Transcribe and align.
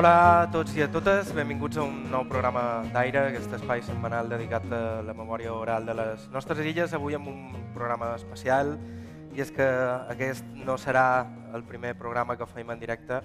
Hola 0.00 0.12
a 0.16 0.44
tots 0.48 0.72
i 0.78 0.80
a 0.80 0.86
totes, 0.88 1.28
benvinguts 1.36 1.76
a 1.76 1.82
un 1.84 2.06
nou 2.08 2.22
programa 2.24 2.60
d'Aire, 2.88 3.26
aquest 3.28 3.52
espai 3.58 3.82
setmanal 3.84 4.30
dedicat 4.32 4.64
a 4.72 5.02
la 5.04 5.12
memòria 5.12 5.52
oral 5.52 5.84
de 5.84 5.92
les 5.98 6.22
nostres 6.32 6.64
illes, 6.64 6.94
avui 6.96 7.18
amb 7.18 7.28
un 7.28 7.66
programa 7.74 8.14
especial, 8.16 8.78
i 9.36 9.44
és 9.44 9.52
que 9.52 9.66
aquest 10.14 10.48
no 10.56 10.78
serà 10.80 11.26
el 11.52 11.68
primer 11.68 11.92
programa 12.00 12.38
que 12.40 12.48
fem 12.48 12.72
en 12.72 12.80
directe, 12.80 13.20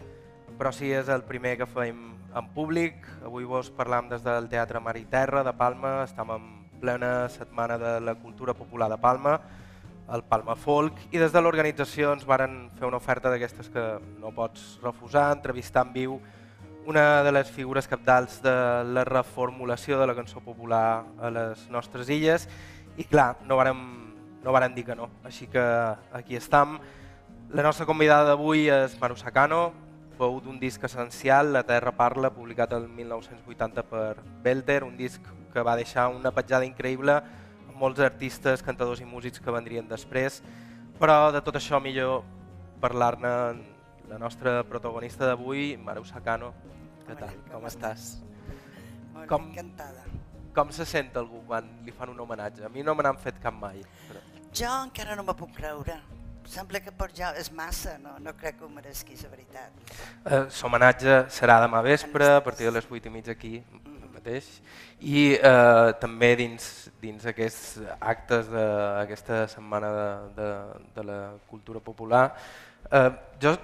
però 0.60 0.76
sí 0.76 0.92
és 0.92 1.08
el 1.08 1.24
primer 1.24 1.56
que 1.64 1.70
fem 1.78 2.04
en 2.36 2.52
públic. 2.60 3.08
Avui 3.24 3.48
vos 3.48 3.72
parlam 3.72 4.12
des 4.12 4.28
del 4.28 4.52
Teatre 4.52 4.84
Mar 4.84 4.98
i 5.00 5.08
Terra 5.08 5.48
de 5.48 5.56
Palma, 5.56 6.02
estem 6.04 6.36
en 6.36 6.54
plena 6.84 7.30
setmana 7.40 7.80
de 7.80 7.98
la 8.04 8.20
cultura 8.20 8.54
popular 8.54 8.92
de 8.92 9.00
Palma, 9.00 9.40
el 10.12 10.28
Palma 10.28 10.60
Folk, 10.60 11.06
i 11.14 11.24
des 11.24 11.32
de 11.32 11.40
l'organització 11.40 12.12
ens 12.12 12.28
varen 12.28 12.66
fer 12.76 12.92
una 12.92 13.00
oferta 13.00 13.32
d'aquestes 13.32 13.72
que 13.72 13.94
no 14.20 14.36
pots 14.36 14.74
refusar, 14.84 15.30
entrevistar 15.32 15.88
en 15.88 16.02
viu 16.02 16.24
una 16.86 17.24
de 17.24 17.32
les 17.32 17.50
figures 17.50 17.88
capdals 17.88 18.42
de 18.44 18.54
la 18.94 19.04
reformulació 19.04 19.98
de 20.00 20.08
la 20.08 20.16
cançó 20.16 20.42
popular 20.42 21.06
a 21.18 21.32
les 21.34 21.66
nostres 21.74 22.10
illes. 22.14 22.48
I 22.98 23.06
clar, 23.10 23.36
no 23.50 23.58
vàrem, 23.58 23.82
no 24.44 24.54
vàrem 24.54 24.76
dir 24.76 24.86
que 24.86 24.96
no, 24.96 25.10
així 25.26 25.48
que 25.50 25.64
aquí 26.14 26.38
estam. 26.38 26.78
La 27.50 27.66
nostra 27.66 27.86
convidada 27.90 28.30
d'avui 28.30 28.70
és 28.70 28.96
Manu 29.02 29.18
Sacano, 29.18 29.72
fou 30.18 30.40
d'un 30.42 30.60
disc 30.62 30.84
essencial, 30.86 31.52
La 31.54 31.66
Terra 31.66 31.92
Parla, 31.98 32.32
publicat 32.32 32.74
el 32.78 32.88
1980 32.88 33.84
per 33.90 34.16
Belter, 34.44 34.84
un 34.84 34.96
disc 34.98 35.22
que 35.54 35.64
va 35.66 35.76
deixar 35.76 36.08
una 36.14 36.32
petjada 36.32 36.68
increïble 36.68 37.18
amb 37.18 37.78
molts 37.82 38.00
artistes, 38.00 38.64
cantadors 38.64 39.02
i 39.02 39.10
músics 39.10 39.42
que 39.42 39.52
vendrien 39.52 39.88
després, 39.90 40.42
però 41.00 41.32
de 41.36 41.42
tot 41.44 41.58
això 41.60 41.82
millor 41.84 42.24
parlar-ne 42.80 43.75
la 44.10 44.18
nostra 44.18 44.64
protagonista 44.64 45.26
d'avui, 45.26 45.76
Maru 45.78 46.06
Sacano, 46.06 46.54
què 47.06 47.16
tal? 47.18 47.32
Com, 47.46 47.60
com 47.60 47.70
estàs? 47.70 48.10
Molt 49.14 49.30
com, 49.30 49.48
encantada. 49.52 50.06
Com 50.56 50.72
se 50.76 50.86
sent 50.88 51.16
algú 51.20 51.42
quan 51.50 51.68
li 51.86 51.94
fan 51.96 52.12
un 52.14 52.20
homenatge? 52.24 52.66
A 52.66 52.72
mi 52.72 52.84
no 52.86 52.96
me 52.96 53.06
n'han 53.06 53.20
fet 53.22 53.42
cap 53.44 53.56
mai. 53.58 53.82
Però... 54.10 54.22
Jo 54.56 54.72
encara 54.86 55.18
no 55.20 55.26
me 55.28 55.36
puc 55.38 55.52
creure. 55.58 55.98
Sembla 56.46 56.80
que 56.80 56.94
per 56.94 57.10
jo 57.18 57.32
és 57.40 57.50
massa, 57.52 57.96
no, 58.02 58.14
no 58.22 58.36
crec 58.38 58.60
que 58.60 58.68
ho 58.68 58.70
mereixi, 58.70 59.18
la 59.24 59.32
veritat. 59.32 59.94
Eh, 60.30 60.44
L'homenatge 60.62 61.24
serà 61.34 61.58
demà 61.64 61.82
vespre, 61.86 62.36
a 62.38 62.44
partir 62.46 62.70
de 62.70 62.76
les 62.78 62.86
8 62.86 63.10
i 63.10 63.14
mitja 63.14 63.34
aquí 63.34 63.54
mm. 63.60 63.96
mateix. 64.14 64.50
I 65.02 65.24
eh, 65.36 65.94
també 66.02 66.36
dins, 66.40 66.68
dins 67.02 67.26
aquests 67.30 67.80
actes 68.00 68.50
d'aquesta 68.54 69.46
setmana 69.52 69.90
de, 69.98 70.10
de, 70.38 70.52
de 70.98 71.08
la 71.10 71.20
cultura 71.50 71.82
popular, 71.82 72.28
eh, 72.92 73.10
jo 73.42 73.56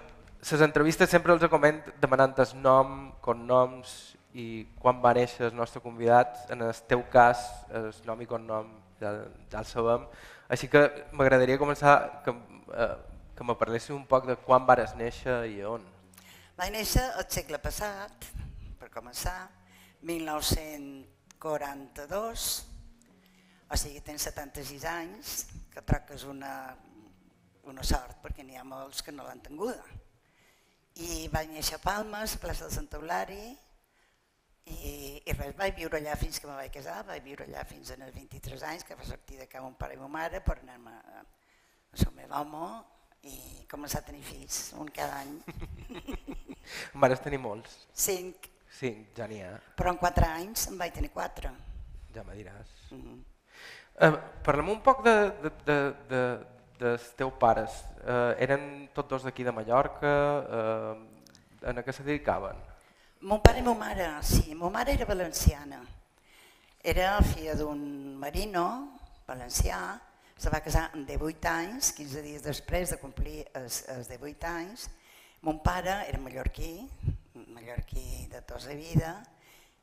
les 0.42 0.62
entrevistes 0.66 1.06
sempre 1.10 1.34
els 1.36 1.44
coment 1.54 1.78
demanant 2.02 2.34
el 2.42 2.52
nom, 2.64 3.12
cognoms 3.22 4.16
i 4.34 4.66
quan 4.82 5.02
va 5.04 5.14
néixer 5.14 5.46
el 5.52 5.56
nostre 5.56 5.82
convidat. 5.84 6.50
En 6.50 6.62
el 6.66 6.74
teu 6.90 7.04
cas, 7.14 7.38
el 7.70 7.94
nom 8.08 8.22
i 8.24 8.26
cognom 8.26 8.68
ja, 9.00 9.12
ja 9.52 9.60
el 9.62 9.66
sabem. 9.70 10.08
Així 10.50 10.68
que 10.72 11.06
m'agradaria 11.14 11.60
començar 11.62 12.24
que, 12.26 12.32
eh, 12.74 12.96
que 13.38 13.44
me 13.46 13.56
parlessis 13.60 13.94
un 13.94 14.06
poc 14.10 14.26
de 14.28 14.36
quan 14.42 14.66
vares 14.66 14.96
néixer 14.98 15.46
i 15.54 15.64
on. 15.64 15.82
Vaig 16.58 16.72
néixer 16.74 17.06
al 17.14 17.26
segle 17.30 17.58
passat, 17.62 18.12
per 18.82 18.90
començar, 18.90 19.50
1942, 20.02 22.66
o 23.70 23.76
sigui, 23.78 24.02
tens 24.02 24.22
76 24.26 24.86
anys, 24.90 25.46
que 25.72 25.82
troc 25.86 26.10
que 26.10 26.16
és 26.18 26.26
una, 26.26 26.74
una 27.70 27.84
sort, 27.86 28.18
perquè 28.26 28.42
n'hi 28.44 28.58
ha 28.58 28.66
molts 28.68 29.02
que 29.06 29.14
no 29.14 29.24
l'han 29.28 29.42
tinguda 29.46 30.01
i 30.96 31.28
vaig 31.32 31.50
néixer 31.50 31.78
a 31.78 31.84
Palmes, 31.84 32.36
a 32.36 32.40
plaça 32.44 32.68
de 32.68 32.76
Sant 32.76 32.90
Eulari, 33.00 33.44
i, 34.72 35.22
i 35.26 35.34
res, 35.34 35.56
vaig 35.58 35.76
viure 35.76 35.98
allà 35.98 36.16
fins 36.20 36.40
que 36.40 36.48
me 36.48 36.56
vaig 36.56 36.72
casar, 36.74 37.02
vaig 37.08 37.24
viure 37.26 37.48
allà 37.48 37.64
fins 37.68 37.92
als 37.96 38.14
23 38.16 38.64
anys, 38.70 38.86
que 38.86 38.96
va 38.96 39.08
sortir 39.08 39.40
de 39.40 39.48
casa 39.48 39.64
mon 39.64 39.78
pare 39.80 39.98
i 39.98 40.02
ma 40.02 40.10
mare 40.12 40.42
per 40.46 40.60
anar-me 40.60 40.92
a, 40.92 41.24
a 41.24 42.06
el 42.06 42.14
meu 42.16 42.36
home 42.40 42.68
i 43.28 43.66
començar 43.70 44.02
a 44.02 44.06
tenir 44.06 44.24
fills, 44.26 44.72
un 44.80 44.88
cada 44.94 45.22
any. 45.22 45.36
Vares 47.04 47.22
tenir 47.24 47.42
molts? 47.42 47.76
Cinc. 47.94 48.48
Cinc, 48.72 49.12
ja 49.18 49.28
n'hi 49.28 49.42
ha. 49.44 49.52
Però 49.78 49.92
en 49.94 50.00
quatre 50.02 50.30
anys 50.30 50.70
en 50.72 50.80
vaig 50.80 50.94
tenir 50.96 51.12
quatre. 51.14 51.52
Ja 52.16 52.24
me 52.28 52.38
diràs. 52.38 52.72
Mm 52.92 53.02
-hmm. 53.02 53.20
uh, 54.08 54.18
Parlem 54.44 54.70
un 54.70 54.82
poc 54.82 55.04
de, 55.04 55.16
de, 55.44 55.52
de, 55.66 55.78
de, 56.10 56.22
dels 56.82 57.12
teus 57.18 57.34
pares 57.40 57.78
eh, 58.02 58.36
eren 58.42 58.90
tots 58.96 59.10
dos 59.10 59.26
d'aquí 59.28 59.46
de 59.46 59.54
Mallorca, 59.54 60.12
eh, 60.60 61.70
en 61.70 61.82
què 61.86 61.94
se 61.94 62.06
dedicaven? 62.06 62.58
Mon 63.30 63.42
pare 63.46 63.62
i 63.62 63.66
ma 63.66 63.76
mare, 63.78 64.08
sí, 64.26 64.56
ma 64.58 64.72
mare 64.74 64.96
era 64.98 65.06
valenciana. 65.06 65.84
Era 66.82 67.20
filla 67.22 67.54
d'un 67.54 67.84
marino 68.18 68.64
valencià, 69.28 70.00
se 70.42 70.50
va 70.50 70.64
casar 70.66 70.88
amb 70.96 71.06
18 71.06 71.52
anys, 71.52 71.92
15 71.94 72.24
dies 72.26 72.42
després 72.42 72.90
de 72.90 72.98
complir 72.98 73.44
els, 73.54 73.84
els 73.94 74.10
18 74.10 74.50
anys. 74.50 74.88
Mon 75.46 75.62
pare 75.62 76.00
era 76.10 76.18
mallorquí, 76.22 76.74
mallorquí 77.54 78.26
de 78.32 78.42
tota 78.42 78.66
la 78.66 78.80
vida, 78.80 79.14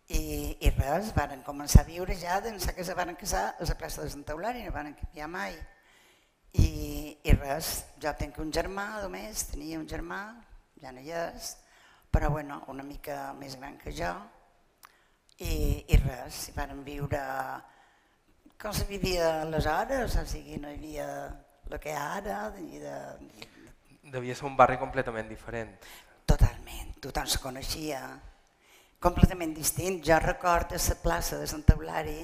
i, 0.08 0.56
i 0.58 0.70
res, 0.74 1.12
van 1.14 1.44
començar 1.46 1.84
a 1.84 1.88
viure 1.88 2.16
ja, 2.18 2.40
d'ençà 2.42 2.74
que 2.74 2.82
se 2.84 2.96
van 2.98 3.14
casar 3.20 3.52
a 3.54 3.70
la 3.70 3.78
plaça 3.78 4.02
de 4.02 4.10
Santa 4.10 4.34
Eulària, 4.34 4.66
no 4.66 4.74
van 4.74 4.96
canviar 4.98 5.30
mai. 5.30 5.54
I, 6.54 7.18
i 7.22 7.34
res, 7.36 7.72
jo 8.00 8.12
tinc 8.18 8.38
un 8.40 8.52
germà 8.54 8.86
només, 9.02 9.48
tenia 9.52 9.78
un 9.78 9.88
germà, 9.88 10.22
ja 10.80 10.92
no 10.94 11.02
hi 11.04 11.12
és, 11.12 11.56
però 12.10 12.30
bueno, 12.32 12.62
una 12.72 12.86
mica 12.86 13.34
més 13.36 13.58
gran 13.58 13.76
que 13.80 13.92
jo, 13.92 14.14
i, 15.38 15.84
i 15.86 15.98
res, 16.00 16.48
hi 16.48 16.56
van 16.56 16.80
viure 16.86 17.20
com 18.58 18.72
se 18.74 18.88
vivia 18.88 19.42
aleshores, 19.42 20.16
o 20.18 20.24
sigui, 20.26 20.56
no 20.58 20.70
hi 20.72 20.78
havia 20.80 21.10
el 21.68 21.78
que 21.78 21.92
ara, 21.94 22.48
ni 22.56 22.80
de, 22.82 22.96
ni 23.20 23.44
de... 23.44 24.10
Devia 24.10 24.34
ser 24.34 24.48
un 24.48 24.56
barri 24.56 24.78
completament 24.80 25.28
diferent. 25.30 25.76
Totalment, 26.26 26.96
tothom 27.04 27.28
se 27.28 27.38
coneixia, 27.42 28.00
completament 28.98 29.54
distint. 29.54 30.00
Jo 30.04 30.18
recordo 30.24 30.80
la 30.80 30.96
plaça 31.04 31.38
de 31.38 31.46
Sant 31.46 31.64
Eulari, 31.76 32.18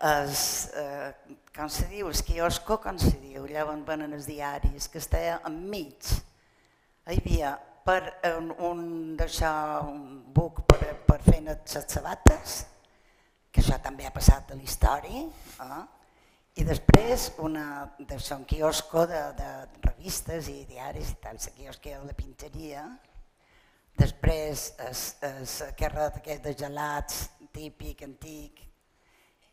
es, 0.00 0.70
eh, 0.74 1.12
com 1.56 1.68
se 1.68 1.86
diu, 1.88 2.08
el 2.08 2.22
quiosco, 2.22 2.78
com 2.82 2.98
se 2.98 3.16
diu, 3.22 3.44
allà 3.46 3.64
on 3.70 3.84
venen 3.84 4.12
els 4.12 4.26
diaris, 4.28 4.88
que 4.92 4.98
estava 4.98 5.40
enmig. 5.48 6.10
Hi 7.06 7.16
havia 7.16 7.56
per 7.86 8.18
un, 8.36 8.50
un 8.58 8.80
un 9.16 10.00
buc 10.34 10.64
per, 10.66 10.96
per 11.06 11.20
fer 11.22 11.40
les 11.40 11.76
sabates, 11.86 12.66
que 13.50 13.60
això 13.60 13.78
també 13.80 14.06
ha 14.06 14.12
passat 14.12 14.50
a 14.50 14.56
la 14.56 14.62
història, 14.62 15.22
eh? 15.62 15.84
i 16.56 16.64
després 16.64 17.32
una, 17.38 17.86
d'això, 17.98 18.36
un 18.36 18.44
quiosco 18.44 19.06
de, 19.06 19.22
de 19.38 19.50
revistes 19.86 20.48
i 20.48 20.64
diaris 20.64 21.12
i 21.12 21.16
tal, 21.22 21.36
el 21.36 21.52
quiosco 21.56 21.88
de 21.88 22.04
la 22.04 22.16
pinteria, 22.16 22.84
després 23.96 24.72
es, 24.90 25.16
es, 25.22 25.62
aquest 25.62 26.44
de 26.44 26.54
gelats 26.58 27.28
típic, 27.52 28.02
antic, 28.02 28.65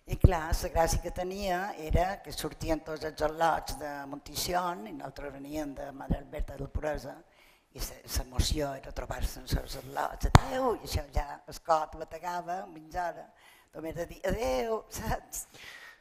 i 0.06 0.18
clar, 0.20 0.50
la 0.52 0.70
gràcia 0.70 1.00
que 1.00 1.12
tenia 1.16 1.60
era 1.80 2.18
que 2.24 2.34
sortien 2.36 2.82
tots 2.84 3.06
els 3.08 3.22
al·lots 3.24 3.78
de 3.80 3.92
Montición 4.12 4.88
i 4.90 4.96
nosaltres 4.98 5.32
veníem 5.32 5.72
de 5.78 5.92
Madre 5.96 6.18
Alberta 6.20 6.58
del 6.60 6.68
Puresa 6.68 7.14
i 7.74 7.80
l'emoció 7.82 8.74
era 8.76 8.92
trobar-se 8.92 9.40
en 9.40 9.48
els 9.62 9.78
al·lots, 9.80 10.28
adeu, 10.42 10.74
i 10.76 10.90
això 10.90 11.06
ja 11.16 11.40
el 11.48 11.62
cot 11.66 11.96
bategava 12.02 12.66
mitja 12.74 13.08
hora, 13.08 13.24
només 13.74 13.96
de 13.96 14.06
dir 14.12 14.20
adeu, 14.30 14.84
saps? 15.00 15.48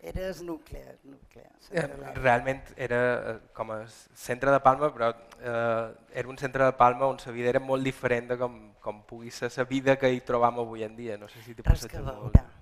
Era 0.02 0.24
el 0.26 0.40
nucli. 0.44 0.80
El 0.82 0.98
nucli 1.12 1.44
eh, 1.70 1.86
Realment 2.16 2.72
era 2.74 2.98
eh, 3.14 3.36
com 3.54 3.70
a 3.70 3.84
centre 3.86 4.50
de 4.50 4.58
Palma, 4.64 4.88
però 4.90 5.12
eh, 5.38 6.16
era 6.18 6.28
un 6.28 6.40
centre 6.42 6.66
de 6.66 6.72
Palma 6.74 7.06
on 7.06 7.22
la 7.24 7.34
vida 7.36 7.52
era 7.54 7.62
molt 7.62 7.86
diferent 7.86 8.32
de 8.32 8.38
com, 8.40 8.58
com 8.82 8.98
pugui 9.06 9.30
ser 9.30 9.52
la 9.56 9.68
vida 9.70 9.94
que 9.96 10.10
hi 10.10 10.18
trobam 10.26 10.58
avui 10.58 10.82
en 10.82 10.98
dia. 10.98 11.16
No 11.16 11.30
sé 11.30 11.44
si 11.46 11.54
Res 11.54 11.86
que 11.86 12.02
veure. 12.02 12.18
Molt 12.18 12.61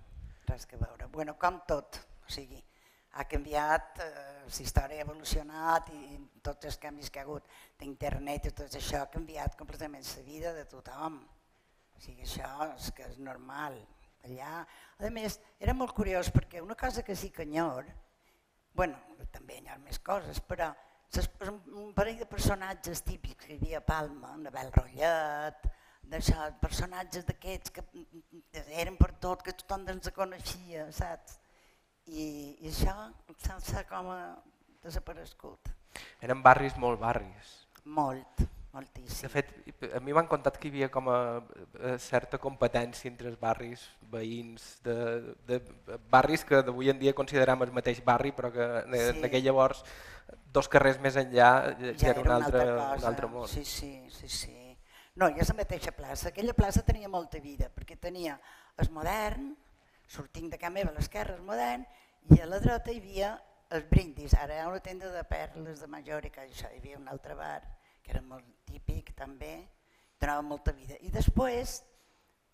res 0.50 0.66
que 0.66 0.78
veure. 0.80 1.06
Bueno, 1.14 1.36
com 1.38 1.60
tot, 1.68 2.00
o 2.26 2.32
sigui, 2.32 2.60
ha 3.18 3.24
canviat, 3.30 4.00
eh, 4.04 4.10
la 4.46 4.62
història 4.64 5.00
ha 5.00 5.06
evolucionat 5.06 5.90
i 5.94 6.18
tots 6.42 6.68
els 6.70 6.78
canvis 6.82 7.10
que 7.10 7.22
ha 7.22 7.26
hagut 7.26 7.46
d'internet 7.78 8.50
i 8.50 8.52
tot 8.62 8.76
això 8.78 9.04
ha 9.04 9.10
canviat 9.10 9.56
completament 9.58 10.04
la 10.16 10.26
vida 10.26 10.52
de 10.56 10.66
tothom. 10.70 11.18
O 11.96 12.02
sigui, 12.02 12.26
això 12.26 12.50
és 12.74 12.90
que 12.96 13.06
és 13.08 13.18
normal. 13.18 13.78
Allà, 14.28 14.60
a 15.00 15.10
més, 15.10 15.38
era 15.58 15.72
molt 15.74 15.94
curiós 15.96 16.28
perquè 16.34 16.60
una 16.60 16.76
cosa 16.76 17.02
que 17.02 17.16
sí 17.16 17.30
que 17.30 17.46
enyor, 17.48 17.86
bueno, 18.76 18.98
també 19.32 19.58
hi 19.58 19.78
més 19.84 19.98
coses, 19.98 20.40
però 20.40 20.70
un 21.74 21.92
parell 21.94 22.18
de 22.20 22.26
personatges 22.26 23.02
típics 23.02 23.46
que 23.46 23.54
hi 23.54 23.58
havia 23.58 23.78
a 23.80 23.86
Palma, 23.86 24.36
Nabel 24.36 24.70
Rollet, 24.72 25.66
d'això, 26.10 26.50
personatges 26.62 27.26
d'aquests 27.28 27.74
que 27.76 27.84
eren 28.82 28.98
per 28.98 29.12
tot, 29.22 29.44
que 29.46 29.54
tothom 29.56 29.86
ens 29.92 30.10
coneixia, 30.14 30.88
saps? 30.94 31.38
I, 32.10 32.24
i 32.64 32.70
això 32.70 32.94
s'ha 33.38 33.84
com 33.88 34.10
a 34.10 34.20
desaparegut. 34.82 35.70
Eren 36.24 36.42
barris 36.42 36.76
molt 36.80 37.00
barris. 37.00 37.54
Molt, 37.84 38.42
moltíssim. 38.74 39.28
De 39.28 39.32
fet, 39.32 39.52
a 39.94 40.00
mi 40.04 40.14
m'han 40.16 40.28
contat 40.30 40.58
que 40.58 40.68
hi 40.68 40.72
havia 40.74 40.90
com 40.92 41.10
a, 41.12 41.20
a 41.40 41.96
certa 42.02 42.38
competència 42.42 43.10
entre 43.10 43.30
els 43.30 43.38
barris 43.40 43.86
veïns, 44.12 44.72
de, 44.84 44.96
de 45.48 45.60
barris 46.12 46.44
que 46.46 46.62
d'avui 46.66 46.90
en 46.92 46.98
dia 47.00 47.16
considerem 47.16 47.66
el 47.66 47.74
mateix 47.76 48.02
barri, 48.04 48.34
però 48.36 48.52
que 48.54 48.66
en, 48.82 48.96
sí. 48.96 49.04
en 49.14 49.28
aquell 49.30 49.46
llavors, 49.46 49.84
dos 50.54 50.68
carrers 50.70 50.98
més 51.02 51.18
enllà, 51.20 51.50
ja, 51.78 51.94
ja 51.94 52.14
era, 52.14 52.24
un 52.24 52.34
altre, 52.40 52.66
un 52.98 53.10
altre 53.12 53.30
món. 53.30 53.46
Sí, 53.50 53.64
sí, 53.64 53.94
sí, 54.16 54.28
sí. 54.28 54.59
No, 55.20 55.26
i 55.28 55.42
és 55.42 55.50
la 55.52 55.58
mateixa 55.58 55.92
plaça. 55.92 56.30
Aquella 56.30 56.54
plaça 56.56 56.80
tenia 56.80 57.08
molta 57.12 57.42
vida, 57.44 57.66
perquè 57.74 57.98
tenia 58.00 58.38
el 58.80 58.88
modern, 58.94 59.50
sortint 60.08 60.48
de 60.48 60.56
Can 60.62 60.72
Meva 60.72 60.94
a 60.94 60.96
l'esquerra, 60.96 61.34
el 61.36 61.44
modern, 61.44 61.84
i 62.32 62.38
a 62.40 62.46
la 62.48 62.60
dreta 62.62 62.94
hi 62.94 63.02
havia 63.02 63.34
els 63.76 63.84
brindis. 63.90 64.32
Ara 64.40 64.56
hi 64.56 64.62
ha 64.62 64.70
una 64.70 64.80
tenda 64.86 65.10
de 65.12 65.24
perles 65.28 65.84
de 65.84 65.90
Mallorca, 65.92 66.46
això, 66.46 66.72
hi 66.72 66.80
havia 66.80 66.96
un 66.96 67.12
altre 67.12 67.36
bar, 67.36 67.60
que 68.00 68.14
era 68.14 68.24
molt 68.24 68.48
típic 68.70 69.12
també, 69.18 69.52
donava 70.16 70.46
molta 70.54 70.72
vida. 70.72 70.96
I 71.04 71.12
després, 71.12 71.82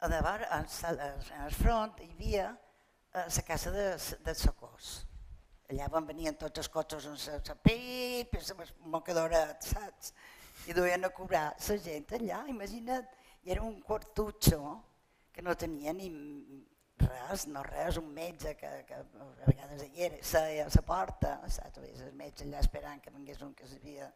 a 0.02 0.10
davant, 0.10 0.42
en 0.58 1.44
el 1.46 1.54
front, 1.54 2.00
hi 2.02 2.10
havia 2.16 2.48
eh, 2.50 3.28
la 3.28 3.44
casa 3.46 3.70
de, 3.78 3.92
de 4.26 4.34
socors. 4.42 4.96
Allà 5.70 5.86
van 5.94 6.10
venien 6.10 6.34
tots 6.38 6.64
els 6.64 6.72
cotxes 6.74 7.06
amb 7.14 7.46
la 7.46 7.60
pip, 7.62 8.34
amb 8.42 8.66
el 8.66 8.74
mocadoret, 8.90 9.70
saps? 9.70 10.16
I 10.66 10.74
duien 10.74 11.06
a 11.06 11.12
cobrar 11.14 11.52
la 11.54 11.76
gent 11.78 12.12
allà, 12.18 12.42
imagina't, 12.50 13.06
i 13.46 13.52
era 13.54 13.62
un 13.62 13.80
quartutxo 13.86 14.60
que 15.32 15.42
no 15.42 15.54
tenia 15.54 15.92
ni 15.94 16.08
res, 16.98 17.46
no 17.46 17.62
res, 17.62 17.98
un 18.00 18.08
metge 18.12 18.54
que, 18.58 18.70
que 18.88 18.98
a 18.98 19.46
vegades 19.46 19.84
hi 19.86 20.06
era, 20.08 20.18
seia 20.24 20.64
a 20.66 20.72
la 20.74 20.82
porta, 20.82 21.34
saps? 21.52 21.82
El 22.06 22.14
metge 22.18 22.46
allà 22.46 22.62
esperant 22.64 23.02
que 23.04 23.12
vingués 23.14 23.42
un 23.46 23.52
que 23.54 23.68
s'havia 23.68 24.08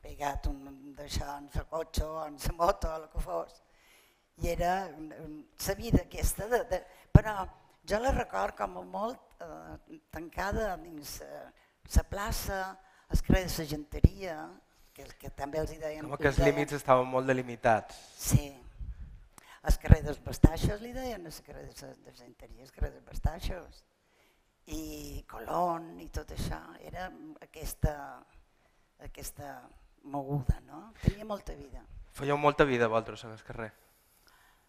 pegat 0.00 0.46
un 0.48 0.92
d'això 0.96 1.32
en 1.36 1.48
la 1.54 1.64
cotxe 1.72 2.04
o 2.06 2.20
en 2.24 2.38
la 2.44 2.54
moto 2.60 2.92
o 2.92 3.00
el 3.02 3.08
que 3.12 3.24
fos. 3.24 3.62
I 4.38 4.52
era 4.54 4.74
la 4.88 5.74
vida 5.74 6.04
aquesta, 6.04 6.46
de, 6.46 6.62
de, 6.70 6.82
però 7.12 7.42
jo 7.90 7.98
la 7.98 8.14
record 8.14 8.56
com 8.56 8.78
a 8.78 8.84
molt 8.86 9.42
eh, 9.42 9.98
tancada 10.14 10.76
dins 10.78 11.18
eh, 11.26 11.44
la 11.96 12.04
plaça, 12.04 12.60
el 13.10 13.22
carrer 13.26 13.44
de 13.48 13.54
la 13.58 13.68
genteria, 13.74 14.38
que, 14.98 15.06
que 15.22 15.30
també 15.38 15.60
els 15.62 15.74
hi 15.74 15.78
deien... 15.80 16.08
Com 16.08 16.18
que 16.18 16.30
els 16.32 16.40
deien, 16.40 16.54
límits 16.54 16.76
estaven 16.78 17.06
molt 17.10 17.28
delimitats. 17.30 17.98
Sí, 18.18 18.48
el 19.68 19.78
carrer 19.82 20.00
dels 20.06 20.20
Bastaixos 20.24 20.82
li 20.82 20.92
deien, 20.96 21.26
el 21.26 21.38
carrer 21.46 21.66
de 21.68 21.90
la 22.06 22.14
genteria, 22.16 22.64
el 22.64 22.72
carrer 22.74 22.92
dels 22.96 23.06
Bastaixos, 23.06 23.82
i 24.74 25.24
Colón 25.30 25.94
i 26.02 26.08
tot 26.14 26.32
això, 26.34 26.60
era 26.84 27.08
aquesta, 27.44 27.94
aquesta 29.06 29.52
moguda, 30.08 30.58
no? 30.66 30.88
Tenia 31.02 31.26
molta 31.28 31.56
vida. 31.56 31.84
Fèieu 32.18 32.38
molta 32.40 32.66
vida 32.68 32.88
vosaltres 32.90 33.24
en 33.28 33.36
el 33.36 33.44
carrer? 33.46 33.70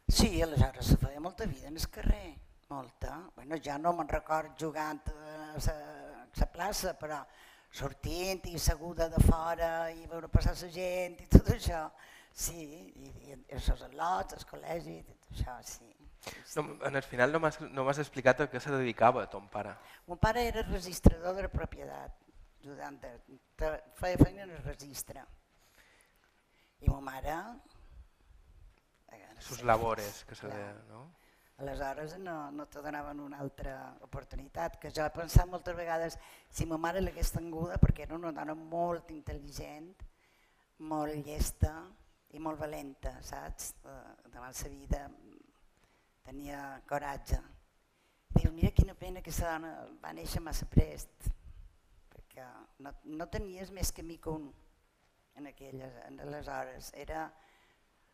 Sí, 0.10 0.42
aleshores 0.42 0.94
se 0.94 0.98
feia 0.98 1.22
molta 1.22 1.46
vida 1.50 1.68
en 1.70 1.78
el 1.78 1.90
carrer, 1.90 2.34
molta. 2.70 3.18
Bueno, 3.36 3.58
ja 3.64 3.78
no 3.82 3.94
me'n 3.98 4.10
record 4.10 4.56
jugant 4.62 5.02
a 5.14 5.54
la 5.60 6.48
plaça, 6.54 6.96
però 6.98 7.20
sortint 7.72 8.46
i 8.50 8.60
seguda 8.60 9.10
de 9.10 9.22
fora 9.24 9.90
i 9.92 10.08
veure 10.10 10.30
passar 10.32 10.56
la 10.58 10.72
gent 10.74 11.20
i 11.22 11.28
tot 11.30 11.52
això. 11.56 11.88
Sí, 12.34 12.62
i, 12.62 13.10
i 13.30 13.38
els 13.56 13.70
al·lots, 13.74 14.38
els 14.38 14.48
col·legis, 14.48 15.06
tot 15.10 15.34
això, 15.34 15.58
sí. 15.66 15.90
No, 16.56 16.66
en 16.86 16.96
el 16.96 17.04
final 17.04 17.32
no 17.32 17.40
m'has 17.40 17.60
no 17.72 17.86
explicat 17.90 18.42
a 18.44 18.50
què 18.52 18.60
se 18.60 18.72
dedicava 18.74 19.26
ton 19.32 19.48
pare. 19.52 19.74
Mon 20.08 20.20
pare 20.20 20.44
era 20.48 20.66
registrador 20.68 21.36
de 21.36 21.46
la 21.48 21.52
propietat 21.52 22.18
ajudant, 22.60 23.00
de, 23.02 23.70
feia 24.00 24.20
feina 24.20 24.44
en 24.44 24.52
el 24.52 24.64
registre. 24.64 25.26
I 26.82 26.90
ma 26.92 27.02
mare... 27.02 27.42
Sus 29.40 29.64
labores, 29.64 30.26
que 30.28 30.36
se 30.36 30.50
deia, 30.52 30.74
no? 30.90 31.06
Aleshores 31.60 32.18
no, 32.20 32.52
no 32.52 32.66
te 32.72 32.82
donaven 32.82 33.20
una 33.20 33.40
altra 33.44 33.74
oportunitat, 34.06 34.78
que 34.80 34.92
jo 34.96 35.04
he 35.04 35.12
pensat 35.12 35.50
moltes 35.52 35.76
vegades 35.76 36.16
si 36.48 36.66
ma 36.66 36.78
mare 36.80 37.02
l'hagués 37.04 37.34
tinguda, 37.36 37.76
perquè 37.82 38.06
era 38.06 38.16
una 38.16 38.32
dona 38.32 38.56
molt 38.56 39.12
intel·ligent, 39.12 39.90
molt 40.88 41.26
llesta 41.28 41.74
i 42.32 42.40
molt 42.40 42.62
valenta, 42.62 43.18
saps? 43.26 43.74
Davant 43.84 44.56
la 44.64 44.72
vida 44.72 45.02
tenia 46.24 46.62
coratge. 46.88 47.42
Dius, 48.30 48.54
mira 48.54 48.72
quina 48.72 48.96
pena 48.96 49.20
que 49.20 49.34
aquesta 49.34 49.52
dona 49.58 49.74
va 50.00 50.16
néixer 50.16 50.42
massa 50.46 50.68
prest, 50.70 51.30
que 52.30 52.46
no, 52.86 52.94
no 53.04 53.28
tenies 53.28 53.72
més 53.76 53.92
camí 53.92 54.20
que 54.22 54.32
un 54.32 54.48
en 55.36 55.48
aquelles, 55.48 55.96
en 56.08 56.20
aleshores. 56.24 56.94
Era 56.94 57.26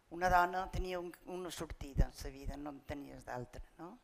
una 0.09 0.29
dona 0.29 0.65
tenia 0.71 0.99
un, 0.99 1.11
una 1.25 1.51
sortida 1.51 2.05
en 2.05 2.13
la 2.23 2.29
vida, 2.29 2.57
no 2.57 2.69
en 2.69 2.81
tenies 2.81 3.25
d'altra. 3.25 3.61
No? 3.79 3.97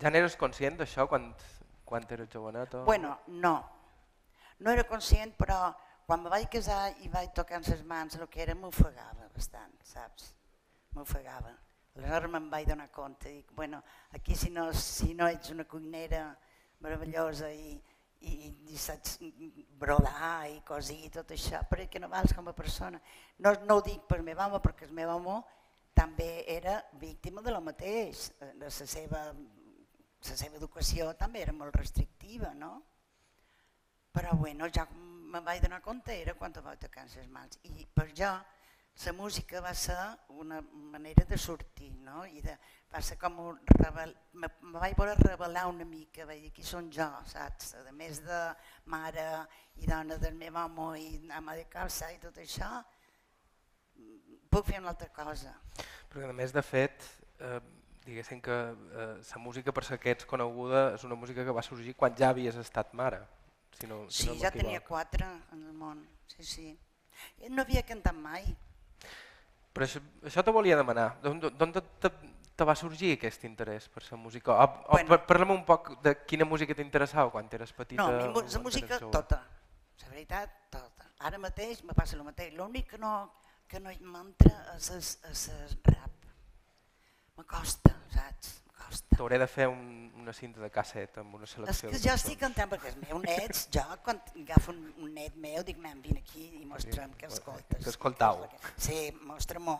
Ja 0.00 0.10
n'eres 0.10 0.36
conscient 0.36 0.78
d'això 0.78 1.06
quan, 1.08 1.30
quan 1.84 2.06
eres 2.10 2.30
jovenet? 2.32 2.74
O... 2.74 2.84
Bueno, 2.84 3.18
no. 3.26 3.54
No 4.60 4.70
era 4.70 4.84
conscient, 4.84 5.34
però 5.36 5.72
quan 6.06 6.22
me 6.22 6.30
vaig 6.32 6.48
casar 6.52 6.92
i 7.04 7.08
vaig 7.08 7.32
tocar 7.36 7.60
en 7.60 7.66
les 7.70 7.82
mans 7.84 8.16
el 8.16 8.28
que 8.28 8.42
era 8.42 8.54
m'ofegava 8.54 9.28
bastant, 9.34 9.74
saps? 9.86 10.32
M'ofegava. 10.96 11.52
Aleshores 11.96 12.30
me'n 12.30 12.48
vaig 12.50 12.68
donar 12.68 12.88
compte, 12.94 13.28
dic, 13.28 13.50
bueno, 13.52 13.82
aquí 14.14 14.34
si 14.34 14.50
no, 14.50 14.72
si 14.72 15.14
no 15.14 15.26
ets 15.28 15.50
una 15.50 15.64
cuinera 15.64 16.22
meravellosa 16.80 17.50
i, 17.50 17.74
i, 18.20 18.50
i 18.72 18.76
saps 18.78 19.18
brodar 19.80 20.48
i 20.50 20.60
cosir 20.66 20.98
i 21.06 21.12
tot 21.12 21.32
això, 21.32 21.62
perquè 21.70 22.00
no 22.02 22.10
vals 22.12 22.34
com 22.36 22.50
a 22.50 22.56
persona. 22.56 23.00
No, 23.38 23.54
no 23.64 23.78
ho 23.78 23.84
dic 23.86 24.04
per 24.08 24.20
meva 24.26 24.46
home, 24.46 24.60
perquè 24.64 24.88
el 24.88 24.94
meu 24.96 25.12
home 25.14 25.40
també 25.96 26.44
era 26.48 26.78
víctima 27.00 27.42
de 27.42 27.54
lo 27.54 27.60
mateix. 27.64 28.30
Eh, 28.40 28.52
la 28.60 28.70
seva, 28.70 29.24
la 29.32 30.38
seva 30.42 30.60
educació 30.60 31.12
també 31.18 31.42
era 31.46 31.56
molt 31.56 31.76
restrictiva, 31.76 32.52
no? 32.54 32.74
Però 34.12 34.34
bueno, 34.36 34.68
ja 34.74 34.86
me 34.90 35.40
vaig 35.46 35.62
donar 35.62 35.80
compte 35.82 36.16
era 36.20 36.34
quan 36.34 36.52
vaig 36.52 36.80
tocar 36.82 37.06
les 37.06 37.28
mans. 37.28 37.60
I 37.64 37.86
per 37.94 38.10
jo 38.12 38.32
la 39.06 39.12
música 39.16 39.60
va 39.64 39.72
ser 39.72 39.96
una 40.28 40.60
manera 40.60 41.24
de 41.24 41.38
sortir, 41.38 41.92
no? 42.04 42.26
I 42.26 42.42
de, 42.44 42.56
va 42.92 43.00
ser 43.02 43.16
com 43.18 43.38
un 43.44 43.58
rebel... 43.78 44.12
me, 44.32 44.48
me 44.62 44.78
vaig 44.82 44.96
voler 44.98 45.16
revelar 45.20 45.66
una 45.70 45.86
mica, 45.86 46.26
vaig 46.26 46.42
dir, 46.44 46.52
qui 46.54 46.64
són 46.66 46.90
jo, 46.94 47.06
saps? 47.30 47.74
A 47.78 47.94
més 47.94 48.22
de 48.24 48.40
mare 48.90 49.26
i 49.80 49.88
dona 49.88 50.18
del 50.20 50.34
meu 50.38 50.56
home 50.58 50.88
i 50.98 51.10
ama 51.36 51.54
de 51.58 51.66
casa 51.70 52.10
i 52.12 52.18
tot 52.22 52.38
això, 52.42 52.70
puc 54.50 54.66
fer 54.66 54.80
una 54.82 54.94
altra 54.94 55.10
cosa. 55.14 55.54
Perquè 56.10 56.30
a 56.30 56.36
més 56.36 56.54
de 56.56 56.62
fet, 56.66 57.06
eh, 57.38 57.60
diguéssim 58.06 58.40
que 58.42 58.56
eh, 58.56 59.12
la 59.22 59.42
música 59.42 59.72
per 59.72 59.86
ser 59.86 60.00
que 60.02 60.16
ets 60.16 60.26
coneguda 60.26 60.90
és 60.96 61.04
una 61.06 61.18
música 61.18 61.44
que 61.46 61.54
va 61.54 61.66
sorgir 61.66 61.94
quan 61.94 62.16
ja 62.18 62.32
havies 62.34 62.58
estat 62.58 62.94
mare. 62.98 63.22
Si 63.78 63.86
no, 63.86 64.02
si 64.10 64.24
sí, 64.24 64.32
no 64.32 64.40
ja 64.40 64.50
tenia 64.50 64.82
quatre 64.84 65.28
en 65.54 65.62
el 65.62 65.76
món, 65.78 66.02
sí, 66.26 66.42
sí. 66.44 66.66
No 67.52 67.62
havia 67.62 67.84
cantat 67.86 68.16
mai, 68.16 68.48
però 69.70 69.86
això, 69.86 70.00
això 70.26 70.42
te 70.44 70.52
volia 70.54 70.78
demanar. 70.78 71.12
D'on 71.22 71.72
te, 71.72 72.10
te, 72.60 72.68
va 72.68 72.76
sorgir 72.78 73.14
aquest 73.16 73.44
interès 73.48 73.88
per 73.92 74.04
la 74.06 74.18
música? 74.20 74.54
O, 74.54 74.68
o 74.86 74.94
bueno, 74.94 75.18
Parlem 75.26 75.56
un 75.56 75.64
poc 75.68 75.94
de 76.04 76.14
quina 76.28 76.46
música 76.48 76.76
t'interessava 76.76 77.32
quan 77.34 77.48
eres 77.58 77.72
petita. 77.76 78.06
No, 78.06 78.30
mi, 78.36 78.46
la 78.52 78.62
música 78.64 79.00
tota, 79.00 79.40
la 80.04 80.14
veritat 80.14 80.56
tota. 80.70 81.10
Ara 81.28 81.40
mateix 81.40 81.82
me 81.84 81.96
passa 81.96 82.16
el 82.16 82.24
mateix. 82.24 82.54
L'únic 82.56 82.88
que 82.92 83.00
no, 83.00 83.14
que 83.68 83.80
no 83.82 83.92
m'entra 84.12 84.54
és 84.76 85.44
el 85.52 85.76
rap. 85.88 86.26
M'acosta, 87.38 87.94
saps? 88.14 88.56
T'hauré 89.14 89.38
de 89.38 89.46
fer 89.46 89.68
un, 89.70 90.10
una 90.18 90.32
cinta 90.34 90.60
de 90.60 90.68
casset 90.74 91.20
amb 91.20 91.36
una 91.38 91.46
selecció. 91.46 91.90
És 91.90 92.00
que 92.00 92.08
jo 92.08 92.14
estic 92.16 92.40
cantant 92.40 92.70
perquè 92.72 92.90
els 92.90 92.98
meus 93.04 93.22
nets, 93.22 93.66
jo 93.76 93.84
quan 94.04 94.18
agafo 94.42 94.74
un, 94.74 94.80
un 95.04 95.12
net 95.14 95.36
meu 95.38 95.62
dic, 95.66 95.78
nen, 95.84 96.00
vine 96.02 96.24
aquí 96.24 96.48
i 96.58 96.64
mostra'm 96.66 97.14
que 97.20 97.28
escoltes. 97.30 97.84
Que 97.84 97.92
escoltau. 97.92 98.42
Sí, 98.76 99.02
mostra-m'ho. 99.28 99.76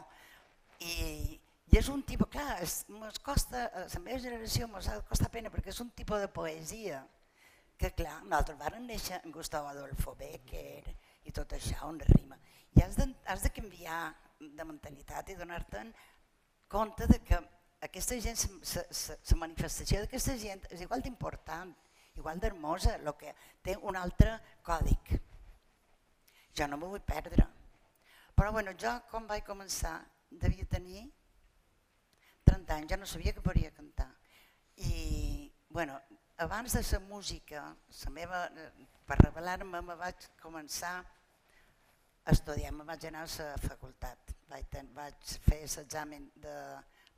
I, 0.81 1.41
I 1.71 1.79
és 1.79 1.89
un 1.89 2.01
tipus, 2.03 2.27
clar, 2.33 2.57
es 2.65 2.85
costa, 3.23 3.69
a 3.71 3.85
la 3.87 4.01
meva 4.03 4.19
generació 4.19 4.67
m'ha 4.67 4.81
costat 5.07 5.31
pena 5.31 5.53
perquè 5.55 5.71
és 5.71 5.81
un 5.85 5.93
tipus 5.95 6.19
de 6.19 6.31
poesia 6.35 7.05
que 7.79 7.93
clar, 7.97 8.17
nosaltres 8.25 8.59
vam 8.59 8.81
néixer 8.89 9.21
en 9.23 9.31
Gustavo 9.33 9.71
Adolfo 9.71 10.17
Becker 10.19 10.97
i 11.25 11.33
tot 11.37 11.55
això, 11.55 11.87
una 11.87 12.09
rima. 12.11 12.39
I 12.75 12.83
has 12.83 12.99
de, 12.99 13.07
has 13.31 13.45
de 13.47 13.53
canviar 13.55 14.01
de 14.41 14.67
mentalitat 14.67 15.31
i 15.31 15.37
donar-te'n 15.39 15.93
compte 16.75 17.07
de 17.07 17.21
que 17.23 17.39
aquesta 17.87 18.19
gent, 18.21 18.59
la 19.31 19.39
manifestació 19.45 20.03
d'aquesta 20.03 20.37
gent 20.43 20.67
és 20.75 20.83
igual 20.85 21.07
d'important, 21.07 21.71
igual 22.19 22.43
d'hermosa, 22.43 22.97
el 22.99 23.15
que 23.21 23.33
té 23.63 23.79
un 23.79 23.97
altre 23.97 24.35
còdic. 24.67 25.15
Jo 26.59 26.67
no 26.67 26.83
m'ho 26.83 26.91
vull 26.97 27.07
perdre. 27.07 27.47
Però 28.35 28.51
bueno, 28.59 28.75
jo 28.75 28.93
quan 29.11 29.31
vaig 29.31 29.47
començar 29.47 30.01
devia 30.31 30.67
tenir 30.67 31.07
30 32.51 32.77
anys, 32.77 32.91
ja 32.91 32.99
no 32.99 33.07
sabia 33.07 33.35
que 33.37 33.45
podria 33.47 33.71
cantar. 33.77 34.11
I 34.77 35.53
bueno, 35.71 36.01
abans 36.37 36.73
de 36.73 36.83
la 36.83 37.01
música, 37.07 37.63
la 38.05 38.11
meva, 38.11 38.45
per 39.07 39.19
revelar-me, 39.23 39.83
me 39.83 39.95
vaig 39.95 40.29
començar 40.43 40.99
estudiar, 42.31 42.73
me 42.73 42.85
vaig 42.85 43.05
anar 43.07 43.27
a 43.27 43.31
la 43.43 43.59
facultat. 43.59 44.35
Vaig, 44.51 44.77
vaig 44.95 45.35
fer 45.47 45.61
l'examen 45.63 46.31
de 46.43 46.55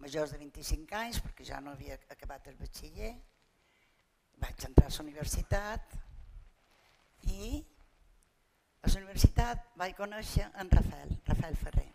majors 0.02 0.32
de 0.34 0.38
25 0.38 0.96
anys 0.98 1.20
perquè 1.24 1.46
ja 1.48 1.60
no 1.60 1.72
havia 1.72 1.98
acabat 2.10 2.48
el 2.50 2.58
batxiller. 2.60 3.12
Vaig 4.42 4.66
entrar 4.68 4.88
a 4.90 4.94
la 4.96 5.04
universitat 5.04 5.96
i 7.30 7.62
a 8.82 8.90
la 8.90 9.00
universitat 9.00 9.68
vaig 9.78 9.96
conèixer 9.96 10.48
en 10.58 10.70
Rafael, 10.70 11.18
Rafael 11.28 11.56
Ferrer. 11.56 11.90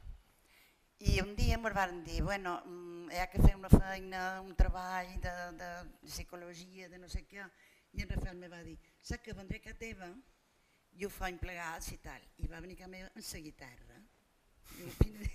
I 0.99 1.19
un 1.21 1.35
dia 1.37 1.57
em 1.57 1.67
van 1.73 2.03
dir, 2.03 2.23
bueno, 2.23 2.61
mm, 2.65 2.96
hi 3.11 3.19
ha 3.21 3.27
que 3.31 3.41
fer 3.43 3.55
una 3.55 3.69
feina, 3.71 4.21
un 4.41 4.55
treball 4.55 5.09
de, 5.23 5.33
de 5.59 5.69
psicologia, 6.05 6.89
de 6.91 6.99
no 7.01 7.09
sé 7.11 7.23
què, 7.29 7.45
i 7.95 8.03
en 8.03 8.11
Rafael 8.11 8.37
me 8.39 8.49
va 8.51 8.59
dir, 8.65 8.75
saps 8.99 9.23
que 9.25 9.35
vendré 9.37 9.61
a 9.65 9.75
teva 9.79 10.09
i 10.97 11.05
ho 11.05 11.09
faig 11.13 11.39
plegats 11.41 11.91
i 11.93 11.99
tal. 12.03 12.23
I 12.43 12.49
va 12.51 12.61
venir 12.63 12.77
a 12.83 12.89
meva 12.91 13.09
amb 13.13 13.23
la 13.23 13.41
guitarra. 13.47 13.99
Quina, 14.99 15.29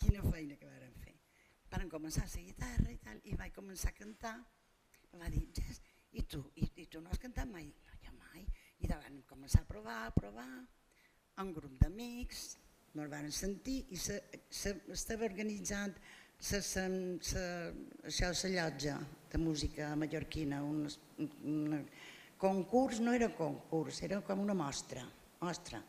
quina 0.00 0.22
feina 0.30 0.56
que 0.60 0.68
varen 0.68 0.94
fer. 1.02 1.16
Van 1.72 1.90
començar 1.92 2.26
la 2.28 2.44
guitarra 2.44 2.92
i 2.92 2.98
tal, 3.04 3.20
i 3.24 3.34
vaig 3.40 3.54
començar 3.56 3.92
a 3.92 3.98
cantar. 3.98 4.36
Em 5.12 5.24
va 5.24 5.32
dir, 5.32 5.42
Jess, 5.56 5.82
i 6.12 6.22
tu? 6.22 6.44
I, 6.56 6.70
I 6.84 6.86
tu 6.92 7.02
no 7.02 7.10
has 7.12 7.20
cantat 7.20 7.50
mai? 7.50 7.66
No, 7.88 7.98
jo 8.04 8.14
mai. 8.20 8.46
I 8.84 8.90
van 8.92 9.20
començar 9.28 9.64
a 9.64 9.68
provar, 9.68 9.98
a 10.06 10.14
provar, 10.14 10.48
un 11.42 11.52
grup 11.54 11.74
d'amics, 11.82 12.46
me'l 12.94 13.10
van 13.12 13.28
sentir 13.34 13.82
i 13.94 13.98
se, 14.00 14.16
se, 14.50 14.74
estava 14.94 15.26
organitzant 15.28 15.96
això, 16.38 18.30
la 18.30 18.50
llotja 18.54 18.98
de 19.32 19.38
música 19.38 19.94
mallorquina, 19.98 20.62
un, 20.62 20.86
un, 21.44 21.86
concurs 22.38 23.00
no 23.00 23.12
era 23.12 23.28
concurs, 23.34 24.02
era 24.06 24.20
com 24.22 24.40
una 24.40 24.54
mostra, 24.54 25.02
mostra. 25.40 25.82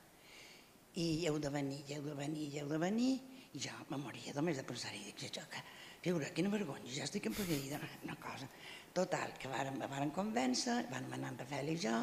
I 0.97 1.27
heu 1.29 1.37
de 1.39 1.51
venir, 1.53 1.83
heu 1.93 2.01
de 2.03 2.15
venir, 2.17 2.47
heu 2.57 2.67
de 2.67 2.79
venir, 2.81 3.13
i 3.53 3.61
jo 3.61 3.75
me 3.91 3.97
moria 4.01 4.33
només 4.33 4.57
de 4.57 4.65
pensar-hi, 4.65 5.03
dic, 5.05 5.29
jo, 5.29 5.45
que, 5.49 5.61
viure, 6.03 6.33
quina 6.33 6.49
vergonya, 6.49 6.91
ja 6.97 7.05
estic 7.05 7.29
empeguerida, 7.29 7.79
una 8.03 8.17
cosa. 8.17 8.49
Total, 8.93 9.37
que 9.37 9.47
varen, 9.47 9.77
varen 9.85 10.09
convèncer, 10.11 10.81
van 10.89 11.05
anar 11.13 11.35
en 11.35 11.39
Rafael 11.43 11.69
i 11.69 11.77
jo, 11.77 11.95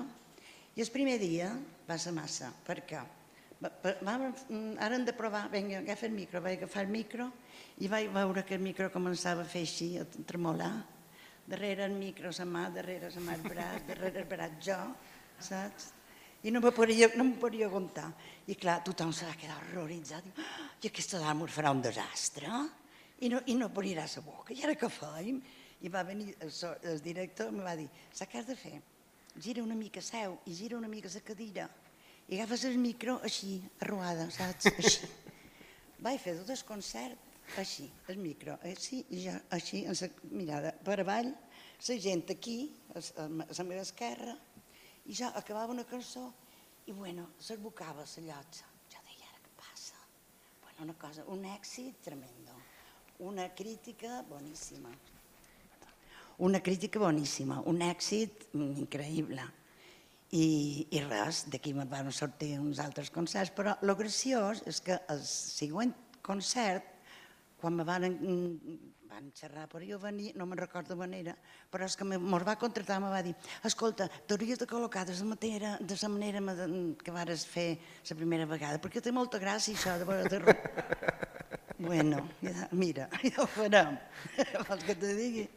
i 0.77 0.85
el 0.85 0.91
primer 0.95 1.19
dia 1.19 1.51
va 1.89 1.99
ser 1.99 2.15
massa, 2.15 2.53
perquè 2.67 3.03
ara 3.67 4.95
hem 4.97 5.05
de 5.05 5.13
provar, 5.17 5.49
vinga, 5.51 5.79
agafa 5.79 6.07
el 6.07 6.13
micro, 6.13 6.41
vaig 6.43 6.59
agafar 6.59 6.85
el 6.85 6.93
micro 6.93 7.31
i 7.81 7.89
vaig 7.89 8.11
veure 8.13 8.45
que 8.45 8.57
el 8.57 8.63
micro 8.65 8.89
començava 8.93 9.45
a 9.45 9.49
fer 9.51 9.63
així, 9.67 9.89
a 10.01 10.05
tremolar, 10.29 10.73
darrere 11.47 11.85
el 11.87 11.95
micro 11.97 12.31
la 12.39 12.47
mà, 12.47 12.65
darrere 12.75 13.11
la 13.15 13.23
mà 13.23 13.37
el 13.37 13.45
braç, 13.47 13.85
darrere 13.91 14.23
el 14.23 14.29
braç 14.31 14.57
jo, 14.69 14.79
saps? 15.39 15.93
I 16.47 16.53
no 16.53 16.61
me 16.61 16.71
podia, 16.71 17.09
no 17.17 17.25
me 17.25 17.39
podia 17.41 17.67
aguantar. 17.67 18.11
I 18.47 18.55
clar, 18.55 18.83
tothom 18.87 19.13
se 19.13 19.27
va 19.27 19.35
quedar 19.35 19.57
horroritzat. 19.57 20.27
Ah, 20.39 20.67
I 20.83 20.91
aquesta 20.91 21.19
dama 21.19 21.49
farà 21.51 21.73
un 21.75 21.81
desastre 21.83 22.51
i 23.25 23.31
no, 23.33 23.41
i 23.51 23.57
no 23.59 23.67
obrirà 23.67 24.05
la 24.07 24.23
boca. 24.23 24.55
I 24.55 24.63
ara 24.63 24.77
què 24.79 24.91
fem? 24.93 25.41
I 25.83 25.91
va 25.93 26.05
venir 26.07 26.35
el, 26.41 26.53
el 26.93 27.03
director 27.03 27.51
i 27.51 27.57
em 27.57 27.65
va 27.65 27.75
dir, 27.79 27.89
saps 28.13 28.31
què 28.31 28.39
has 28.41 28.47
de 28.47 28.57
fer? 28.57 28.77
Gira 29.43 29.65
una 29.65 29.75
mica 29.75 30.01
seu 30.01 30.39
i 30.47 30.55
gira 30.55 30.79
una 30.79 30.89
mica 30.89 31.11
la 31.13 31.21
cadira 31.21 31.67
i 32.29 32.41
agafes 32.41 32.65
el 32.67 32.79
micro 32.83 33.21
així, 33.27 33.61
arruada, 33.85 34.27
saps? 34.35 34.67
Així. 34.83 35.09
Vaig 36.03 36.21
fer 36.21 36.35
tot 36.41 36.51
el 36.53 36.63
concert 36.69 37.27
així, 37.61 37.87
el 38.11 38.19
micro, 38.19 38.57
així, 38.67 38.99
i 39.15 39.23
jo 39.25 39.35
així, 39.55 39.85
amb 39.87 40.01
la 40.03 40.09
mirada 40.41 40.73
per 40.85 40.99
avall, 41.01 41.31
la 41.31 41.97
gent 42.03 42.25
aquí, 42.35 42.59
a 42.95 43.27
la 43.29 43.67
meva 43.69 43.85
esquerra, 43.85 44.35
i 45.07 45.15
jo 45.15 45.31
acabava 45.39 45.73
una 45.73 45.87
cançó 45.87 46.27
i 46.87 46.93
bueno, 46.93 47.29
s'arbocava 47.39 48.05
la 48.05 48.25
llotja. 48.29 48.67
Jo 48.93 49.03
deia, 49.07 49.29
ara 49.31 49.43
què 49.45 49.53
passa? 49.59 50.01
Bueno, 50.65 50.89
una 50.89 50.97
cosa, 50.99 51.25
un 51.33 51.45
èxit 51.45 52.03
tremendo, 52.03 52.59
una 53.31 53.49
crítica 53.55 54.23
boníssima. 54.29 54.91
Una 56.39 56.61
crítica 56.61 57.01
boníssima, 57.01 57.63
un 57.65 57.81
èxit 57.81 58.51
increïble. 58.53 59.47
I, 60.37 60.49
i 60.93 61.01
res, 61.07 61.45
d'aquí 61.53 61.73
me 61.73 61.87
van 61.89 62.11
sortir 62.13 62.57
uns 62.61 62.81
altres 62.83 63.09
concerts, 63.15 63.55
però 63.57 63.77
el 63.81 63.95
graciós 63.97 64.61
és 64.69 64.83
que 64.85 64.99
el 65.13 65.23
següent 65.25 65.95
concert 66.27 66.93
quan 67.61 67.77
me 67.79 67.87
van, 67.89 68.05
van 69.09 69.31
xerrar 69.35 69.65
per 69.71 69.81
jo 69.87 69.99
venir, 70.03 70.33
no 70.37 70.45
me'n 70.49 70.61
recordo 70.61 70.97
manera, 70.99 71.33
però 71.73 71.87
és 71.89 71.97
que 71.97 72.05
mos 72.05 72.45
va 72.45 72.57
contractar, 72.61 72.99
me 73.01 73.13
va 73.13 73.23
dir, 73.25 73.33
escolta, 73.65 74.11
t'hauries 74.29 74.61
de 74.61 74.69
col·locar 74.69 75.07
de 75.09 75.17
la 75.17 75.29
manera, 75.31 75.73
de 75.81 75.97
la 76.03 76.11
manera 76.13 76.69
que 77.01 77.15
vares 77.15 77.47
fer 77.49 77.69
la 78.11 78.19
primera 78.19 78.47
vegada, 78.51 78.83
perquè 78.83 79.01
té 79.01 79.15
molta 79.15 79.41
gràcia 79.41 79.75
això 79.75 79.97
de 79.99 80.09
veure 80.11 80.29
de 80.29 80.57
Bueno, 81.87 82.23
ja, 82.41 82.69
mira, 82.73 83.09
ja 83.23 83.43
ho 83.43 83.47
farem, 83.53 83.99
vols 84.69 84.85
que 84.85 84.95
te 84.97 85.13
digui? 85.17 85.49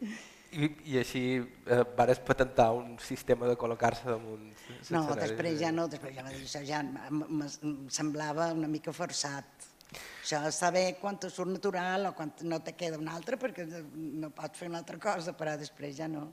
I, 0.50 0.66
i 0.90 0.98
així 0.98 1.24
eh, 1.38 1.82
vares 1.96 2.18
patentar 2.26 2.72
un 2.74 2.96
sistema 2.98 3.46
de 3.46 3.54
col·locar-se 3.58 4.08
damunt... 4.08 4.48
No, 4.90 5.04
després 5.14 5.60
ja 5.60 5.70
no, 5.70 5.86
després 5.90 6.16
ja 6.16 6.24
això, 6.26 6.62
ja 6.66 6.80
em 6.82 7.84
semblava 7.92 8.50
una 8.56 8.70
mica 8.70 8.94
forçat 8.94 9.70
això 9.90 10.40
és 10.46 10.58
saber 10.62 10.84
quan 11.00 11.16
te 11.18 11.30
surt 11.32 11.50
natural 11.50 12.10
o 12.10 12.12
quan 12.14 12.30
no 12.46 12.60
te 12.62 12.76
queda 12.78 12.98
un 13.00 13.08
altre 13.10 13.38
perquè 13.40 13.64
no 13.94 14.30
pots 14.34 14.60
fer 14.60 14.68
una 14.70 14.78
altra 14.82 14.98
cosa, 15.02 15.34
però 15.36 15.56
després 15.58 15.96
ja 15.96 16.06
no. 16.10 16.28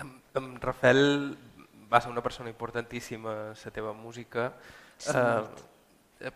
En, 0.00 0.14
en 0.38 0.54
Rafael 0.62 1.34
va 1.92 2.00
ser 2.00 2.12
una 2.12 2.22
persona 2.24 2.48
importantíssima 2.48 3.34
a 3.50 3.52
la 3.52 3.72
teva 3.74 3.92
música. 3.92 4.52
Sí, 4.96 5.12
eh, 5.12 6.30
eh, 6.30 6.32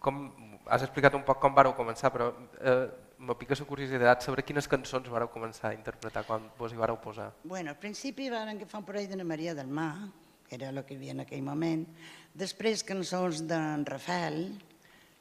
com, 0.00 0.24
has 0.64 0.86
explicat 0.86 1.18
un 1.18 1.26
poc 1.26 1.42
com 1.42 1.56
vareu 1.56 1.76
començar, 1.76 2.12
però 2.14 2.30
eh, 2.60 2.86
me 3.18 3.34
pica 3.34 3.54
la 3.58 3.66
curiositat 3.66 4.24
sobre 4.24 4.42
quines 4.44 4.66
cançons 4.68 5.08
vareu 5.10 5.30
començar 5.32 5.70
a 5.70 5.76
interpretar 5.76 6.24
quan 6.26 6.50
vos 6.58 6.72
hi 6.72 6.78
vareu 6.78 6.98
posar. 7.00 7.30
Bueno, 7.44 7.70
al 7.70 7.78
principi 7.78 8.28
van 8.30 8.50
agafar 8.52 8.80
un 8.82 8.86
parell 8.86 9.08
d'Anna 9.08 9.24
Maria 9.24 9.54
del 9.54 9.68
Mar, 9.68 10.08
que 10.48 10.56
era 10.56 10.68
el 10.68 10.82
que 10.84 10.94
hi 10.94 10.98
havia 10.98 11.14
en 11.14 11.24
aquell 11.24 11.42
moment. 11.42 11.86
Després 12.34 12.84
cançons 12.84 13.44
d'en 13.48 13.86
Rafael, 13.86 14.58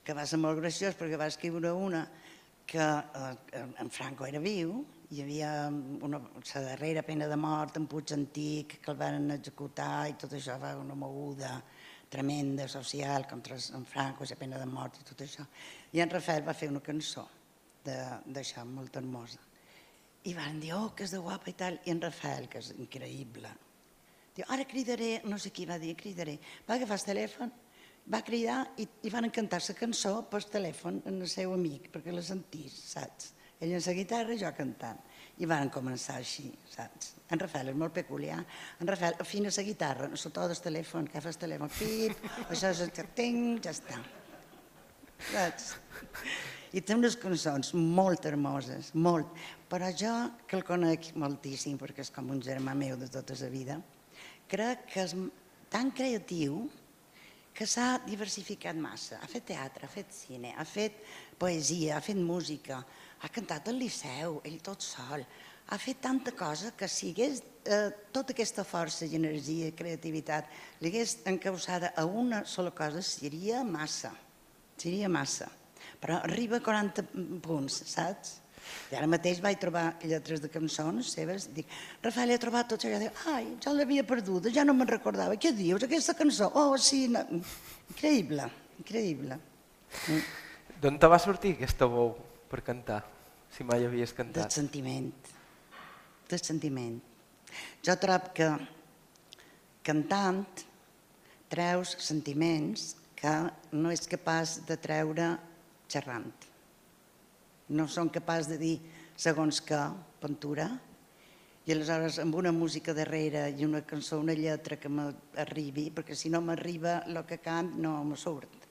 que 0.03 0.15
va 0.15 0.25
ser 0.27 0.39
molt 0.41 0.59
graciós 0.59 0.97
perquè 0.99 1.19
va 1.19 1.29
escriure 1.31 1.71
una 1.71 2.07
que 2.65 2.81
eh, 2.81 3.63
en 3.79 3.89
Franco 3.91 4.25
era 4.25 4.39
viu, 4.39 4.81
hi 5.13 5.21
havia 5.21 5.51
una, 5.69 6.19
la 6.19 6.61
darrera 6.65 7.03
pena 7.05 7.27
de 7.29 7.37
mort 7.37 7.77
en 7.77 7.85
Puig 7.87 8.13
Antic 8.15 8.79
que 8.81 8.91
el 8.91 8.97
van 8.97 9.31
executar 9.35 10.07
i 10.09 10.17
tot 10.19 10.33
això 10.33 10.57
va 10.59 10.73
una 10.79 10.95
moguda 10.97 11.59
tremenda 12.09 12.67
social 12.67 13.27
contra 13.29 13.55
en 13.55 13.85
Franco, 13.85 14.25
la 14.29 14.39
pena 14.39 14.59
de 14.59 14.65
mort 14.69 14.99
i 14.99 15.05
tot 15.05 15.21
això. 15.21 15.45
I 15.93 16.01
en 16.01 16.09
Rafael 16.09 16.45
va 16.47 16.57
fer 16.57 16.69
una 16.71 16.81
cançó 16.81 17.27
d'això 17.85 18.63
molt 18.67 18.95
hermosa. 18.99 19.41
I 20.23 20.33
van 20.37 20.59
dir, 20.63 20.71
oh, 20.77 20.93
que 20.95 21.03
és 21.03 21.11
de 21.11 21.19
guapa 21.19 21.51
i 21.51 21.57
tal, 21.59 21.79
i 21.83 21.91
en 21.91 21.99
Rafael, 22.01 22.47
que 22.49 22.61
és 22.63 22.71
increïble. 22.77 23.51
Diu, 24.33 24.45
ara 24.49 24.65
cridaré, 24.65 25.17
no 25.27 25.37
sé 25.37 25.51
qui 25.51 25.67
va 25.69 25.77
dir, 25.81 25.97
cridaré. 25.99 26.37
Va 26.67 26.77
agafar 26.79 26.97
el 27.01 27.09
telèfon 27.11 27.51
va 28.11 28.21
cridar 28.21 28.63
i, 28.77 28.87
i 29.07 29.11
van 29.11 29.29
cantar 29.31 29.61
la 29.63 29.75
cançó 29.77 30.13
per 30.29 30.43
telèfon 30.51 31.01
en 31.07 31.21
el 31.21 31.29
seu 31.31 31.53
amic, 31.53 31.89
perquè 31.93 32.11
la 32.11 32.23
sentís, 32.25 32.75
saps? 32.91 33.31
Ell 33.63 33.71
en 33.77 33.83
la 33.85 33.93
guitarra 33.95 34.33
i 34.35 34.39
jo 34.41 34.49
cantant. 34.57 34.99
I 35.39 35.47
van 35.49 35.69
començar 35.73 36.17
així, 36.19 36.49
saps? 36.69 37.13
En 37.31 37.39
Rafael 37.39 37.71
és 37.71 37.77
molt 37.79 37.95
peculiar. 37.95 38.41
En 38.81 38.89
Rafael 38.89 39.15
afina 39.23 39.53
la 39.55 39.63
guitarra, 39.63 40.09
no 40.11 40.19
sota 40.19 40.49
del 40.49 40.59
telèfon, 40.65 41.07
que 41.07 41.23
fas 41.23 41.39
telèfon, 41.39 41.71
pip, 41.77 42.27
això 42.49 42.73
és 42.73 42.83
el 42.83 42.91
ting, 43.15 43.39
ja 43.63 43.71
està. 43.71 44.01
Saps? 45.31 45.71
I 46.73 46.81
té 46.81 46.95
unes 46.97 47.15
cançons 47.21 47.73
molt 47.77 48.25
hermoses, 48.25 48.89
molt. 48.97 49.29
Però 49.69 49.91
jo, 49.93 50.13
que 50.49 50.57
el 50.57 50.65
conec 50.65 51.11
moltíssim, 51.21 51.77
perquè 51.77 52.01
és 52.01 52.09
com 52.13 52.31
un 52.33 52.41
germà 52.41 52.73
meu 52.77 52.97
de 52.97 53.09
tota 53.13 53.37
la 53.41 53.49
vida, 53.53 53.77
crec 54.49 54.87
que 54.89 55.05
és 55.05 55.13
tan 55.69 55.93
creatiu 55.93 56.63
que 57.53 57.67
s'ha 57.69 57.99
diversificat 58.07 58.75
massa. 58.75 59.21
Ha 59.21 59.29
fet 59.29 59.45
teatre, 59.53 59.85
ha 59.85 59.93
fet 59.93 60.11
cine, 60.13 60.55
ha 60.57 60.65
fet 60.65 60.97
poesia, 61.37 61.97
ha 61.97 62.01
fet 62.01 62.17
música, 62.17 62.81
ha 63.21 63.29
cantat 63.29 63.69
al 63.69 63.77
Liceu, 63.77 64.41
ell 64.43 64.59
tot 64.65 64.81
sol. 64.81 65.23
Ha 65.69 65.77
fet 65.79 66.01
tanta 66.03 66.33
cosa 66.35 66.73
que 66.77 66.89
si 66.91 67.13
hagués 67.13 67.43
eh, 67.63 67.89
tota 68.11 68.33
aquesta 68.33 68.65
força 68.67 69.05
i 69.05 69.15
energia 69.15 69.69
i 69.69 69.77
creativitat 69.77 70.49
li 70.81 70.91
hagués 70.91 71.19
encausada 71.29 71.93
a 71.95 72.03
una 72.05 72.43
sola 72.49 72.73
cosa, 72.75 73.01
seria 73.05 73.63
massa. 73.63 74.11
Seria 74.75 75.07
massa. 75.07 75.47
Però 76.03 76.19
arriba 76.27 76.59
a 76.59 76.63
40 76.65 77.05
punts, 77.43 77.79
saps? 77.87 78.39
I 78.91 78.97
ara 78.99 79.07
mateix 79.11 79.39
vaig 79.43 79.59
trobar 79.59 79.85
lletres 80.03 80.41
de 80.43 80.49
cançons 80.51 81.09
seves, 81.15 81.49
dic, 81.55 81.67
Rafael, 82.03 82.31
he 82.31 82.39
trobat 82.39 82.69
tot 82.71 82.83
això, 82.83 82.99
dic, 82.99 83.23
ai, 83.31 83.49
ja 83.63 83.73
l'havia 83.75 84.05
perduda, 84.07 84.51
ja 84.55 84.63
no 84.67 84.75
me'n 84.77 84.89
recordava, 84.89 85.35
què 85.39 85.51
dius, 85.55 85.83
aquesta 85.83 86.15
cançó? 86.19 86.49
Oh, 86.59 86.77
sí, 86.79 87.05
no. 87.11 87.23
increïble, 87.91 88.47
increïble. 88.83 89.39
Mm. 90.07 90.21
D'on 90.83 90.99
te 90.99 91.11
va 91.11 91.19
sortir 91.23 91.55
aquesta 91.57 91.87
veu 91.91 92.13
per 92.51 92.61
cantar, 92.67 93.01
si 93.53 93.67
mai 93.67 93.85
havies 93.87 94.15
cantat? 94.15 94.47
Del 94.47 94.55
sentiment, 94.55 95.09
del 96.31 96.43
sentiment. 96.43 96.99
Jo 97.85 97.95
trobo 98.01 98.31
que 98.35 98.49
cantant 99.85 100.43
treus 101.51 101.95
sentiments 102.01 102.93
que 103.19 103.33
no 103.75 103.91
és 103.93 104.07
capaç 104.09 104.57
de 104.67 104.77
treure 104.81 105.33
xerrant. 105.93 106.49
No 107.73 107.87
són 107.87 108.11
capaç 108.13 108.49
de 108.51 108.57
dir 108.61 108.73
segons 109.15 109.61
que 109.63 109.79
pintura, 110.21 110.67
i 111.63 111.71
aleshores 111.71 112.17
amb 112.19 112.35
una 112.35 112.51
música 112.51 112.91
darrere 112.95 113.45
i 113.55 113.63
una 113.63 113.83
cançó, 113.87 114.19
una 114.19 114.35
lletra 114.35 114.75
que 114.75 114.89
m'arribi, 114.91 115.87
perquè 115.95 116.15
si 116.17 116.31
no 116.31 116.41
m'arriba 116.43 116.97
el 117.07 117.21
que 117.29 117.39
cant 117.39 117.71
no 117.79 117.95
me 118.03 118.17
surt. 118.19 118.67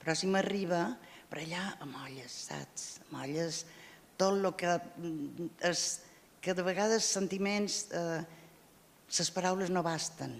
Però 0.00 0.14
si 0.16 0.30
m'arriba, 0.30 0.86
per 1.28 1.42
allà 1.42 1.66
amolles, 1.84 2.38
saps? 2.48 2.86
Amolles 3.10 3.64
tot 4.16 4.38
el 4.38 4.48
que 4.56 4.78
és, 5.68 5.84
que 6.40 6.56
de 6.56 6.64
vegades 6.64 7.04
sentiments, 7.04 7.82
eh, 7.92 8.22
les 9.18 9.30
paraules 9.36 9.68
no 9.68 9.84
basten, 9.84 10.38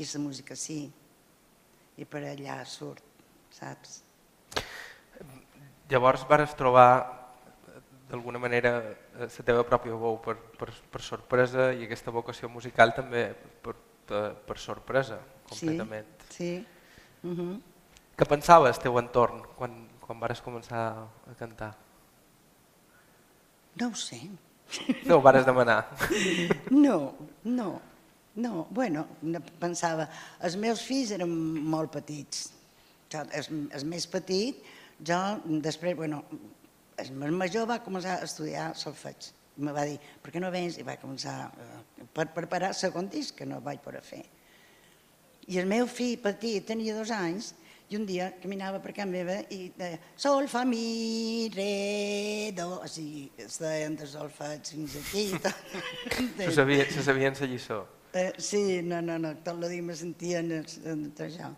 i 0.00 0.08
la 0.08 0.24
música 0.24 0.56
sí, 0.56 0.86
i 1.98 2.04
per 2.08 2.24
allà 2.24 2.62
surt, 2.64 3.04
saps? 3.52 3.98
Llavors 5.88 6.26
vares 6.28 6.52
trobar 6.56 6.90
d'alguna 8.08 8.40
manera 8.40 8.72
la 9.18 9.26
eh, 9.26 9.44
teva 9.44 9.64
pròpia 9.68 9.96
veu 9.96 10.18
per, 10.24 10.36
per, 10.60 10.70
per 10.92 11.02
sorpresa 11.04 11.70
i 11.76 11.84
aquesta 11.84 12.12
vocació 12.12 12.48
musical 12.52 12.94
també 12.96 13.28
per, 13.64 13.74
per, 14.08 14.22
per 14.48 14.58
sorpresa, 14.60 15.20
completament. 15.48 16.08
Sí, 16.28 16.50
sí. 16.58 16.66
Uh 17.22 17.34
-huh. 17.36 17.60
Què 18.16 18.26
pensaves 18.26 18.76
el 18.76 18.82
teu 18.82 18.98
entorn 18.98 19.42
quan, 19.56 19.88
quan 20.00 20.20
vares 20.20 20.42
començar 20.42 21.08
a 21.30 21.34
cantar? 21.38 21.74
No 23.80 23.88
ho 23.88 23.94
sé. 23.94 24.20
No 25.06 25.16
ho 25.16 25.22
vares 25.22 25.46
demanar? 25.46 25.86
No, 26.70 27.14
no, 27.44 27.80
no. 28.34 28.66
Bueno, 28.70 29.06
pensava, 29.60 30.08
els 30.40 30.56
meus 30.56 30.82
fills 30.82 31.10
eren 31.10 31.30
molt 31.74 31.92
petits. 31.92 32.52
El, 33.12 33.70
el 33.72 33.84
més 33.86 34.06
petit, 34.06 34.56
jo 35.06 35.18
després, 35.62 35.96
bueno, 35.96 36.22
el 36.98 37.32
major 37.32 37.68
va 37.70 37.78
començar 37.84 38.18
a 38.18 38.26
estudiar 38.26 38.72
solfeig. 38.76 39.30
I 39.58 39.66
me 39.66 39.74
va 39.74 39.84
dir, 39.86 39.98
per 40.22 40.32
què 40.34 40.42
no 40.42 40.50
vens? 40.54 40.78
I 40.78 40.86
va 40.86 40.98
començar 41.02 41.36
eh, 41.50 42.06
per 42.14 42.28
preparar 42.34 42.72
el 42.72 42.78
segon 42.78 43.08
disc, 43.10 43.34
que 43.38 43.46
no 43.46 43.60
vaig 43.62 43.80
poder 43.82 44.02
fer. 44.06 44.24
I 45.48 45.58
el 45.62 45.66
meu 45.66 45.88
fill 45.90 46.18
petit 46.22 46.66
tenia 46.68 46.94
dos 46.94 47.10
anys 47.14 47.54
i 47.88 47.96
un 47.96 48.04
dia 48.04 48.28
caminava 48.42 48.82
per 48.84 48.92
casa 48.92 49.08
meva 49.08 49.38
i 49.54 49.70
deia 49.78 49.96
sol, 50.20 50.46
fa, 50.52 50.64
mi, 50.68 51.48
re, 51.54 52.52
do... 52.56 52.68
O 52.84 52.90
sigui, 52.90 53.30
es 53.40 53.56
deien 53.62 53.96
de 53.96 54.06
solfeig 54.06 54.74
fins 54.74 54.98
aquí. 55.00 55.24
se, 56.36 56.50
sabien, 56.52 56.84
se 56.92 57.06
sabien 57.06 57.38
la 57.40 57.48
lliçó. 57.48 57.80
Eh, 58.12 58.32
sí, 58.38 58.82
no, 58.82 59.00
no, 59.02 59.18
no, 59.18 59.34
tot 59.44 59.56
el 59.56 59.70
dia 59.72 59.84
me 59.84 59.96
sentien 59.96 60.52
això. 60.60 61.50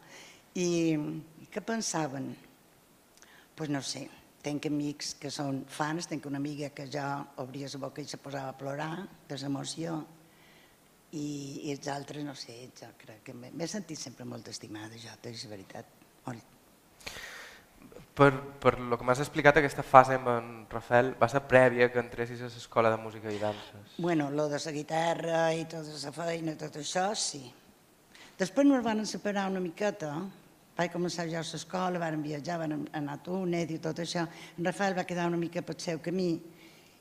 I, 0.54 0.68
I 0.94 1.50
què 1.50 1.62
pensaven? 1.66 2.30
Pues 3.60 3.68
no 3.68 3.82
sé, 3.84 4.06
Tenc 4.40 4.64
amics 4.70 5.10
que 5.20 5.28
són 5.28 5.58
fans, 5.68 6.06
tenc 6.08 6.24
una 6.24 6.38
amiga 6.40 6.70
que 6.72 6.86
ja 6.88 7.18
obria 7.42 7.68
la 7.74 7.80
boca 7.82 8.00
i 8.00 8.08
se 8.08 8.16
posava 8.16 8.54
a 8.54 8.56
plorar 8.56 9.02
de 9.28 9.36
l'emoció 9.42 9.98
i, 11.12 11.66
i 11.66 11.74
els 11.74 11.90
altres, 11.92 12.24
no 12.24 12.32
sé, 12.32 12.56
jo 12.78 12.88
crec 13.02 13.20
que 13.26 13.34
m'he 13.36 13.68
sentit 13.68 14.00
sempre 14.00 14.24
molt 14.24 14.48
estimada, 14.48 14.96
jo, 14.96 15.12
és 15.28 15.44
veritat. 15.50 15.92
Per, 18.16 18.30
per 18.64 18.74
lo 18.80 18.96
que 18.96 19.04
m'has 19.04 19.20
explicat, 19.20 19.60
aquesta 19.60 19.84
fase 19.84 20.16
amb 20.16 20.32
en 20.32 20.50
Rafael 20.72 21.12
va 21.20 21.28
ser 21.28 21.44
prèvia 21.48 21.90
que 21.92 22.00
entressis 22.00 22.40
a 22.40 22.48
l'escola 22.48 22.90
de 22.92 22.98
música 23.00 23.28
i 23.32 23.38
danses? 23.40 23.96
Bueno, 23.98 24.30
lo 24.32 24.48
de 24.48 24.58
la 24.64 24.72
guitarra 24.72 25.46
i 25.52 25.66
tota 25.68 26.00
la 26.00 26.16
feina, 26.16 26.56
tot 26.60 26.80
això, 26.80 27.10
sí. 27.12 27.44
Després 28.40 28.66
ens 28.66 28.84
van 28.84 29.04
separar 29.04 29.50
una 29.52 29.60
miqueta, 29.60 30.14
vaig 30.80 30.92
començar 30.94 31.26
ja 31.28 31.42
a 31.42 31.44
l'escola, 31.44 32.00
vam 32.00 32.22
viatjar, 32.24 32.56
vam 32.62 32.86
anar 32.96 33.18
a 33.18 33.22
Túnez 33.24 33.70
i 33.74 33.78
tot 33.84 33.98
això. 34.00 34.24
En 34.56 34.64
Rafael 34.64 34.96
va 34.96 35.04
quedar 35.04 35.26
una 35.28 35.40
mica 35.40 35.60
pel 35.62 35.76
seu 35.78 36.00
camí 36.00 36.32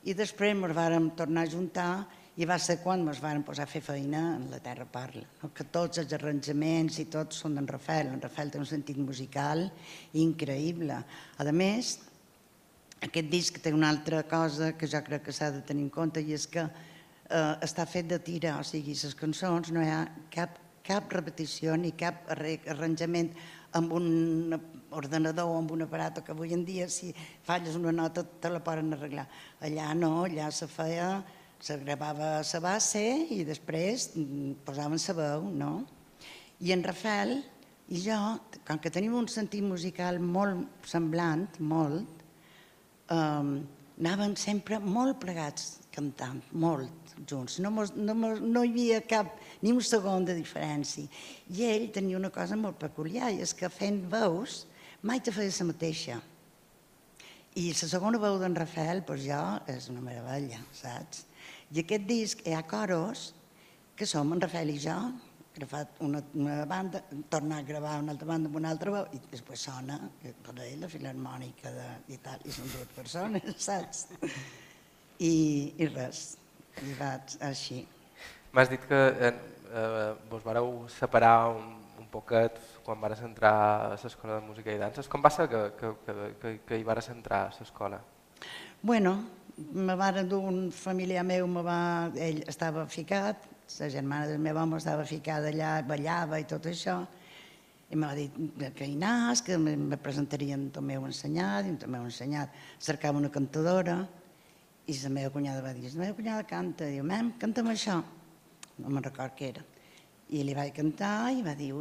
i 0.04 0.14
després 0.16 0.52
ens 0.52 0.76
vàrem 0.76 1.10
tornar 1.16 1.46
a 1.46 1.52
juntar 1.52 1.92
i 2.40 2.46
va 2.48 2.58
ser 2.60 2.78
quan 2.82 3.06
ens 3.06 3.22
vàrem 3.24 3.42
posar 3.44 3.64
a 3.64 3.70
fer 3.70 3.80
feina 3.84 4.20
en 4.36 4.46
la 4.52 4.60
Terra 4.64 4.84
Parla. 4.84 5.24
Que 5.54 5.64
tots 5.72 6.00
els 6.02 6.12
arranjaments 6.16 7.00
i 7.00 7.08
tots 7.12 7.40
són 7.42 7.56
d'en 7.56 7.68
Rafael. 7.68 8.12
En 8.12 8.20
Rafael 8.20 8.52
té 8.52 8.60
un 8.60 8.68
sentit 8.68 9.00
musical 9.00 9.66
increïble. 10.12 11.00
A 11.40 11.52
més, 11.52 11.98
aquest 13.00 13.28
disc 13.32 13.60
té 13.64 13.72
una 13.72 13.90
altra 13.92 14.22
cosa 14.28 14.74
que 14.76 14.88
jo 14.88 15.00
crec 15.06 15.24
que 15.28 15.36
s'ha 15.36 15.50
de 15.56 15.64
tenir 15.64 15.88
en 15.88 15.92
compte 15.94 16.20
i 16.20 16.36
és 16.36 16.46
que 16.48 16.64
eh, 16.64 17.54
està 17.64 17.88
fet 17.88 18.08
de 18.12 18.20
tira, 18.20 18.58
o 18.60 18.64
sigui, 18.64 18.92
les 18.92 19.16
cançons 19.16 19.72
no 19.72 19.84
hi 19.84 19.92
ha 19.92 20.02
cap, 20.32 20.60
cap 20.86 21.12
repetició 21.12 21.76
ni 21.76 21.92
cap 21.92 22.28
arranjament 22.32 23.32
amb 23.76 23.92
un 23.94 24.56
ordenador 24.90 25.50
o 25.50 25.58
amb 25.58 25.70
un 25.74 25.84
aparat 25.86 26.18
que 26.24 26.32
avui 26.34 26.54
en 26.56 26.64
dia 26.66 26.88
si 26.90 27.12
falles 27.46 27.76
una 27.78 27.92
nota 27.94 28.24
te 28.24 28.50
la 28.50 28.62
poden 28.64 28.94
arreglar. 28.96 29.26
Allà 29.62 29.92
no, 29.94 30.24
allà 30.24 30.50
se 30.50 30.66
feia, 30.70 31.22
se 31.60 31.76
gravava 31.78 32.40
la 32.42 32.60
base 32.60 33.02
i 33.30 33.44
després 33.44 34.10
mm, 34.16 34.62
posaven 34.66 35.00
la 35.08 35.16
veu, 35.18 35.50
no? 35.50 35.72
I 36.60 36.72
en 36.72 36.84
Rafael 36.84 37.38
i 37.90 38.00
jo, 38.04 38.16
com 38.66 38.78
que 38.78 38.90
tenim 38.90 39.14
un 39.18 39.28
sentit 39.28 39.64
musical 39.66 40.20
molt 40.22 40.86
semblant, 40.86 41.46
molt, 41.58 42.24
eh, 43.10 43.52
anaven 44.00 44.36
sempre 44.36 44.78
molt 44.80 45.18
plegats 45.22 45.78
cantant, 45.94 46.42
molt 46.52 46.99
junts. 47.28 47.58
No, 47.60 47.70
mos, 47.74 47.94
no, 47.96 48.14
mos, 48.14 48.40
no 48.40 48.64
hi 48.64 48.72
havia 48.72 49.00
cap, 49.06 49.38
ni 49.62 49.72
un 49.72 49.82
segon 49.84 50.26
de 50.28 50.36
diferència. 50.38 51.08
I 51.50 51.64
ell 51.68 51.88
tenia 51.94 52.18
una 52.18 52.32
cosa 52.34 52.58
molt 52.58 52.78
peculiar, 52.80 53.32
i 53.32 53.42
és 53.44 53.54
que 53.56 53.70
fent 53.72 54.02
veus 54.12 54.64
mai 55.02 55.20
te 55.20 55.32
feia 55.32 55.52
la 55.58 55.68
mateixa. 55.70 56.20
I 57.58 57.70
la 57.72 57.88
segona 57.90 58.20
veu 58.22 58.38
d'en 58.38 58.54
Rafael, 58.54 59.02
doncs 59.06 59.26
jo, 59.26 59.42
és 59.72 59.88
una 59.90 60.04
meravella, 60.04 60.60
saps? 60.76 61.24
I 61.74 61.82
aquest 61.82 62.06
disc 62.06 62.46
hi 62.46 62.54
ha 62.54 62.62
coros 62.66 63.30
que 63.96 64.06
som 64.06 64.32
en 64.32 64.40
Rafael 64.40 64.70
i 64.72 64.78
jo, 64.80 64.96
agafat 65.56 65.98
una, 66.06 66.22
una 66.34 66.64
banda, 66.64 67.02
tornar 67.28 67.58
a 67.58 67.66
gravar 67.66 67.98
una 68.00 68.12
altra 68.12 68.28
banda 68.28 68.48
amb 68.48 68.56
una 68.56 68.70
altra 68.70 68.92
veu, 68.94 69.08
i 69.12 69.20
després 69.32 69.66
sona 69.66 69.98
per 70.22 70.54
ell 70.64 70.84
la 70.84 70.88
filarmònica 70.88 71.72
d'Itàlia, 72.08 72.46
i 72.46 72.54
són 72.54 72.70
dues 72.72 72.94
persones, 72.96 73.50
saps? 73.68 74.06
I, 75.20 75.34
i 75.76 75.88
res, 75.90 76.38
i 76.84 76.94
vaig 76.98 77.36
així. 77.46 77.84
M'has 78.52 78.70
dit 78.70 78.82
que 78.88 79.00
eh, 79.10 79.34
eh, 79.70 80.12
vos 80.30 80.42
vareu 80.44 80.72
separar 80.90 81.50
un, 81.54 81.76
un 82.00 82.08
poquet 82.10 82.58
quan 82.84 83.00
vares 83.00 83.20
entrar 83.26 83.54
a 83.54 83.90
l'escola 83.94 84.40
de 84.40 84.46
música 84.46 84.72
i 84.72 84.80
danses. 84.80 85.08
Com 85.08 85.22
va 85.22 85.30
ser 85.30 85.46
que, 85.50 85.60
que, 85.78 85.92
que, 86.06 86.16
que, 86.40 86.54
que 86.66 86.80
hi 86.80 86.86
vares 86.86 87.10
entrar 87.12 87.44
a 87.46 87.52
l'escola? 87.58 88.00
Bueno, 88.82 89.14
me 89.72 89.94
va 89.94 90.10
dur 90.22 90.40
un 90.48 90.70
familiar 90.72 91.24
meu, 91.24 91.46
me 91.46 91.62
va, 91.62 92.10
ell 92.16 92.42
estava 92.48 92.86
ficat, 92.88 93.46
la 93.78 93.88
germana 93.88 94.26
del 94.26 94.40
meu 94.42 94.56
home 94.58 94.78
estava 94.80 95.04
ficada 95.06 95.50
allà, 95.52 95.80
ballava 95.86 96.40
i 96.40 96.46
tot 96.48 96.66
això, 96.66 96.96
i 97.90 97.98
m'ha 97.98 98.14
dit 98.14 98.34
que 98.76 98.86
hi 98.86 98.96
anàs, 98.96 99.42
que 99.42 99.58
me 99.58 99.98
presentarien 99.98 100.70
el 100.74 100.86
meu 100.86 101.04
ensenyat, 101.06 101.66
i 101.66 101.76
el 101.76 101.92
meu 101.92 102.06
ensenyat 102.06 102.54
cercava 102.78 103.18
una 103.18 103.30
cantadora, 103.30 104.00
i 104.86 104.96
la 105.02 105.10
meva 105.12 105.34
cunyada 105.34 105.62
va 105.64 105.74
dir, 105.76 105.90
la 105.92 106.06
meva 106.06 106.16
cunyada 106.16 106.46
canta, 106.48 106.88
diu, 106.88 107.04
mem, 107.06 107.34
canta'm 107.38 107.68
això 107.74 108.00
no 108.80 108.90
me'n 108.90 109.04
record 109.04 109.36
què 109.36 109.50
era. 109.54 109.64
I 110.30 110.44
li 110.46 110.54
vaig 110.56 110.72
cantar 110.76 111.30
i 111.34 111.42
va 111.44 111.54
dir, 111.58 111.72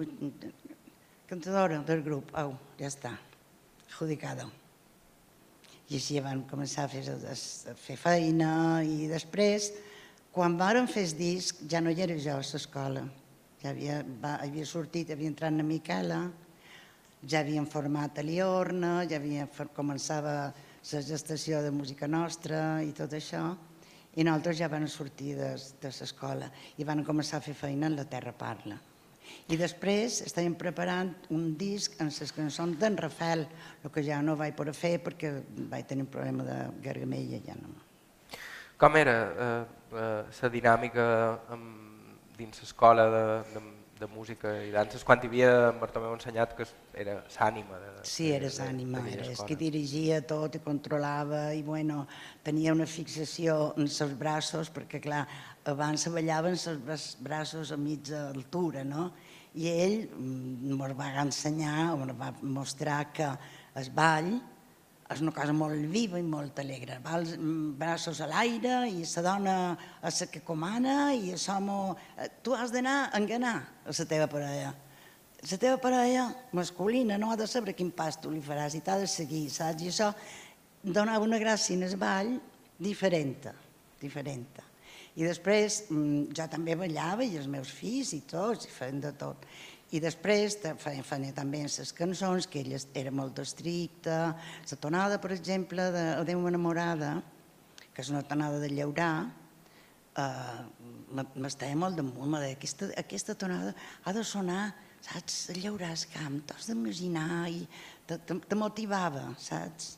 cantadora 1.29 1.81
del 1.85 2.01
grup, 2.05 2.31
au, 2.41 2.55
ja 2.79 2.89
està, 2.89 3.13
adjudicada. 3.87 4.47
I 5.89 5.97
així 5.97 6.19
van 6.21 6.43
començar 6.49 6.85
a 6.85 6.91
fer, 6.91 7.03
a 7.09 7.75
fer 7.77 7.97
feina 7.97 8.51
i 8.85 9.07
després, 9.09 9.71
quan 10.33 10.57
vàrem 10.57 10.89
fer 10.89 11.07
el 11.07 11.15
disc, 11.17 11.63
ja 11.69 11.81
no 11.81 11.93
hi 11.93 12.03
era 12.05 12.17
jo 12.21 12.35
a 12.37 12.43
l'escola. 12.43 13.05
Ja 13.59 13.73
havia, 13.73 13.97
va, 14.21 14.37
havia 14.43 14.65
sortit, 14.65 15.09
havia 15.11 15.31
entrat 15.31 15.51
na 15.51 15.65
Miquela, 15.67 16.19
ja 17.27 17.41
havíem 17.41 17.65
format 17.67 18.21
a 18.21 18.23
Liorna, 18.23 18.93
ja 19.09 19.17
havia, 19.19 19.49
començava 19.75 20.53
la 20.93 21.01
gestació 21.05 21.61
de 21.61 21.71
música 21.71 22.07
nostra 22.07 22.81
i 22.81 22.93
tot 22.97 23.13
això 23.13 23.43
i 24.17 24.23
nosaltres 24.25 24.57
ja 24.57 24.69
vam 24.71 24.87
sortir 24.89 25.35
de, 25.37 25.49
de 25.81 25.91
l'escola 25.93 26.49
i 26.77 26.85
van 26.87 27.03
començar 27.05 27.37
a 27.37 27.45
fer 27.45 27.53
feina 27.53 27.87
en 27.87 27.97
La 27.99 28.07
Terra 28.09 28.33
Parla. 28.33 28.79
I 29.49 29.57
després 29.57 30.23
estàvem 30.25 30.55
preparant 30.57 31.11
un 31.35 31.51
disc 31.57 31.99
amb 32.01 32.09
les 32.09 32.33
cançons 32.33 32.77
d'en 32.81 32.97
Rafael, 32.97 33.45
el 33.83 33.93
que 33.93 34.01
ja 34.05 34.17
no 34.25 34.35
vaig 34.39 34.55
poder 34.57 34.73
fer 34.73 34.95
perquè 35.05 35.31
vaig 35.69 35.85
tenir 35.85 36.07
un 36.07 36.11
problema 36.13 36.45
de 36.47 36.57
gargamella. 36.81 37.41
Ja 37.45 37.57
no. 37.59 37.75
Com 38.79 38.97
era 38.97 39.15
eh, 39.45 39.63
eh, 39.93 40.49
dinàmica 40.53 41.05
amb, 41.53 42.17
dins 42.39 42.63
l'escola 42.63 43.05
de, 43.13 43.23
de, 43.53 43.63
de 43.99 44.07
música 44.07 44.51
i 44.63 44.69
danses, 44.71 45.03
quan 45.03 45.19
hi 45.19 45.27
havia 45.27 45.49
en 45.69 45.79
Bartomeu 45.81 46.13
ensenyat 46.15 46.53
que 46.55 46.67
era 47.03 47.17
l'ànima. 47.19 47.79
Sí, 48.07 48.29
era 48.31 48.47
l'ànima, 48.55 49.01
era 49.11 49.25
és 49.33 49.41
que 49.47 49.57
dirigia 49.59 50.21
tot 50.27 50.55
i 50.55 50.61
controlava 50.63 51.49
i 51.55 51.63
bueno, 51.67 52.05
tenia 52.43 52.75
una 52.75 52.87
fixació 52.87 53.73
en 53.75 53.89
els 53.89 54.15
braços 54.19 54.71
perquè 54.71 55.01
clar, 55.03 55.25
abans 55.67 56.07
se 56.07 56.13
ballaven 56.13 56.55
els 56.55 57.09
braços 57.19 57.73
a 57.75 57.77
mitja 57.77 58.29
altura, 58.29 58.85
no? 58.87 59.11
i 59.57 59.67
ell 59.71 59.97
ens 60.05 60.69
mm, 60.69 60.95
va 60.97 61.09
ensenyar, 61.23 61.89
ens 61.95 62.15
va 62.19 62.31
mostrar 62.41 63.01
que 63.13 63.29
el 63.79 63.91
ball 63.95 64.31
és 65.09 65.23
una 65.23 65.33
cosa 65.33 65.53
molt 65.57 65.87
viva 65.89 66.19
i 66.21 66.25
molt 66.25 66.59
alegre. 66.61 66.99
Vals, 67.01 67.33
mm, 67.37 67.71
braços 67.79 68.19
a 68.21 68.27
l'aire 68.29 68.83
i 68.91 69.01
la 69.01 69.23
dona 69.25 69.55
és 70.05 70.21
la 70.21 70.27
que 70.27 70.43
comana 70.45 71.13
i 71.13 71.33
som... 71.37 71.69
Eh, 72.17 72.29
tu 72.43 72.53
has 72.53 72.71
d'anar 72.71 73.09
a 73.09 73.17
enganar 73.17 73.55
a 73.85 73.95
la 73.97 74.05
teva 74.05 74.27
parella. 74.27 74.75
La 75.49 75.57
teva 75.57 75.77
parella 75.81 76.27
masculina 76.51 77.17
no 77.17 77.31
ha 77.31 77.35
de 77.35 77.47
saber 77.47 77.73
quin 77.73 77.91
pas 77.91 78.19
tu 78.21 78.29
li 78.29 78.41
faràs 78.41 78.75
i 78.75 78.81
t'ha 78.81 78.99
de 78.99 79.07
seguir, 79.07 79.49
saps? 79.49 79.81
I 79.81 79.89
això 79.89 80.13
donava 80.83 81.25
una 81.25 81.39
gràcia 81.39 81.75
en 81.75 81.83
el 81.83 81.97
ball 81.97 82.35
diferent, 82.77 83.49
diferent. 83.99 84.61
I 85.15 85.25
després 85.25 85.85
mm, 85.89 86.29
jo 86.37 86.45
també 86.51 86.75
ballava 86.77 87.25
i 87.25 87.35
els 87.39 87.47
meus 87.47 87.71
fills 87.73 88.13
i 88.13 88.21
tots, 88.29 88.69
i 88.69 88.69
feien 88.69 89.01
de 89.01 89.11
tot. 89.17 89.47
I 89.89 89.99
després 90.03 90.59
feien, 90.77 91.33
també 91.33 91.63
les 91.65 91.93
cançons, 91.97 92.45
que 92.47 92.61
ella 92.61 92.77
era 92.93 93.11
molt 93.11 93.39
estricta. 93.41 94.35
La 94.69 94.77
tonada, 94.77 95.17
per 95.21 95.31
exemple, 95.33 95.89
de 95.95 96.03
Adéu 96.19 96.45
enamorada, 96.47 97.15
que 97.93 98.03
és 98.05 98.11
una 98.13 98.21
tonada 98.21 98.59
de 98.61 98.69
llaurar, 98.69 99.13
eh, 100.15 100.59
m'estava 101.35 101.75
molt 101.75 101.97
damunt, 101.97 102.37
deia, 102.37 102.53
aquesta, 102.57 102.91
aquesta 103.01 103.35
tonada 103.35 103.73
ha 104.05 104.13
de 104.13 104.23
sonar, 104.23 104.75
saps, 105.01 105.49
llaurar 105.57 105.95
el 105.95 106.05
camp, 106.13 106.41
t'has 106.47 106.69
d'imaginar, 106.69 107.47
i 107.49 107.63
te, 108.05 108.19
te, 108.19 108.37
te 108.45 108.59
motivava, 108.59 109.31
saps? 109.41 109.95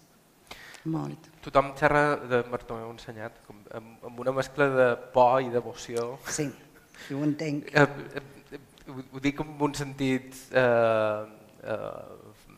Molt. 0.89 1.27
Tothom 1.45 1.75
xerra 1.77 2.15
de 2.25 2.41
Martó, 2.49 2.79
m'ho 2.79 2.93
ensenyat, 2.95 3.43
com, 3.45 3.59
amb, 3.77 4.05
amb 4.07 4.21
una 4.23 4.33
mescla 4.39 4.69
de 4.73 4.87
por 5.13 5.41
i 5.43 5.51
devoció. 5.53 6.15
Sí, 6.25 6.47
sí 7.03 7.17
ho 7.17 7.21
entenc. 7.27 7.69
Eh, 7.69 7.85
eh, 8.17 8.40
ho, 8.91 9.03
ho 9.11 9.23
dic 9.23 9.41
en 9.43 9.55
un 9.67 9.75
sentit 9.77 10.35
eh, 10.51 11.25
eh, 11.63 12.49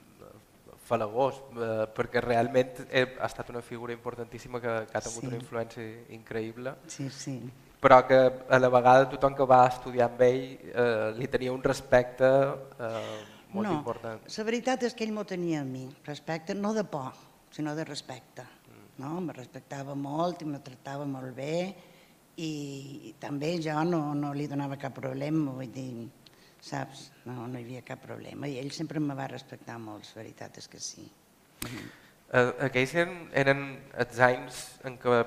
falagós, 0.84 1.39
eh, 1.56 1.84
perquè 1.96 2.22
realment 2.24 2.84
ha 2.91 3.28
estat 3.28 3.50
una 3.54 3.62
figura 3.62 3.93
importantíssima 3.96 4.60
que, 4.62 4.74
que 4.89 4.98
ha 4.98 5.04
tingut 5.04 5.24
sí. 5.24 5.30
una 5.32 5.39
influència 5.39 6.15
increïble. 6.17 6.76
Sí, 6.91 7.10
sí. 7.10 7.38
Però 7.84 8.00
que 8.08 8.17
a 8.48 8.60
la 8.60 8.72
vegada 8.72 9.10
tothom 9.12 9.36
que 9.36 9.48
va 9.48 9.65
estudiar 9.67 10.10
amb 10.10 10.22
ell 10.24 10.43
eh, 10.72 11.12
li 11.17 11.28
tenia 11.32 11.52
un 11.52 11.63
respecte 11.63 12.30
eh, 12.30 13.22
molt 13.54 13.67
no, 13.69 13.78
important. 13.80 14.28
La 14.38 14.46
veritat 14.48 14.88
és 14.88 14.96
que 14.96 15.06
ell 15.06 15.13
m'ho 15.15 15.26
tenia 15.28 15.62
a 15.62 15.67
mi, 15.67 15.86
respecte, 16.08 16.56
no 16.56 16.74
de 16.74 16.86
por, 16.88 17.12
sinó 17.52 17.76
de 17.76 17.86
respecte. 17.88 18.46
No? 19.02 19.17
Me 19.26 19.34
respectava 19.34 19.96
molt 19.98 20.43
i 20.43 20.48
me 20.48 20.62
tractava 20.63 21.06
molt 21.10 21.34
bé 21.36 21.58
i 22.38 23.13
també 23.22 23.56
jo 23.62 23.76
no, 23.86 24.02
no 24.17 24.34
li 24.34 24.48
donava 24.50 24.78
cap 24.82 24.96
problema, 24.98 25.52
vull 25.54 25.69
dir, 25.74 26.08
saps? 26.63 27.10
No, 27.28 27.47
no 27.47 27.60
hi 27.60 27.65
havia 27.65 27.84
cap 27.86 28.02
problema 28.06 28.47
i 28.47 28.58
ell 28.62 28.71
sempre 28.76 29.02
me 29.04 29.15
va 29.17 29.28
respectar 29.32 29.76
molt, 29.82 30.08
la 30.15 30.21
veritat 30.21 30.62
és 30.62 30.69
que 30.71 30.80
sí. 30.80 31.06
Eh, 31.63 32.49
aquells 32.67 32.95
eren, 32.95 33.17
eren 33.43 33.65
els 33.99 34.21
anys 34.23 34.63
en 34.88 34.95
què 35.02 35.19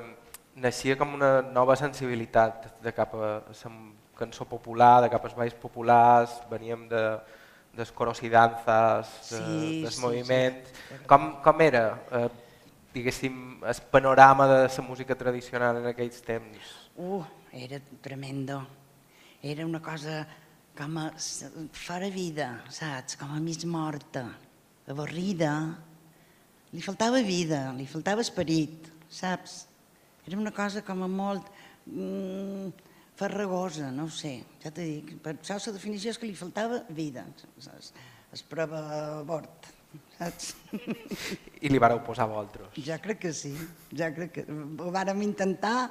naixia 0.57 0.96
com 0.96 1.12
una 1.14 1.40
nova 1.44 1.77
sensibilitat 1.77 2.70
de 2.83 2.92
cap 2.96 3.14
a 3.14 3.37
la 3.46 3.75
cançó 4.16 4.46
popular, 4.49 5.03
de 5.05 5.11
cap 5.12 5.25
als 5.29 5.37
balls 5.37 5.57
populars, 5.61 6.38
veníem 6.49 6.87
de, 6.88 7.03
dels 7.77 7.92
coros 7.92 8.22
i 8.25 8.31
danzas, 8.33 9.12
de, 9.29 9.42
sí, 9.42 9.83
dels 9.85 9.99
sí, 9.99 10.01
moviments. 10.01 10.72
Sí. 10.88 11.03
Com, 11.11 11.29
com 11.44 11.61
era, 11.61 11.85
eh, 12.16 12.31
diguéssim, 12.94 13.61
el 13.61 13.83
panorama 13.92 14.49
de 14.49 14.59
la 14.64 14.87
música 14.88 15.14
tradicional 15.14 15.83
en 15.83 15.90
aquells 15.92 16.25
temps? 16.25 16.72
Uh, 16.96 17.20
era 17.53 17.81
tremendo. 18.01 18.62
Era 19.42 19.66
una 19.66 19.83
cosa 19.83 20.25
com 20.77 20.99
a 21.01 21.11
fora 21.73 22.11
vida, 22.12 22.51
saps? 22.71 23.17
Com 23.17 23.33
a 23.33 23.41
mig 23.41 23.65
morta, 23.65 24.27
avorrida. 24.87 25.53
Li 26.73 26.83
faltava 26.85 27.23
vida, 27.25 27.71
li 27.77 27.87
faltava 27.89 28.21
esperit, 28.21 28.91
saps? 29.09 29.65
Era 30.27 30.37
una 30.39 30.53
cosa 30.53 30.83
com 30.85 31.03
a 31.03 31.09
molt... 31.09 31.49
Mm, 31.87 32.75
farragosa, 33.17 33.91
no 33.91 34.05
ho 34.05 34.12
sé, 34.12 34.43
ja 34.61 34.71
t'he 34.75 34.85
dit, 34.85 35.15
per 35.25 35.33
això 35.39 35.57
la 35.57 35.73
definició 35.73 36.12
és 36.12 36.19
que 36.21 36.29
li 36.29 36.37
faltava 36.37 36.83
vida, 36.93 37.25
es, 37.57 37.93
es 38.37 38.43
prova 38.45 39.23
bord, 39.25 39.69
saps? 40.19 40.53
I 41.65 41.73
li 41.73 41.81
vareu 41.81 42.03
posar 42.05 42.29
vosaltres? 42.29 42.77
Ja 42.85 43.01
crec 43.01 43.23
que 43.25 43.33
sí, 43.33 43.55
ja 43.97 44.11
crec 44.12 44.35
que 44.35 44.45
ho 44.45 44.93
vàrem 44.93 45.25
intentar 45.25 45.89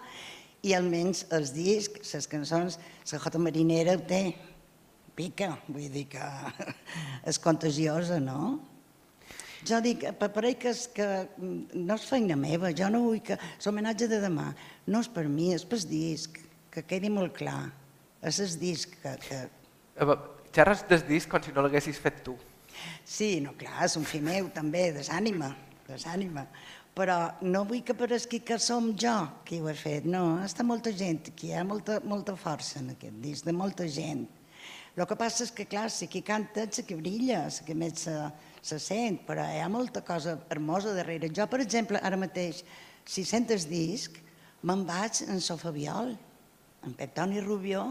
i 0.65 0.75
almenys 0.77 1.25
els 1.33 1.53
discs, 1.55 2.13
les 2.13 2.29
cançons, 2.29 2.77
la 3.09 3.21
Jota 3.23 3.41
Marinera 3.41 3.97
ho 3.97 4.05
té, 4.05 4.21
pica, 5.15 5.55
vull 5.67 5.89
dir 5.91 6.05
que 6.11 6.23
és 7.29 7.39
contagiosa, 7.41 8.19
no? 8.23 8.57
Jo 9.65 9.79
dic, 9.81 10.03
per 10.19 10.29
que, 10.59 10.69
és, 10.69 10.85
que 10.93 11.07
no 11.39 11.95
és 11.95 12.05
feina 12.05 12.35
meva, 12.37 12.69
jo 12.75 12.89
no 12.93 13.01
vull 13.07 13.21
que... 13.25 13.37
L'homenatge 13.65 14.09
de 14.11 14.19
demà 14.21 14.51
no 14.85 15.01
és 15.01 15.09
per 15.09 15.25
mi, 15.25 15.53
és 15.55 15.65
pel 15.65 15.81
disc 15.89 16.37
que 16.69 16.83
quedi 16.85 17.09
molt 17.09 17.33
clar. 17.37 17.71
És 18.21 18.41
el 18.43 18.53
disc 18.61 18.93
que... 19.01 19.15
que... 19.25 19.41
Xerres 20.55 20.85
del 20.87 21.01
disc 21.07 21.31
com 21.31 21.41
si 21.43 21.51
no 21.55 21.65
l'haguessis 21.65 21.97
fet 21.99 22.21
tu. 22.23 22.35
Sí, 23.07 23.39
no, 23.43 23.55
clar, 23.57 23.79
és 23.87 23.95
un 23.99 24.05
fill 24.07 24.23
meu 24.25 24.47
també, 24.53 24.89
desànima, 24.95 25.49
desànima. 25.87 26.45
Però 26.95 27.17
no 27.43 27.65
vull 27.67 27.83
que 27.83 27.95
pareixi 27.97 28.39
que 28.45 28.59
som 28.61 28.93
jo 28.95 29.15
qui 29.47 29.59
ho 29.59 29.67
he 29.67 29.75
fet, 29.75 30.05
no, 30.07 30.37
està 30.45 30.63
molta 30.63 30.93
gent 30.95 31.25
aquí, 31.31 31.49
hi 31.51 31.57
ha 31.59 31.65
molta, 31.67 31.99
molta 32.07 32.37
força 32.39 32.79
en 32.79 32.93
aquest 32.93 33.17
disc, 33.23 33.47
de 33.47 33.55
molta 33.55 33.87
gent. 33.91 34.23
El 34.95 35.03
que 35.09 35.17
passa 35.19 35.43
és 35.43 35.51
que, 35.51 35.65
clar, 35.67 35.89
si 35.91 36.07
qui 36.07 36.21
canta 36.23 36.63
és 36.65 36.83
que 36.87 36.95
brilla, 36.95 37.45
és 37.49 37.59
que 37.67 37.75
més 37.75 38.05
se, 38.07 38.15
se 38.63 38.79
sent, 38.79 39.19
però 39.27 39.43
hi 39.43 39.59
ha 39.59 39.71
molta 39.71 40.01
cosa 40.07 40.37
hermosa 40.49 40.95
darrere. 40.95 41.31
Jo, 41.35 41.49
per 41.51 41.59
exemple, 41.63 41.99
ara 41.99 42.19
mateix, 42.19 42.63
si 43.05 43.25
sent 43.27 43.49
el 43.51 43.67
disc, 43.69 44.21
me'n 44.65 44.85
vaig 44.87 45.25
en 45.27 45.43
Sofabiol, 45.43 46.15
en 46.85 46.93
Pep 46.95 47.13
Toni 47.17 47.41
Rubió, 47.43 47.89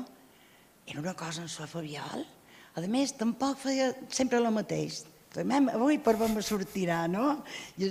era 0.86 1.00
una 1.00 1.14
cosa 1.14 1.42
en 1.42 1.48
so 1.48 1.66
fabial. 1.66 2.24
A 2.74 2.82
més, 2.90 3.14
tampoc 3.16 3.58
feia 3.62 3.92
sempre 4.12 4.38
el 4.38 4.50
mateix. 4.52 5.04
Avui 5.42 5.98
per 5.98 6.14
on 6.22 6.36
me 6.36 6.42
sortirà, 6.44 7.04
no? 7.10 7.42
I, 7.80 7.90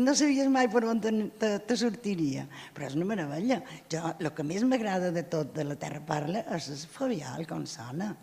no 0.00 0.14
sabies 0.16 0.48
mai 0.52 0.70
per 0.72 0.84
on 0.88 1.02
te, 1.04 1.12
te, 1.40 1.50
te 1.68 1.76
sortiria. 1.76 2.46
Però 2.74 2.88
és 2.88 2.96
una 2.96 3.08
meravella. 3.12 3.60
Jo, 3.92 4.02
el 4.16 4.30
que 4.32 4.46
més 4.46 4.64
m'agrada 4.64 5.12
de 5.12 5.26
tot 5.28 5.52
de 5.56 5.66
la 5.68 5.76
Terra 5.80 6.00
Parla 6.06 6.46
és 6.56 6.70
el 6.72 6.82
fabial, 6.92 7.46
com 7.50 7.66
sona. 7.68 8.14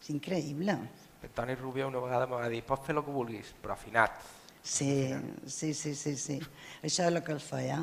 És 0.00 0.12
increïble. 0.14 0.78
Pep 1.22 1.34
Toni 1.34 1.56
Rubió 1.58 1.88
una 1.88 2.02
vegada 2.04 2.28
em 2.28 2.36
va 2.36 2.48
dir, 2.52 2.62
pots 2.66 2.86
fer 2.86 2.96
el 2.96 3.02
que 3.04 3.14
vulguis, 3.14 3.54
però 3.62 3.74
afinat. 3.74 4.20
Sí, 4.62 5.10
sí, 5.46 5.74
sí, 5.74 5.94
sí, 5.94 6.14
sí. 6.16 6.38
Això 6.82 7.08
és 7.08 7.08
el 7.10 7.24
que 7.24 7.34
el 7.34 7.42
feia 7.42 7.80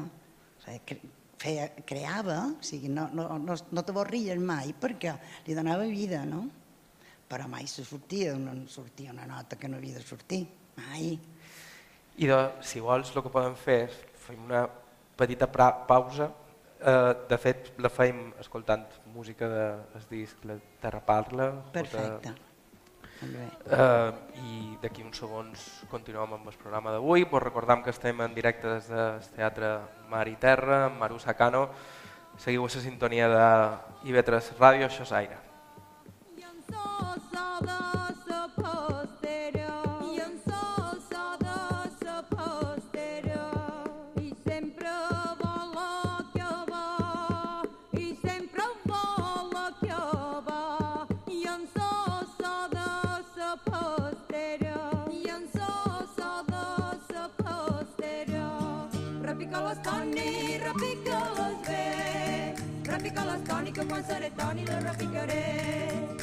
feia, 1.41 1.67
creava, 1.89 2.37
o 2.53 2.63
sigui, 2.65 2.89
no, 2.93 3.07
no, 3.17 3.27
no, 3.41 3.55
no 3.57 3.83
t'avorrien 3.85 4.41
mai 4.45 4.75
perquè 4.77 5.15
li 5.47 5.57
donava 5.57 5.87
vida, 5.89 6.21
no? 6.27 6.45
Però 7.31 7.47
mai 7.47 7.63
se 7.71 7.85
sortia, 7.87 8.33
no 8.35 8.51
sortia 8.67 9.13
una 9.13 9.25
nota 9.25 9.55
que 9.55 9.69
no 9.71 9.77
havia 9.79 9.95
de 9.95 10.03
sortir, 10.03 10.41
mai. 10.75 11.13
I 12.19 12.27
de, 12.27 12.39
si 12.59 12.81
vols, 12.83 13.13
el 13.15 13.23
que 13.23 13.31
podem 13.31 13.53
fer 13.55 13.77
és 13.85 13.99
fer 14.19 14.35
una 14.35 14.65
petita 15.15 15.47
pausa. 15.47 16.27
Eh, 16.81 17.13
de 17.29 17.37
fet, 17.39 17.71
la 17.79 17.91
feim 17.93 18.33
escoltant 18.41 18.83
música 19.15 19.47
del 19.47 20.07
disc 20.09 20.43
La 20.49 20.57
Terra 20.81 20.99
Parla. 21.05 21.51
Perfecte. 21.71 22.33
Eh, 23.21 24.11
I 24.41 24.57
d'aquí 24.81 25.05
uns 25.05 25.21
segons 25.21 25.67
continuem 25.91 26.33
amb 26.35 26.49
el 26.51 26.57
programa 26.57 26.91
d'avui. 26.91 27.23
Vos 27.31 27.43
recordam 27.43 27.83
que 27.85 27.93
estem 27.93 28.19
en 28.25 28.35
directe 28.35 28.67
des 28.67 28.89
del 28.89 29.29
Teatre 29.37 29.71
Mar 30.09 30.25
i 30.27 30.35
Terra, 30.41 30.87
amb 30.89 30.99
Maru 30.99 31.21
Sacano. 31.21 31.69
Seguiu 32.41 32.65
a 32.65 32.73
la 32.75 32.83
sintonia 32.83 33.29
de 33.29 33.47
IB3 34.09 34.51
Ràdio, 34.57 34.89
això 34.89 35.07
és 35.07 35.15
aire. 35.21 35.39
Les 59.71 59.81
Toni, 59.83 60.57
repica 60.57 61.19
les 61.37 61.67
bé. 61.67 62.55
Repica 62.85 63.25
les 63.25 63.43
Toni 63.43 63.71
que 63.71 63.85
quan 63.85 64.03
seré 64.03 64.31
Toni 64.37 64.65
la 64.65 64.79
repicaré. 64.79 66.20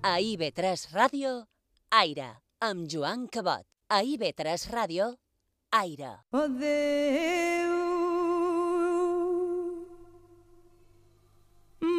A 0.08 0.22
IB3 0.24 0.88
Ràdio, 0.96 1.30
Aire, 1.92 2.28
amb 2.64 2.88
Joan 2.88 3.26
Cabot. 3.28 3.66
A 3.92 3.98
IB3 4.08 4.64
Ràdio, 4.72 5.08
Aire. 5.80 6.12
Adéu, 6.32 7.74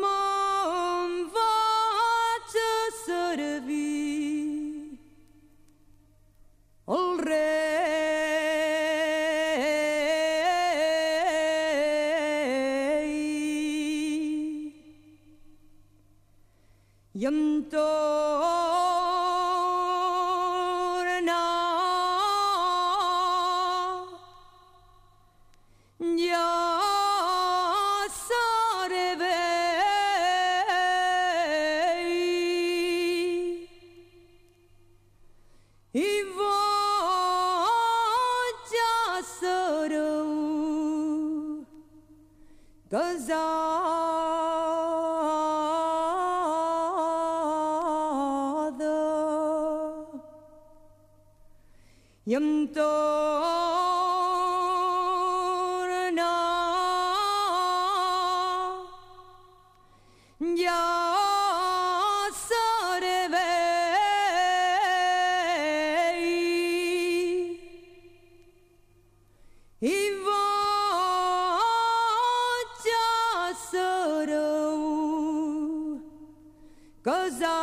casada. 77.07 77.55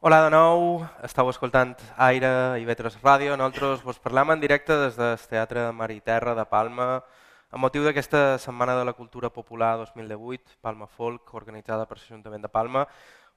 Hola 0.00 0.24
de 0.24 0.30
nou, 0.30 0.84
estàu 1.04 1.28
escoltant 1.32 1.72
Aire 1.96 2.60
i 2.60 2.68
Vetres 2.68 2.98
Ràdio. 3.00 3.32
Nosaltres 3.36 3.80
vos 3.84 3.98
parlam 3.98 4.34
en 4.36 4.44
directe 4.44 4.76
des 4.76 5.00
del 5.00 5.16
Teatre 5.32 5.70
Mar 5.72 5.88
i 5.92 6.00
Terra 6.04 6.36
de 6.36 6.44
Palma 6.44 7.00
amb 7.48 7.64
motiu 7.64 7.80
d'aquesta 7.84 8.36
Setmana 8.36 8.76
de 8.76 8.84
la 8.84 8.92
Cultura 8.92 9.30
Popular 9.32 9.78
2018, 9.80 10.60
Palma 10.60 10.86
Folk, 10.86 11.32
organitzada 11.32 11.88
per 11.88 11.96
l'Ajuntament 11.96 12.44
de 12.44 12.52
Palma. 12.52 12.84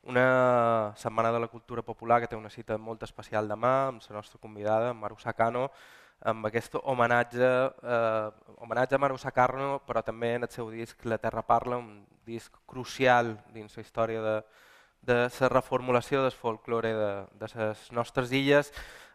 Una 0.03 0.93
Setmana 0.97 1.31
de 1.31 1.39
la 1.39 1.47
Cultura 1.47 1.83
Popular 1.83 2.19
que 2.21 2.27
té 2.27 2.35
una 2.35 2.49
cita 2.49 2.77
molt 2.81 3.03
especial 3.05 3.47
demà 3.47 3.73
amb 3.89 4.01
la 4.09 4.15
nostra 4.15 4.39
convidada, 4.41 4.95
Maru 4.97 5.19
Sacano, 5.21 5.67
amb 6.21 6.45
aquest 6.45 6.75
homenatge, 6.81 7.49
eh, 7.83 8.55
homenatge 8.57 8.95
a 8.95 9.01
Maru 9.01 9.17
Sacano, 9.17 9.79
però 9.85 10.01
també 10.03 10.35
en 10.35 10.43
el 10.43 10.49
seu 10.49 10.71
disc 10.71 11.05
La 11.05 11.17
Terra 11.17 11.41
Parla, 11.45 11.77
un 11.77 12.05
disc 12.25 12.57
crucial 12.65 13.37
dins 13.53 13.77
la 13.77 13.81
història 13.85 14.21
de, 14.21 14.35
de 15.01 15.17
la 15.39 15.49
reformulació 15.49 16.21
del 16.21 16.31
folklore 16.33 16.93
de, 16.93 17.11
de 17.37 17.49
les 17.55 17.91
nostres 17.91 18.31
illes. 18.31 18.71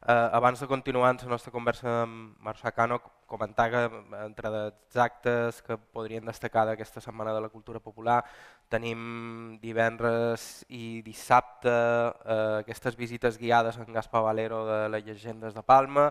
Eh, 0.07 0.29
abans 0.39 0.61
de 0.61 0.67
continuar 0.71 1.11
amb 1.11 1.23
la 1.23 1.35
nostra 1.35 1.53
conversa 1.55 2.03
amb 2.03 2.39
Marc 2.43 2.59
Sacano, 2.63 3.01
comentar 3.27 3.71
que 3.71 3.85
entre 4.23 4.51
els 4.51 4.97
actes 4.97 5.63
que 5.67 5.79
podrien 5.79 6.27
destacar 6.27 6.67
d'aquesta 6.67 7.01
Setmana 7.01 7.35
de 7.35 7.41
la 7.43 7.51
Cultura 7.51 7.81
Popular 7.81 8.21
tenim 8.69 9.59
divendres 9.63 10.65
i 10.69 11.01
dissabte 11.07 11.71
eh, 11.71 12.63
aquestes 12.63 12.97
visites 12.99 13.39
guiades 13.39 13.79
en 13.79 13.93
Gaspar 13.95 14.23
Valero 14.27 14.65
de 14.67 14.81
les 14.91 15.05
llegendes 15.07 15.55
de 15.55 15.63
Palma 15.63 16.09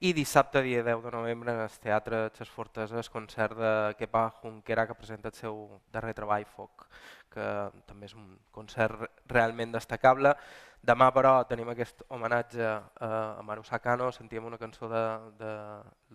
i 0.00 0.14
dissabte, 0.16 0.62
dia 0.62 0.82
10 0.86 1.04
de 1.04 1.12
novembre, 1.12 1.52
en 1.52 1.60
el 1.66 1.78
Teatre 1.82 2.28
Xes 2.36 2.48
Forteses, 2.48 3.10
concert 3.10 3.58
de 3.58 3.74
Kepa 3.98 4.28
Junquera 4.40 4.86
que 4.86 4.96
presenta 4.96 5.28
el 5.28 5.36
seu 5.36 5.66
darrer 5.92 6.14
treball, 6.16 6.46
Foc 6.48 6.88
que 7.32 7.44
també 7.86 8.08
és 8.08 8.16
un 8.16 8.32
concert 8.54 9.04
realment 9.30 9.74
destacable. 9.74 10.34
Demà, 10.88 11.08
però, 11.14 11.32
tenim 11.50 11.68
aquest 11.72 12.04
homenatge 12.14 12.62
eh, 12.64 13.08
a 13.08 13.42
Maru 13.44 13.64
Sacano, 13.66 14.12
sentíem 14.14 14.46
una 14.46 14.60
cançó 14.60 14.88
de, 14.88 15.02
de 15.40 15.52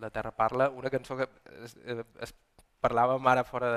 La 0.00 0.10
Terra 0.10 0.32
Parla, 0.32 0.70
una 0.70 0.90
cançó 0.90 1.16
que 1.18 1.28
es, 1.62 1.76
eh, 1.84 2.02
es 2.24 2.32
parlàvem 2.84 3.28
ara 3.32 3.44
fora 3.48 3.70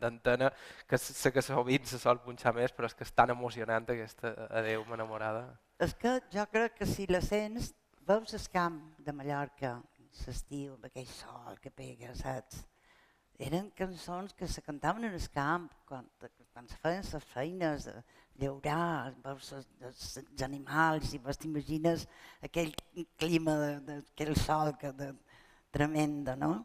d'antena, 0.00 0.50
que 0.88 0.98
sé 1.00 1.32
que 1.32 1.44
sovint 1.44 1.86
se 1.88 2.00
sol 2.02 2.22
punxar 2.24 2.54
més, 2.56 2.72
però 2.74 2.88
és 2.90 2.96
que 2.96 3.04
és 3.06 3.12
tan 3.12 3.32
emocionant 3.34 3.88
aquesta 3.92 4.32
Adéu, 4.60 4.84
m'enamorada. 4.88 5.48
És 5.82 5.92
que 5.94 6.16
jo 6.32 6.46
crec 6.52 6.78
que 6.80 6.88
si 6.88 7.08
la 7.10 7.20
sents, 7.24 7.74
veus 8.08 8.32
el 8.38 8.48
camp 8.52 8.80
de 9.04 9.12
Mallorca, 9.12 9.76
l'estiu, 10.24 10.72
amb 10.76 10.88
aquell 10.88 11.08
sol 11.12 11.60
que 11.60 11.70
pega, 11.70 12.14
saps? 12.16 12.64
Eren 13.46 13.66
cançons 13.76 14.32
que 14.32 14.46
se 14.48 14.62
cantaven 14.64 15.04
en 15.04 15.16
el 15.18 15.26
camp, 15.34 15.66
quan, 15.88 16.06
quan 16.54 16.70
se 16.70 16.78
feien 16.80 17.04
les 17.04 17.26
feines, 17.34 17.84
de 17.84 18.00
llaurar, 18.40 19.12
veus 19.24 19.50
els, 19.58 20.14
animals 20.46 21.12
i 21.12 21.20
vos 21.20 21.36
t'imagines 21.42 22.06
aquell 22.48 22.72
clima 23.20 23.58
d'aquell 23.84 24.32
sol 24.40 24.72
que 24.80 24.94
de, 24.96 25.10
tremenda, 25.76 26.36
no? 26.36 26.64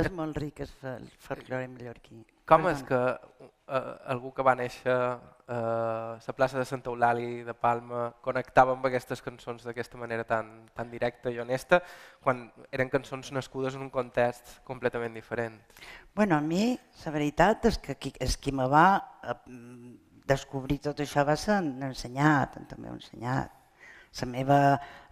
És 0.00 0.10
molt 0.10 0.38
ric 0.42 0.60
el 0.64 1.04
folklore 1.22 1.68
mallorquí. 1.70 2.24
Com 2.50 2.66
és 2.68 2.82
Perdona. 2.82 3.18
que 3.22 3.44
eh, 3.72 4.10
algú 4.12 4.32
que 4.34 4.44
va 4.44 4.56
néixer 4.58 4.92
eh, 4.92 5.54
a 5.54 6.18
la 6.26 6.34
plaça 6.36 6.58
de 6.58 6.66
Santa 6.68 6.90
Eulàlia 6.90 7.44
de 7.46 7.54
Palma 7.54 8.08
connectava 8.24 8.74
amb 8.74 8.84
aquestes 8.90 9.22
cançons 9.24 9.64
d'aquesta 9.64 10.00
manera 10.00 10.26
tan, 10.28 10.50
tan 10.74 10.90
directa 10.90 11.30
i 11.30 11.38
honesta 11.40 11.80
quan 12.20 12.48
eren 12.70 12.90
cançons 12.92 13.32
nascudes 13.32 13.78
en 13.78 13.86
un 13.86 13.92
context 13.94 14.58
completament 14.66 15.14
diferent? 15.14 15.60
Bueno, 16.14 16.36
a 16.36 16.44
mi, 16.44 16.74
la 17.04 17.14
veritat 17.14 17.70
és 17.70 17.78
que 17.78 17.96
qui, 17.96 18.12
és 18.20 18.36
qui 18.36 18.52
me 18.52 18.66
va 18.68 18.86
eh, 19.22 19.38
descobrir 20.26 20.82
tot 20.84 21.00
això 21.00 21.24
va 21.24 21.38
ser 21.38 21.60
en 21.62 21.76
ensenyat, 21.92 22.58
en 22.58 22.66
també 22.66 22.90
ensenyat. 22.90 23.63
La 24.20 24.26
meva, 24.30 24.58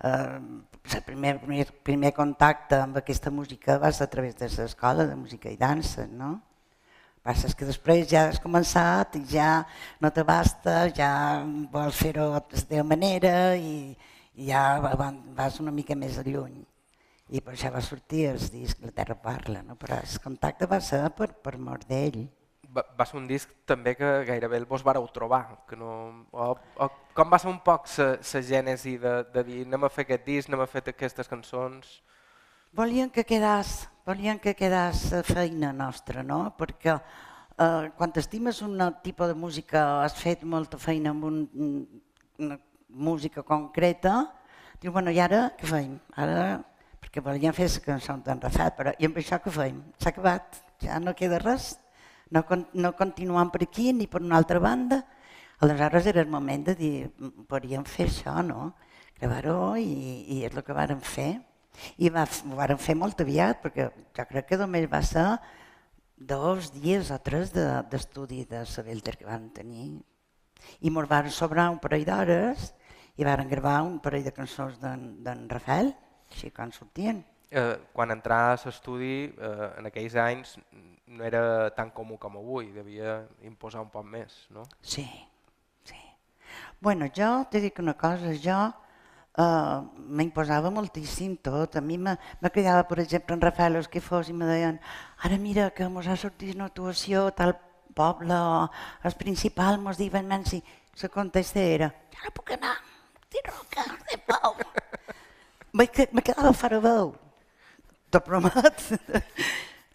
eh, 0.04 0.38
el 0.94 1.02
primer, 1.02 1.40
primer, 1.40 1.66
primer 1.82 2.12
contacte 2.14 2.78
amb 2.78 2.96
aquesta 3.00 3.30
música 3.30 3.78
va 3.82 3.90
ser 3.92 4.04
a 4.06 4.10
través 4.10 4.36
de 4.38 4.48
l'escola 4.48 5.06
de 5.06 5.16
música 5.16 5.50
i 5.50 5.56
dansa, 5.56 6.06
no? 6.06 6.40
Passa 7.22 7.50
que 7.54 7.66
després 7.66 8.08
ja 8.10 8.24
has 8.28 8.40
començat 8.42 9.14
i 9.18 9.22
ja 9.30 9.64
no 10.02 10.10
te 10.10 10.24
basta, 10.26 10.88
ja 10.90 11.42
vols 11.70 11.96
fer-ho 12.02 12.32
de 12.50 12.62
teva 12.66 12.82
manera 12.82 13.54
i, 13.54 13.96
i 14.34 14.48
ja 14.50 14.80
va- 14.82 15.12
vas 15.38 15.60
una 15.62 15.70
mica 15.70 15.94
més 15.94 16.18
lluny. 16.26 16.64
I 17.30 17.40
per 17.40 17.54
això 17.54 17.70
va 17.72 17.80
sortir 17.80 18.26
el 18.32 18.38
disc 18.50 18.82
La 18.82 18.90
Terra 18.90 19.14
Parla, 19.14 19.62
no? 19.62 19.76
però 19.76 20.00
el 20.02 20.18
contacte 20.22 20.66
va 20.66 20.80
ser 20.80 21.02
per, 21.16 21.30
per 21.42 21.56
mort 21.58 21.86
d'ell. 21.88 22.26
Va, 22.72 22.84
va 22.96 23.04
ser 23.04 23.18
un 23.18 23.26
disc 23.28 23.50
també 23.68 23.92
que 23.98 24.10
gairebé 24.24 24.56
el 24.62 24.64
vos 24.68 24.84
vareu 24.84 25.04
trobar. 25.12 25.42
Que 25.68 25.76
no, 25.76 25.90
o, 26.32 26.52
o, 26.56 26.88
com 27.12 27.28
va 27.32 27.40
ser 27.40 27.50
un 27.50 27.60
poc 27.64 27.90
la 27.98 28.42
gènesi 28.48 28.96
de, 29.02 29.18
de 29.34 29.44
dir 29.44 29.64
anem 29.66 29.84
a 29.84 29.92
fer 29.92 30.06
aquest 30.06 30.24
disc, 30.24 30.48
anem 30.48 30.64
a 30.64 30.70
fer 30.70 30.84
aquestes 30.88 31.28
cançons? 31.28 32.00
Volien 32.72 33.10
que 33.12 33.26
quedàs, 33.28 33.82
volien 34.08 34.38
que 34.40 34.54
quedàs 34.56 35.10
feina 35.28 35.74
nostra, 35.76 36.22
no? 36.24 36.54
Perquè 36.56 36.96
eh, 36.96 37.90
quan 37.98 38.12
estimes 38.16 38.62
un 38.62 38.80
tipus 39.04 39.28
de 39.28 39.34
música, 39.34 40.02
has 40.02 40.16
fet 40.16 40.44
molta 40.44 40.80
feina 40.80 41.12
amb 41.12 41.24
un, 41.28 41.42
una 42.38 42.58
música 42.88 43.42
concreta, 43.42 44.26
diu, 44.80 44.92
bueno, 44.92 45.12
i 45.12 45.20
ara 45.20 45.50
què 45.58 45.68
fem? 45.68 45.98
Ara, 46.16 46.62
perquè 47.02 47.22
volíem 47.24 47.54
fer 47.56 47.68
la 47.68 47.84
cançó 47.84 48.16
d'en 48.24 48.40
Rafat, 48.40 48.76
però 48.78 48.96
i 48.98 49.08
amb 49.08 49.20
això 49.20 49.38
què 49.42 49.52
fem? 49.52 49.82
S'ha 50.00 50.12
acabat, 50.12 50.62
ja 50.82 50.98
no 51.00 51.14
queda 51.18 51.40
res, 51.42 51.74
no, 52.32 52.42
no 52.74 52.92
continuem 52.98 53.50
per 53.52 53.62
aquí 53.66 53.92
ni 53.92 54.08
per 54.10 54.22
una 54.22 54.38
altra 54.40 54.60
banda. 54.62 55.02
Aleshores 55.62 56.08
era 56.10 56.22
el 56.24 56.30
moment 56.30 56.64
de 56.66 56.74
dir, 56.74 56.94
podríem 57.48 57.84
fer 57.86 58.08
això, 58.08 58.40
no? 58.42 58.72
Gravar-ho 59.20 59.76
i, 59.78 59.92
i 60.34 60.38
és 60.48 60.54
el 60.56 60.64
que 60.66 60.74
vàrem 60.74 61.02
fer. 61.06 61.32
I 62.02 62.10
va, 62.12 62.24
ho 62.26 62.56
vàrem 62.58 62.80
fer 62.80 62.96
molt 62.98 63.20
aviat, 63.22 63.62
perquè 63.62 63.88
jo 63.92 64.26
crec 64.28 64.48
que 64.50 64.58
només 64.60 64.88
va 64.90 65.02
ser 65.06 65.26
dos 66.16 66.72
dies 66.74 67.10
o 67.10 67.18
tres 67.22 67.52
d'estudi 67.54 68.44
de, 68.44 68.62
de 68.62 68.66
Sabelter 68.66 69.16
que 69.20 69.28
van 69.28 69.50
tenir. 69.54 70.02
I 70.80 70.90
ens 70.90 71.10
van 71.10 71.30
sobrar 71.30 71.70
un 71.70 71.80
parell 71.82 72.06
d'hores 72.06 72.72
i 73.18 73.26
van 73.28 73.48
gravar 73.48 73.82
un 73.86 73.98
parell 74.02 74.24
de 74.24 74.34
cançons 74.34 74.78
d'en 74.80 75.46
Rafael, 75.50 75.92
així 76.32 76.50
com 76.50 76.72
sortien. 76.72 77.22
Eh, 77.52 77.76
quan 77.92 78.10
entrar 78.14 78.40
a 78.48 78.56
l'estudi, 78.56 79.28
eh, 79.28 79.66
en 79.76 79.88
aquells 79.90 80.14
anys, 80.16 80.54
no 81.12 81.24
era 81.24 81.70
tan 81.76 81.90
comú 81.92 82.16
com 82.18 82.38
avui, 82.40 82.70
devia 82.72 83.18
imposar 83.44 83.82
un 83.84 83.90
poc 83.92 84.06
més, 84.08 84.46
no? 84.48 84.62
Sí, 84.80 85.04
sí. 85.84 85.98
Bueno, 86.80 87.10
jo 87.12 87.28
t'he 87.50 87.60
dit 87.60 87.78
una 87.82 87.92
cosa, 88.00 88.32
jo 88.32 88.56
uh, 89.36 89.84
m'imposava 89.96 90.70
moltíssim 90.72 91.36
tot. 91.44 91.76
A 91.76 91.82
mi 91.84 91.98
me, 91.98 92.16
me 92.40 92.50
cridava, 92.50 92.86
per 92.88 93.02
exemple, 93.02 93.36
en 93.36 93.44
Rafael 93.44 93.76
que 93.92 94.00
fos 94.00 94.30
i 94.32 94.36
me 94.36 94.48
deien 94.48 94.80
ara 95.22 95.36
mira 95.36 95.70
que 95.76 95.88
mos 95.88 96.08
ha 96.08 96.16
sortit 96.16 96.54
una 96.56 96.70
actuació 96.70 97.30
tal 97.36 97.52
poble 97.92 98.32
o 98.32 98.70
el 99.04 99.18
principal 99.20 99.78
mos 99.78 100.00
diuen 100.00 100.28
Nancy. 100.28 100.62
La 101.02 101.08
contesta 101.08 101.60
era 101.60 101.90
ja 102.12 102.24
no 102.24 102.32
puc 102.36 102.52
anar, 102.56 102.76
estic 103.20 103.52
roca, 103.52 103.84
de 104.08 104.18
pau. 104.28 104.56
me, 105.76 105.88
me 106.12 106.24
quedava 106.24 106.52
fora 106.52 106.80
veu, 106.80 107.14
t'ho 108.12 108.20
promet. 108.24 108.84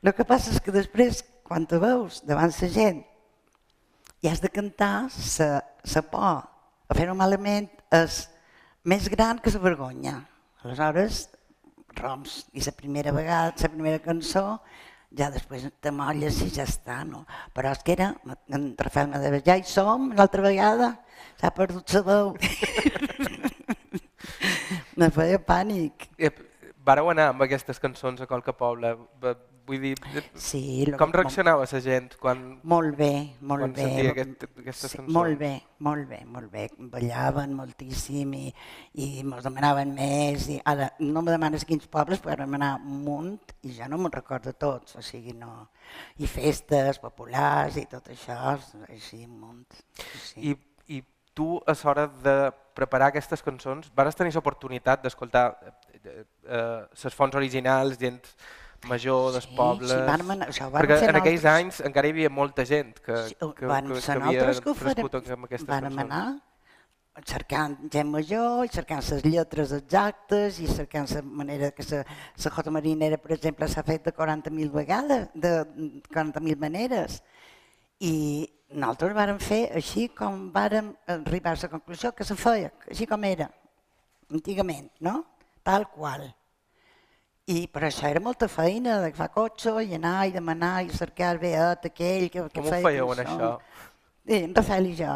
El 0.03 0.13
que 0.15 0.25
passa 0.27 0.53
és 0.53 0.61
que 0.63 0.73
després, 0.73 1.21
quan 1.45 1.65
te 1.69 1.79
veus 1.81 2.21
davant 2.27 2.53
la 2.53 2.69
gent 2.73 3.03
i 4.23 4.29
has 4.29 4.41
de 4.41 4.49
cantar, 4.49 5.09
la 5.39 6.03
por 6.11 6.45
a 6.87 6.95
fer-ho 6.95 7.13
malament 7.19 7.67
és 7.93 8.25
més 8.87 9.07
gran 9.11 9.39
que 9.43 9.51
la 9.53 9.61
vergonya. 9.63 10.15
Aleshores, 10.63 11.27
roms, 11.99 12.45
i 12.53 12.63
la 12.63 12.73
primera 12.75 13.13
vegada, 13.13 13.53
la 13.61 13.73
primera 13.73 13.99
cançó, 14.03 14.45
ja 15.17 15.29
després 15.31 15.67
te 15.83 15.91
molles 15.91 16.39
i 16.43 16.49
ja 16.55 16.65
està, 16.67 17.01
no? 17.07 17.25
Però 17.55 17.71
és 17.75 17.83
que 17.83 17.95
era, 17.97 18.13
en 18.53 18.71
Rafael 18.79 19.11
me 19.11 19.21
deia, 19.23 19.43
ja 19.45 19.57
hi 19.59 19.67
som, 19.67 20.11
l'altra 20.17 20.43
vegada, 20.45 20.93
s'ha 21.39 21.53
perdut 21.55 21.93
la 21.95 22.03
veu. 22.07 22.33
me 24.99 25.09
feia 25.13 25.39
pànic. 25.39 26.07
Eh, 26.17 26.31
vareu 26.87 27.11
anar 27.11 27.31
amb 27.33 27.45
aquestes 27.45 27.79
cançons 27.83 28.23
a 28.23 28.27
qualque 28.29 28.55
poble? 28.55 28.95
Vull 29.67 29.81
dir, 29.83 29.95
sí, 30.39 30.61
com 30.95 31.11
reaccionava 31.11 31.65
la 31.67 31.79
gent 31.83 32.13
quan, 32.21 32.39
molt 32.71 32.93
bé, 32.95 33.09
molt 33.43 33.65
quan 33.65 33.73
bé, 33.75 33.83
sentia 33.83 34.11
aquest, 34.13 34.45
aquestes 34.61 34.93
cançons? 34.95 35.11
Molt 35.17 35.35
bé, 35.41 35.49
molt 35.83 36.07
bé, 36.07 36.19
molt 36.23 36.51
bé. 36.53 36.63
Ballaven 36.93 37.51
moltíssim 37.57 38.31
i, 38.37 38.45
i 39.03 39.07
ens 39.25 39.43
demanaven 39.43 39.91
més. 39.97 40.47
I 40.55 40.61
ara, 40.71 40.87
no 41.03 41.25
me 41.25 41.35
demanes 41.35 41.67
quins 41.67 41.89
pobles, 41.91 42.23
però 42.23 42.37
vam 42.45 42.55
anar 42.55 42.77
un 42.79 43.01
munt 43.09 43.57
i 43.67 43.75
ja 43.75 43.91
no 43.91 43.99
me'n 43.99 44.15
recordo 44.15 44.55
tots, 44.55 44.95
o 44.95 45.03
sigui, 45.03 45.35
no. 45.35 45.67
I 46.23 46.31
festes 46.31 47.01
populars 47.03 47.75
i 47.81 47.83
tot 47.91 48.07
això, 48.15 48.55
així, 48.87 49.25
un 49.27 49.35
munt. 49.41 49.83
Sí. 50.29 50.53
I, 50.53 50.55
I 50.95 51.03
tu, 51.35 51.57
a 51.67 51.75
l'hora 51.83 52.07
de 52.23 52.37
preparar 52.77 53.11
aquestes 53.11 53.43
cançons, 53.43 53.91
vas 53.97 54.15
tenir 54.15 54.31
l'oportunitat 54.35 55.03
d'escoltar 55.03 55.49
les 56.07 57.05
eh, 57.05 57.15
fonts 57.15 57.37
originals, 57.39 57.99
gent 58.01 58.19
major 58.87 59.31
del 59.33 59.47
poble. 59.57 59.89
Sí, 59.89 60.01
van, 60.07 60.43
això 60.45 60.67
van 60.71 60.83
perquè 60.83 61.09
en 61.09 61.19
aquells 61.21 61.47
anys 61.49 61.79
encara 61.87 62.09
hi 62.09 62.13
havia 62.15 62.29
molta 62.33 62.65
gent 62.67 62.93
que, 62.99 63.23
sí, 63.29 63.37
que, 63.39 63.65
van 63.69 63.89
que, 63.89 64.01
que 64.01 64.17
havia 64.17 64.51
que 64.51 64.75
crescut 64.75 65.33
amb 65.37 65.49
aquestes 65.49 65.69
van 65.69 65.89
cançons. 65.89 66.03
anar 66.05 66.25
cercant 67.25 67.77
gent 67.93 68.09
major 68.13 68.65
i 68.65 68.69
cercant 68.73 69.01
les 69.09 69.23
lletres 69.25 69.71
exactes 69.73 70.59
i 70.61 70.67
cercant 70.69 71.09
la 71.15 71.21
manera 71.23 71.71
que 71.71 71.83
la 71.89 72.03
Jota 72.37 72.71
Marinera, 72.71 73.17
per 73.17 73.33
exemple, 73.33 73.67
s'ha 73.67 73.83
fet 73.83 74.05
de 74.05 74.13
40.000 74.13 74.69
vegades, 74.71 75.27
de 75.33 75.65
40.000 76.13 76.57
maneres. 76.61 77.21
I 77.99 78.47
nosaltres 78.69 79.15
vàrem 79.17 79.39
fer 79.39 79.63
així 79.73 80.07
com 80.13 80.51
vàrem 80.53 80.93
arribar 81.07 81.55
a 81.55 81.61
la 81.61 81.71
conclusió 81.71 82.11
que 82.11 82.23
se 82.27 82.35
feia, 82.35 82.71
així 82.91 83.07
com 83.07 83.23
era, 83.23 83.49
antigament, 84.31 84.91
no? 84.99 85.23
Tal 85.67 85.89
qual. 85.91 86.23
I 87.51 87.61
per 87.71 87.81
això 87.87 88.07
era 88.07 88.21
molta 88.23 88.47
feina, 88.51 89.01
d'agafar 89.03 89.29
cotxe 89.33 89.73
i 89.83 89.93
anar 89.95 90.15
i 90.27 90.33
demanar 90.35 90.81
i 90.83 90.91
cercar 90.95 91.33
el 91.35 91.41
beat 91.43 91.87
aquell 91.89 92.27
que, 92.31 92.43
que 92.51 92.61
Com 92.61 92.69
feia 92.71 92.81
ho 92.81 92.87
fèieu 92.87 93.11
en 93.13 93.21
això? 93.23 93.49
Sí, 94.27 94.37
en 94.43 94.53
Rafael 94.55 94.87
i 94.89 94.93
jo 94.99 95.11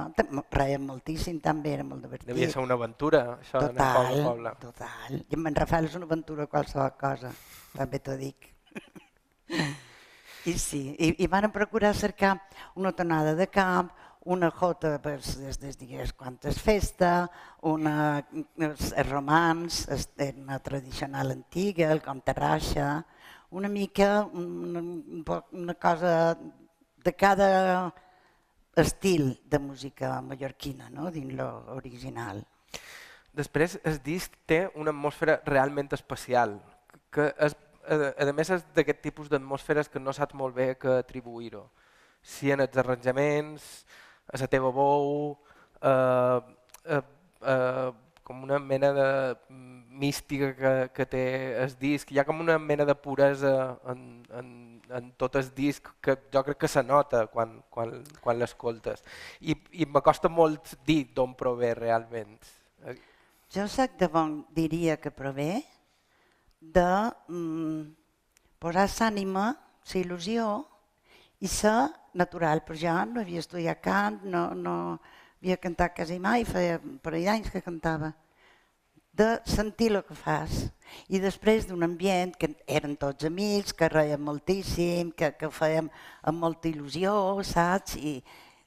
reiem 0.55 0.85
moltíssim, 0.87 1.39
també 1.43 1.73
era 1.75 1.83
molt 1.83 2.03
divertit. 2.03 2.29
Devia 2.29 2.47
ser 2.51 2.61
una 2.63 2.77
aventura, 2.79 3.23
això, 3.41 3.59
total, 3.59 3.73
anar 3.75 3.95
poble 3.97 4.23
poble. 4.29 4.53
Total, 4.63 5.17
i 5.19 5.39
en 5.39 5.57
Rafael 5.59 5.87
és 5.89 5.97
una 5.99 6.07
aventura 6.07 6.47
qualsevol 6.51 6.93
cosa, 6.99 7.31
també 7.75 7.99
t'ho 7.99 8.15
dic. 8.19 8.47
I 10.51 10.55
sí, 10.57 10.85
i, 10.95 11.11
i 11.21 11.27
van 11.31 11.51
procurar 11.51 11.91
cercar 11.95 12.37
una 12.79 12.91
tonada 12.95 13.35
de 13.35 13.47
camp, 13.51 13.91
una 14.23 14.51
jota 14.51 14.99
pues, 15.01 15.37
des, 15.39 15.59
des 15.59 15.77
digués 15.79 16.13
quantes 16.13 16.59
festa, 16.61 17.29
una 17.61 18.21
els, 18.57 18.91
romans, 19.09 19.87
una 20.35 20.59
tradicional 20.59 21.31
antiga, 21.31 21.91
el 21.91 22.03
com 22.05 22.21
terrassa, 22.21 23.03
una 23.51 23.69
mica 23.69 24.23
una, 24.25 25.41
una 25.51 25.73
cosa 25.73 26.37
de 27.03 27.13
cada 27.13 27.93
estil 28.75 29.41
de 29.45 29.59
música 29.59 30.21
mallorquina, 30.21 30.89
no? 30.89 31.09
dins 31.11 31.33
l'original. 31.33 32.45
Després 33.33 33.77
el 33.87 33.97
disc 34.03 34.35
té 34.45 34.65
una 34.75 34.91
atmosfera 34.91 35.39
realment 35.47 35.89
especial, 35.95 36.57
que 37.11 37.31
és, 37.39 37.55
a 37.87 38.31
més 38.35 38.51
és 38.53 38.63
d'aquest 38.75 39.01
tipus 39.01 39.29
d'atmosferes 39.31 39.89
que 39.89 39.99
no 39.99 40.13
saps 40.13 40.37
molt 40.37 40.55
bé 40.55 40.75
que 40.79 40.99
atribuir-ho. 40.99 41.65
Si 42.21 42.51
en 42.51 42.61
els 42.61 42.77
arranjaments, 42.77 43.85
a 44.27 44.39
la 44.39 44.47
teva 44.47 44.71
bou, 44.71 45.37
eh, 45.81 46.39
eh, 46.85 47.01
eh, 47.41 47.91
com 48.23 48.43
una 48.43 48.59
mena 48.59 48.93
de 48.93 49.09
mística 50.01 50.53
que, 50.55 50.73
que 50.95 51.05
té 51.05 51.23
el 51.61 51.73
disc, 51.79 52.11
hi 52.11 52.19
ha 52.21 52.25
com 52.25 52.39
una 52.39 52.57
mena 52.59 52.85
de 52.87 52.95
puresa 52.95 53.53
en, 53.91 54.23
en, 54.39 54.49
en 54.89 55.11
tot 55.19 55.35
el 55.35 55.49
disc 55.57 55.89
que 56.01 56.15
jo 56.33 56.43
crec 56.47 56.61
que 56.63 56.69
se 56.71 56.83
nota 56.83 57.25
quan, 57.27 57.57
quan, 57.69 57.97
quan 58.23 58.39
l'escoltes. 58.39 59.03
I, 59.41 59.57
i 59.83 59.85
m'acosta 59.85 60.31
molt 60.31 60.75
dir 60.87 61.03
d'on 61.15 61.35
prové 61.37 61.73
realment. 61.77 62.37
Jo 63.51 63.67
sóc 63.67 63.97
de 63.99 64.07
bon 64.07 64.37
diria 64.55 64.95
que 64.97 65.11
prové 65.11 65.59
de 66.61 66.87
mm, 67.27 67.81
posar 68.61 68.87
l'ànima, 68.87 69.49
la 69.91 69.99
il·lusió 69.99 70.45
i 71.41 71.49
ser 71.49 71.89
natural, 72.13 72.63
però 72.65 72.77
jo 72.77 72.97
no 73.11 73.21
havia 73.21 73.41
estudiat 73.43 73.81
cant, 73.83 74.21
no, 74.23 74.49
no 74.55 74.75
havia 75.41 75.57
cantat 75.57 75.95
quasi 75.95 76.19
mai, 76.19 76.45
feia 76.45 76.79
parell 77.03 77.25
d'anys 77.25 77.49
que 77.53 77.63
cantava, 77.65 78.11
de 79.13 79.39
sentir 79.45 79.91
el 79.91 80.03
que 80.07 80.15
fas. 80.15 80.69
I 81.11 81.19
després 81.23 81.67
d'un 81.67 81.83
ambient 81.83 82.33
que 82.39 82.51
eren 82.67 82.95
tots 82.99 83.27
amics, 83.27 83.73
que 83.73 83.89
reiem 83.91 84.23
moltíssim, 84.23 85.11
que, 85.15 85.33
que 85.39 85.51
fèiem 85.51 85.89
amb 86.27 86.39
molta 86.39 86.69
il·lusió, 86.71 87.13
saps? 87.47 87.97
I 87.97 88.19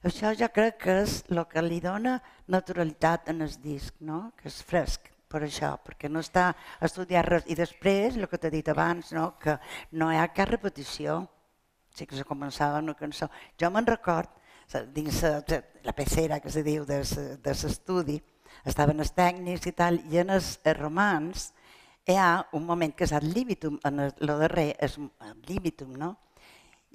això 0.05 0.33
jo 0.37 0.49
crec 0.53 0.79
que 0.83 0.99
és 1.03 1.19
el 1.33 1.41
que 1.49 1.63
li 1.65 1.81
dona 1.81 2.19
naturalitat 2.51 3.29
en 3.33 3.41
el 3.45 3.53
disc, 3.61 3.95
no? 3.99 4.31
que 4.37 4.49
és 4.51 4.61
fresc 4.61 5.09
per 5.29 5.41
això, 5.45 5.73
perquè 5.81 6.09
no 6.09 6.21
està 6.21 6.51
estudiat 6.85 7.25
res. 7.25 7.47
I 7.49 7.57
després, 7.57 8.17
el 8.17 8.29
que 8.29 8.37
t'he 8.41 8.53
dit 8.53 8.69
abans, 8.69 9.11
no? 9.17 9.31
que 9.41 9.57
no 9.97 10.11
hi 10.11 10.19
ha 10.21 10.27
cap 10.33 10.51
repetició 10.53 11.23
sí 11.95 12.05
que 12.05 12.17
se 12.17 12.27
començava 12.27 12.81
una 12.83 12.95
cançó. 12.99 13.29
Jo 13.59 13.71
me'n 13.71 13.87
record, 13.87 14.29
dins 14.93 15.21
la, 15.23 15.61
la 15.83 15.93
pecera 15.95 16.39
que 16.43 16.51
se 16.51 16.63
diu 16.65 16.85
de 16.85 17.01
l'estudi, 17.01 18.19
estaven 18.65 18.99
els 18.99 19.13
tècnics 19.15 19.67
i 19.69 19.73
tal, 19.77 19.99
i 20.11 20.19
en 20.21 20.33
els, 20.35 20.57
romans 20.79 21.51
hi 22.05 22.15
ha 22.21 22.45
un 22.53 22.65
moment 22.65 22.93
que 22.93 23.05
és 23.07 23.13
el 23.17 23.31
líbitum, 23.33 23.79
en 23.85 24.05
el, 24.07 24.13
darrer 24.21 24.75
és 24.83 24.97
el 24.99 25.37
líbitum, 25.47 25.95
no? 25.97 26.15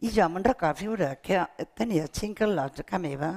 I 0.00 0.10
jo 0.14 0.26
me'n 0.32 0.46
record 0.46 0.78
viure 0.80 1.10
que 1.22 1.42
tenia 1.76 2.06
cinc 2.12 2.44
al·lots 2.46 2.80
a 2.80 2.86
casa 2.88 3.02
meva 3.02 3.32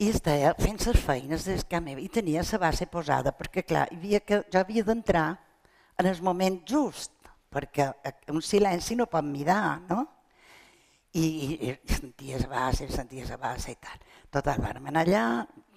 i 0.00 0.10
estava 0.12 0.54
fent 0.60 0.78
les 0.86 1.00
feines 1.02 1.44
des 1.48 1.64
casa 1.64 1.82
meva 1.84 2.00
i 2.00 2.08
tenia 2.12 2.44
la 2.52 2.60
base 2.62 2.86
posada, 2.86 3.32
perquè 3.32 3.64
clar, 3.66 3.88
havia 3.92 4.20
que, 4.20 4.42
jo 4.52 4.60
havia 4.60 4.84
d'entrar 4.84 5.28
en 5.98 6.06
el 6.06 6.22
moment 6.22 6.60
just, 6.68 7.12
perquè 7.52 7.90
un 8.32 8.42
silenci 8.42 8.96
no 8.96 9.08
pot 9.10 9.24
mirar, 9.24 9.80
no? 9.88 10.04
I, 11.16 11.26
i, 11.68 11.74
senties 11.88 12.46
base, 12.50 12.88
senties 12.92 13.30
la 13.32 13.38
base 13.40 13.72
i 13.72 13.78
tal. 13.80 14.00
Total, 14.32 14.60
vam 14.60 14.90
anar 14.90 15.06
allà, 15.06 15.26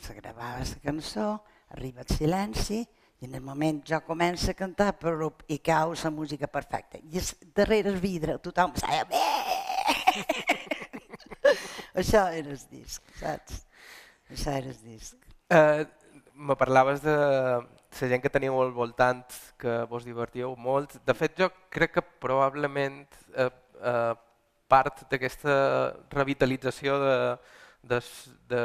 se 0.04 0.16
gravava 0.18 0.66
la 0.66 0.82
cançó, 0.84 1.30
arriba 1.76 2.04
el 2.04 2.16
silenci, 2.16 2.82
i 3.20 3.28
en 3.28 3.36
el 3.36 3.44
moment 3.44 3.82
jo 3.88 4.00
començo 4.08 4.52
a 4.52 4.58
cantar 4.58 4.94
però, 5.00 5.30
i 5.48 5.60
cau 5.64 5.94
la 5.96 6.12
música 6.12 6.48
perfecta. 6.48 7.00
I 7.00 7.20
es, 7.20 7.34
darrere 7.56 7.92
el 7.92 8.00
vidre 8.00 8.38
tothom 8.40 8.76
s'ha 8.80 9.04
bé! 9.08 9.24
Això 12.00 12.28
era 12.32 12.54
el 12.54 12.62
disc, 12.72 13.04
saps? 13.20 13.64
Això 14.30 14.54
era 14.56 14.72
el 14.72 14.80
disc. 14.84 15.16
Eh, 15.50 15.86
me 16.36 16.56
parlaves 16.56 17.02
de 17.04 17.16
la 17.16 18.08
gent 18.12 18.22
que 18.24 18.32
teníeu 18.32 18.60
al 18.62 18.72
voltant, 18.72 19.26
que 19.60 19.84
vos 19.90 20.06
divertíeu 20.08 20.56
molt. 20.56 21.00
De 21.06 21.16
fet, 21.18 21.36
jo 21.40 21.50
crec 21.74 21.98
que 21.98 22.06
probablement 22.24 23.02
eh, 23.36 23.50
eh, 23.50 24.16
part 24.70 25.06
d'aquesta 25.12 25.54
revitalització 26.14 27.00
de, 27.02 27.16
de, 27.84 28.00
de, 28.52 28.64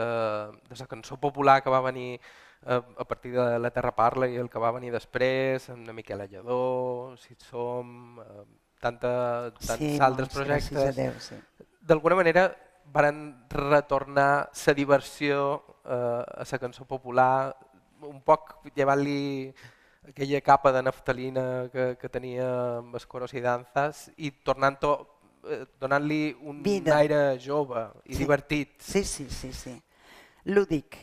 de 0.69 0.81
la 0.81 0.89
cançó 0.91 1.17
popular 1.21 1.63
que 1.63 1.73
va 1.73 1.81
venir 1.85 2.21
a, 2.65 2.77
eh, 2.77 2.83
a 2.99 3.05
partir 3.05 3.33
de 3.33 3.59
La 3.59 3.71
Terra 3.71 3.95
Parla 3.95 4.29
i 4.29 4.37
el 4.41 4.51
que 4.51 4.63
va 4.63 4.75
venir 4.77 4.93
després, 4.93 5.69
amb 5.73 5.91
Miquel 5.97 6.21
Allador, 6.21 7.17
Si 7.19 7.33
et 7.33 7.43
som, 7.43 8.21
eh, 8.21 8.45
tanta, 8.81 9.53
tants 9.61 9.81
sí, 9.81 9.97
altres 10.01 10.33
projectes, 10.35 10.97
Déu, 10.97 11.13
sí. 11.21 11.41
d'alguna 11.81 12.21
manera 12.21 12.51
van 12.93 13.47
retornar 13.49 14.51
la 14.67 14.75
diversió 14.75 15.63
eh, 15.85 16.43
a 16.43 16.45
la 16.51 16.59
cançó 16.59 16.85
popular, 16.85 17.57
un 18.05 18.21
poc 18.21 18.59
llevant-li 18.77 19.55
aquella 20.09 20.41
capa 20.45 20.73
de 20.73 20.83
naftalina 20.83 21.45
que, 21.73 21.97
que 21.97 22.09
tenia 22.13 22.49
amb 22.81 22.97
Escoros 22.97 23.33
i 23.33 23.41
Danzas 23.41 24.11
i 24.17 24.31
tornant-ho 24.45 24.93
eh, 25.49 25.65
donant-li 25.81 26.37
un 26.43 26.63
Vida. 26.63 26.97
aire 26.99 27.39
jove 27.41 27.89
i 28.05 28.15
Sí. 28.15 28.19
divertit. 28.19 28.81
Sí, 28.81 29.05
sí, 29.05 29.29
sí, 29.31 29.53
sí. 29.53 29.83
Lúdic, 30.45 30.97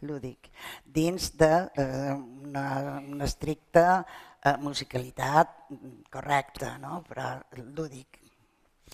lúdic. 0.00 0.50
Dins 0.84 1.36
de 1.36 1.70
eh, 1.76 2.12
una, 2.14 2.98
una 3.00 3.24
estricta 3.24 4.04
eh, 4.44 4.56
musicalitat 4.58 5.68
correcta, 6.10 6.76
no? 6.78 7.02
però 7.08 7.40
lúdic. 7.74 8.20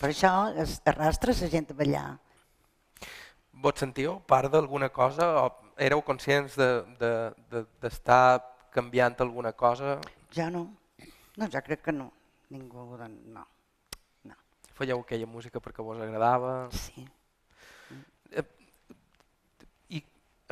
Per 0.00 0.08
això 0.10 0.54
es 0.56 0.80
arrastra 0.88 1.32
la 1.40 1.48
gent 1.48 1.70
a 1.70 1.74
ballar. 1.74 2.18
Vos 3.52 3.74
sentíeu 3.78 4.20
part 4.26 4.50
d'alguna 4.50 4.88
cosa 4.88 5.26
o 5.42 5.72
éreu 5.76 6.00
conscients 6.02 6.54
d'estar 6.56 6.96
de, 6.98 7.10
de, 7.50 7.64
d'estar 7.82 8.40
canviant 8.72 9.14
alguna 9.20 9.52
cosa? 9.52 9.98
Jo 10.32 10.48
no. 10.50 10.62
No, 11.36 11.48
jo 11.48 11.60
crec 11.64 11.82
que 11.84 11.92
no. 11.92 12.10
Ningú, 12.52 12.96
de- 12.96 13.08
no. 13.08 13.46
No. 14.72 14.78
Fèieu 14.78 15.00
aquella 15.00 15.26
música 15.26 15.60
perquè 15.60 15.84
vos 15.84 16.00
agradava? 16.00 16.68
Sí. 16.72 17.06
I 19.92 20.02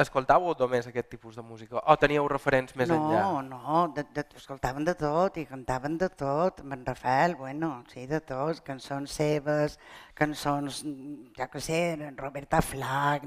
escoltàveu 0.01 0.55
només 0.57 0.87
aquest 0.89 1.11
tipus 1.13 1.37
de 1.37 1.43
música? 1.45 1.81
O 1.81 1.97
teníeu 2.01 2.27
referents 2.31 2.75
més 2.79 2.89
no, 2.89 2.97
enllà? 2.97 3.25
no, 3.45 3.83
de, 3.97 4.05
de, 4.17 4.25
escoltaven 4.39 4.87
de 4.87 4.95
tot 4.97 5.37
i 5.41 5.45
cantaven 5.49 5.99
de 6.01 6.09
tot, 6.09 6.63
en 6.65 6.85
Rafael, 6.87 7.35
bueno, 7.37 7.73
sí, 7.93 8.07
de 8.09 8.21
tot, 8.25 8.63
cançons 8.65 9.13
seves, 9.13 9.77
cançons, 10.17 10.83
jo 11.37 11.49
que 11.53 11.61
sé, 11.61 11.81
en 11.97 12.17
Roberta 12.17 12.63
Flack, 12.65 13.27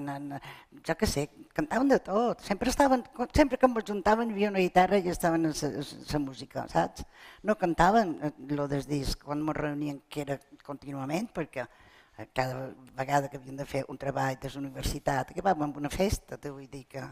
jo 0.87 0.97
que 0.97 1.09
sé, 1.09 1.27
cantaven 1.53 1.93
de 1.93 1.99
tot, 1.99 2.41
sempre 2.41 2.73
estaven, 2.73 3.05
sempre 3.33 3.59
que 3.61 3.69
ens 3.69 3.85
juntaven 3.89 4.31
hi 4.31 4.37
havia 4.37 4.51
una 4.53 4.65
guitarra 4.65 4.97
i 4.97 5.13
estaven 5.13 5.45
en 5.49 5.53
la 5.53 6.19
música, 6.25 6.65
saps? 6.73 7.05
No 7.43 7.57
cantaven 7.57 8.17
eh, 8.23 8.33
lo 8.49 8.67
del 8.67 8.85
disc 8.89 9.21
quan 9.21 9.45
ens 9.45 9.57
reunien, 9.57 10.01
que 10.09 10.25
era 10.25 10.39
contínuament, 10.66 11.30
perquè 11.36 11.66
eh, 11.66 12.28
cada 12.34 12.70
vegada 12.97 13.30
que 13.30 13.38
havíem 13.38 13.59
de 13.59 13.68
fer 13.70 13.84
un 13.89 13.99
treball 13.99 14.39
de 14.41 14.51
la 14.53 14.61
universitat, 14.61 15.32
acabàvem 15.32 15.68
amb 15.68 15.82
una 15.84 15.91
festa, 15.93 16.38
te 16.38 16.51
vull 16.51 16.70
dir 16.72 16.86
que 16.89 17.03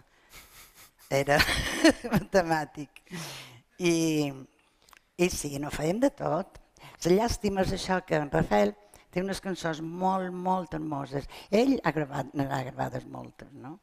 era 1.12 1.38
matemàtic. 2.16 3.04
I, 3.82 3.94
I 5.18 5.30
sí, 5.30 5.58
no 5.60 5.72
fèiem 5.74 6.00
de 6.00 6.12
tot. 6.16 6.62
La 7.06 7.18
llàstima 7.18 7.66
és 7.66 7.74
això 7.76 8.00
que 8.06 8.20
en 8.22 8.32
Rafael 8.32 8.74
té 9.12 9.24
unes 9.24 9.42
cançons 9.44 9.82
molt, 9.84 10.32
molt 10.32 10.76
hermoses. 10.78 11.28
Ell 11.52 11.78
ha 11.84 11.92
gravat, 11.96 12.32
n'ha 12.38 12.64
gravades 12.70 13.08
moltes, 13.12 13.52
no? 13.54 13.78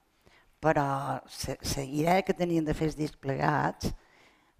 Però 0.58 0.86
la 1.20 1.84
idea 1.84 2.22
que 2.26 2.34
tenien 2.34 2.64
de 2.66 2.74
fer 2.74 2.88
els 2.88 2.96
discs 2.98 3.20
plegats 3.22 3.92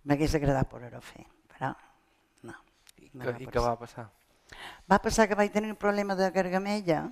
m'hagués 0.07 0.37
agradat 0.39 0.69
poder-ho 0.71 1.01
fer, 1.03 1.25
però 1.55 1.73
no. 2.47 2.55
I, 2.99 3.11
que, 3.11 3.35
I 3.43 3.49
què 3.49 3.65
va 3.65 3.75
passar? 3.81 4.07
Va 4.91 5.01
passar 5.05 5.29
que 5.29 5.39
vaig 5.39 5.53
tenir 5.53 5.71
un 5.73 5.81
problema 5.81 6.17
de 6.19 6.31
gargamella 6.35 7.07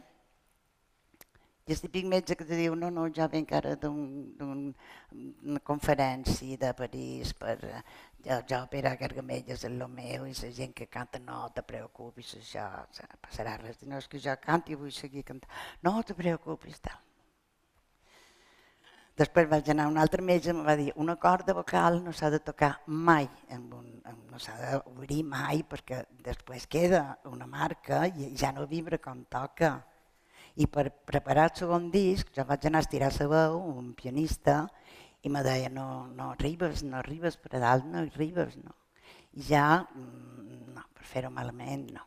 i 1.67 1.75
el 1.75 1.81
típic 1.83 2.05
metge 2.07 2.37
que 2.39 2.45
diu 2.47 2.77
no, 2.79 2.93
no, 2.95 3.09
ja 3.15 3.27
ve 3.31 3.41
encara 3.43 3.73
d'una 3.83 4.45
un, 4.47 5.57
conferència 5.67 6.59
de 6.63 6.71
París 6.79 7.33
per 7.35 7.57
eh, 7.67 7.81
ja, 8.27 8.37
ja 8.51 8.63
operar 8.63 8.95
gargamelles 9.01 9.65
en 9.67 9.79
lo 9.81 9.89
meu 9.91 10.29
i 10.31 10.35
la 10.43 10.53
gent 10.61 10.77
que 10.79 10.87
canta 10.87 11.19
no 11.23 11.41
te 11.55 11.67
preocupis, 11.67 12.37
això 12.39 12.69
passarà 13.25 13.57
res. 13.63 13.83
No, 13.83 13.99
és 13.99 14.07
que 14.07 14.23
jo 14.23 14.39
canto 14.47 14.71
i 14.71 14.79
vull 14.79 14.95
seguir 14.95 15.27
cantant. 15.27 15.51
No 15.83 15.99
te 16.07 16.15
preocupis, 16.15 16.79
tal. 16.87 17.06
Després 19.17 19.49
vaig 19.49 19.69
anar 19.73 19.87
a 19.87 19.89
un 19.89 19.97
altre 19.97 20.21
metge 20.21 20.51
i 20.51 20.53
em 20.53 20.59
va 20.65 20.75
dir 20.77 20.91
una 21.03 21.15
corda 21.17 21.55
vocal 21.57 22.03
no 22.05 22.13
s'ha 22.13 22.29
de 22.35 22.41
tocar 22.45 22.75
mai, 22.87 23.29
amb 23.57 23.73
un, 23.79 23.87
amb, 24.05 24.27
no 24.33 24.41
s'ha 24.43 24.57
d'obrir 24.61 25.23
mai 25.25 25.63
perquè 25.65 26.03
després 26.27 26.67
queda 26.69 27.01
una 27.31 27.47
marca 27.49 28.03
i 28.07 28.35
ja 28.37 28.51
no 28.53 28.67
vibra 28.69 28.99
com 29.01 29.23
toca. 29.33 29.71
I 30.61 30.69
per 30.73 30.91
preparar 31.09 31.47
el 31.49 31.55
segon 31.63 31.89
disc 31.95 32.29
jo 32.37 32.45
vaig 32.45 32.67
anar 32.69 32.83
a 32.83 32.87
estirar 32.87 33.09
la 33.17 33.29
veu 33.33 33.57
un 33.71 33.95
pianista 33.97 34.59
i 35.23 35.33
me 35.33 35.43
deia 35.43 35.73
no, 35.73 35.89
no 36.13 36.31
arribes, 36.35 36.85
no 36.85 37.01
arribes 37.01 37.41
per 37.41 37.57
dalt, 37.57 37.89
no 37.89 38.05
arribes, 38.05 38.61
no. 38.61 38.77
I 39.33 39.49
ja, 39.49 39.67
mm, 39.97 40.77
no, 40.77 40.85
per 40.93 41.09
fer-ho 41.09 41.33
malament, 41.33 41.89
no. 41.97 42.05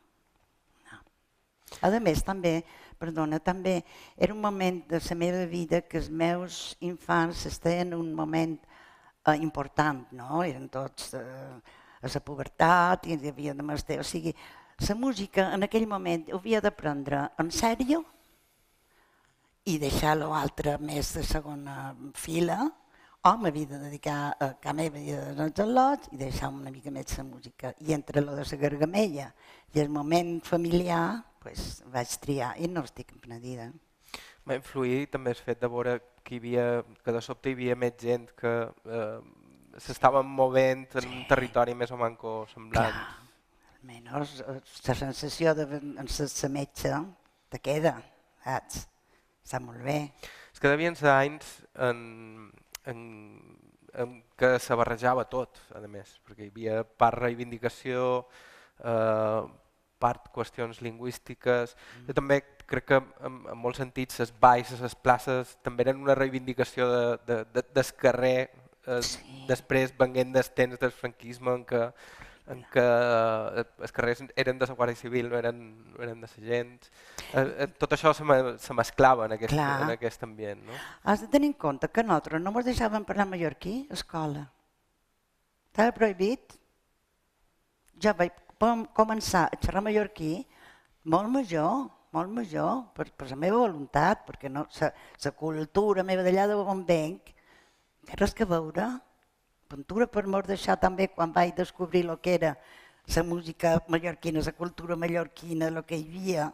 A 1.82 1.90
més, 2.00 2.24
també, 2.26 2.64
perdona, 3.00 3.40
també 3.40 3.84
era 4.18 4.34
un 4.34 4.42
moment 4.42 4.82
de 4.90 5.00
la 5.00 5.16
meva 5.16 5.46
vida 5.46 5.82
que 5.82 5.98
els 5.98 6.10
meus 6.10 6.76
infants 6.82 7.46
estaven 7.46 7.94
en 7.94 8.00
un 8.00 8.14
moment 8.14 8.58
eh, 9.26 9.38
important, 9.38 10.06
no? 10.12 10.44
Eren 10.44 10.68
tots 10.70 11.14
eh, 11.14 11.22
a 12.02 12.12
la 12.14 12.22
pubertat 12.26 13.08
i 13.08 13.20
havia 13.20 13.54
de 13.54 13.64
menester. 13.64 14.00
O 14.00 14.04
sigui, 14.04 14.34
la 14.88 14.96
música 14.96 15.50
en 15.54 15.64
aquell 15.68 15.88
moment 15.88 16.30
ho 16.32 16.40
havia 16.40 16.62
de 16.62 16.72
prendre 16.72 17.26
en 17.40 17.52
sèrio 17.52 18.04
i 19.68 19.78
deixar 19.78 20.16
l'altre 20.18 20.78
més 20.82 21.14
de 21.14 21.24
segona 21.24 21.94
fila, 22.16 22.64
o 23.28 23.32
m'havia 23.36 23.68
de 23.68 23.80
dedicar 23.82 24.20
a 24.40 24.54
que 24.64 24.74
meva 24.74 24.98
havia 24.98 25.34
de 25.36 25.44
als 25.44 25.60
al·lots 25.60 26.14
i 26.16 26.18
deixar 26.22 26.50
una 26.56 26.72
mica 26.72 26.92
més 26.92 27.18
la 27.18 27.26
música. 27.28 27.74
I 27.84 27.94
entre 27.94 28.22
lo 28.22 28.36
de 28.36 28.46
la 28.48 28.60
gargamella 28.62 29.34
i 29.76 29.82
el 29.84 29.90
moment 29.90 30.40
familiar, 30.42 31.20
pues, 31.44 31.84
vaig 31.94 32.16
triar 32.24 32.54
i 32.60 32.70
no 32.72 32.84
estic 32.88 33.14
penedida. 33.24 33.70
Va 34.48 34.58
influir 34.58 35.08
també 35.14 35.34
el 35.36 35.42
fet 35.42 35.62
de 35.62 35.70
veure 35.70 36.00
que, 36.24 36.36
hi 36.36 36.40
havia, 36.42 36.66
que 37.04 37.14
de 37.16 37.22
sobte 37.22 37.52
hi 37.52 37.58
havia 37.58 37.78
més 37.80 37.96
gent 38.02 38.28
que 38.40 38.54
eh, 38.68 39.20
s'estaven 39.78 40.28
movent 40.28 40.88
en 41.02 41.10
un 41.10 41.26
territori 41.30 41.76
més 41.78 41.92
o 41.94 42.00
manco 42.00 42.42
semblant. 42.54 42.96
Clar, 42.96 43.30
almenys 43.80 44.40
eh, 44.42 44.60
la 44.88 44.96
sensació 45.04 45.56
de 45.58 45.68
la 45.70 46.50
metge 46.56 46.96
te 47.50 47.62
queda, 47.64 47.96
saps? 48.44 48.84
Està 49.46 49.62
molt 49.64 49.82
bé. 49.86 50.00
És 50.54 50.62
que 50.62 50.70
devien 50.70 50.98
ser 50.98 51.10
anys 51.14 51.48
en, 51.88 52.52
en, 52.92 53.00
en 53.94 54.20
què 54.38 54.52
se 54.62 54.76
barrejava 54.78 55.26
tot, 55.32 55.62
a 55.74 55.82
més, 55.88 56.18
perquè 56.26 56.46
hi 56.46 56.52
havia 56.54 56.84
part 56.84 57.18
reivindicació, 57.22 58.26
eh, 58.84 59.42
part 60.00 60.30
qüestions 60.36 60.80
lingüístiques. 60.82 61.76
Jo 62.08 62.16
també 62.16 62.42
crec 62.70 62.86
que 62.92 63.00
en, 63.02 63.42
en 63.52 63.58
molts 63.60 63.82
sentits 63.82 64.20
les 64.22 64.32
valls, 64.42 64.72
les 64.82 64.96
places, 64.96 65.58
també 65.66 65.84
eren 65.88 66.02
una 66.06 66.16
reivindicació 66.16 66.88
de, 66.92 67.04
de, 67.28 67.38
de, 67.54 67.64
del 67.76 67.92
carrer, 68.00 68.40
eh, 68.88 69.02
Sí. 69.04 69.46
després 69.50 69.94
venguent 70.00 70.32
dels 70.34 70.50
temps 70.56 70.80
del 70.80 70.92
franquisme 70.96 71.52
en 71.54 71.66
què, 71.68 71.82
en 72.50 72.64
què 72.74 72.84
eh, 72.84 73.64
els 73.86 73.92
carrers 73.94 74.24
eren 74.36 74.58
de 74.58 74.66
la 74.70 74.76
Guàrdia 74.78 74.98
Civil, 74.98 75.28
no 75.30 75.38
eren, 75.38 75.60
no 75.94 76.02
eren 76.06 76.22
de 76.24 76.30
la 76.32 76.46
gent. 76.48 76.88
Eh, 77.34 77.44
eh, 77.44 77.68
tot 77.78 77.94
això 77.94 78.14
se, 78.18 78.24
me, 78.26 78.40
se 78.58 78.74
mesclava 78.74 79.28
en 79.28 79.36
aquest, 79.38 79.54
Clar. 79.54 79.82
en 79.84 79.94
aquest 79.98 80.24
ambient. 80.26 80.64
No? 80.66 80.78
Has 81.04 81.22
de 81.22 81.28
tenir 81.28 81.52
en 81.52 81.58
compte 81.66 81.90
que 81.94 82.04
nosaltres 82.04 82.42
no 82.42 82.54
ens 82.56 82.66
deixaven 82.72 83.06
parlar 83.06 83.28
mallorquí 83.30 83.76
a 83.92 83.98
escola. 84.00 84.48
Estava 85.70 85.92
prohibit. 85.94 86.56
Jo 88.02 88.14
vaig 88.18 88.34
pom- 88.60 88.88
començar 88.96 89.48
a 89.48 89.60
xerrar 89.64 89.82
mallorquí 89.86 90.34
molt 91.10 91.32
major, 91.32 91.88
molt 92.12 92.32
major, 92.34 92.84
per, 92.94 93.08
per 93.16 93.30
la 93.32 93.38
meva 93.40 93.62
voluntat, 93.64 94.26
perquè 94.28 94.50
no, 94.52 94.66
la, 94.80 95.32
cultura 95.38 96.04
meva 96.04 96.26
d'allà 96.26 96.48
d'on 96.50 96.84
venc, 96.86 97.34
té 98.06 98.20
res 98.20 98.34
que 98.36 98.46
veure. 98.50 98.90
Pintura 99.70 100.08
per 100.10 100.26
mort 100.26 100.50
d'això 100.50 100.76
també 100.82 101.08
quan 101.14 101.34
vaig 101.34 101.54
descobrir 101.58 102.04
el 102.08 102.18
que 102.20 102.34
era 102.40 102.56
la 103.16 103.24
música 103.24 103.76
mallorquina, 103.88 104.42
la 104.46 104.54
cultura 104.58 104.96
mallorquina, 104.96 105.70
el 105.70 105.84
que 105.86 105.98
hi 105.98 106.08
havia, 106.08 106.50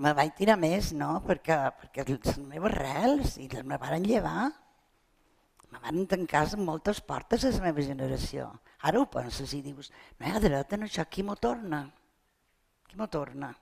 me 0.00 0.12
vaig 0.16 0.34
tirar 0.36 0.56
més, 0.58 0.92
no? 0.96 1.20
Perquè, 1.26 1.56
perquè 1.80 2.06
les 2.08 2.38
meves 2.48 2.74
rels 2.74 3.36
i 3.38 3.48
les 3.52 3.64
me 3.66 3.78
van 3.78 4.06
llevar. 4.06 4.50
Me 5.70 5.78
van 5.78 6.04
tancar 6.10 6.44
moltes 6.58 7.00
portes 7.00 7.44
a 7.46 7.52
la 7.54 7.64
meva 7.68 7.82
generació. 7.86 8.48
Ara 8.82 9.00
ho 9.00 9.06
penses 9.10 9.52
i 9.54 9.62
dius, 9.62 9.90
no 10.18 10.26
hi 10.26 10.34
ha 10.34 10.42
dret 10.42 10.72
en 10.74 10.86
això, 10.86 11.04
qui 11.06 11.22
m'ho 11.22 11.36
torna? 11.38 11.84
Qui 12.88 12.98
m'ho 12.98 13.06
torna? 13.06 13.52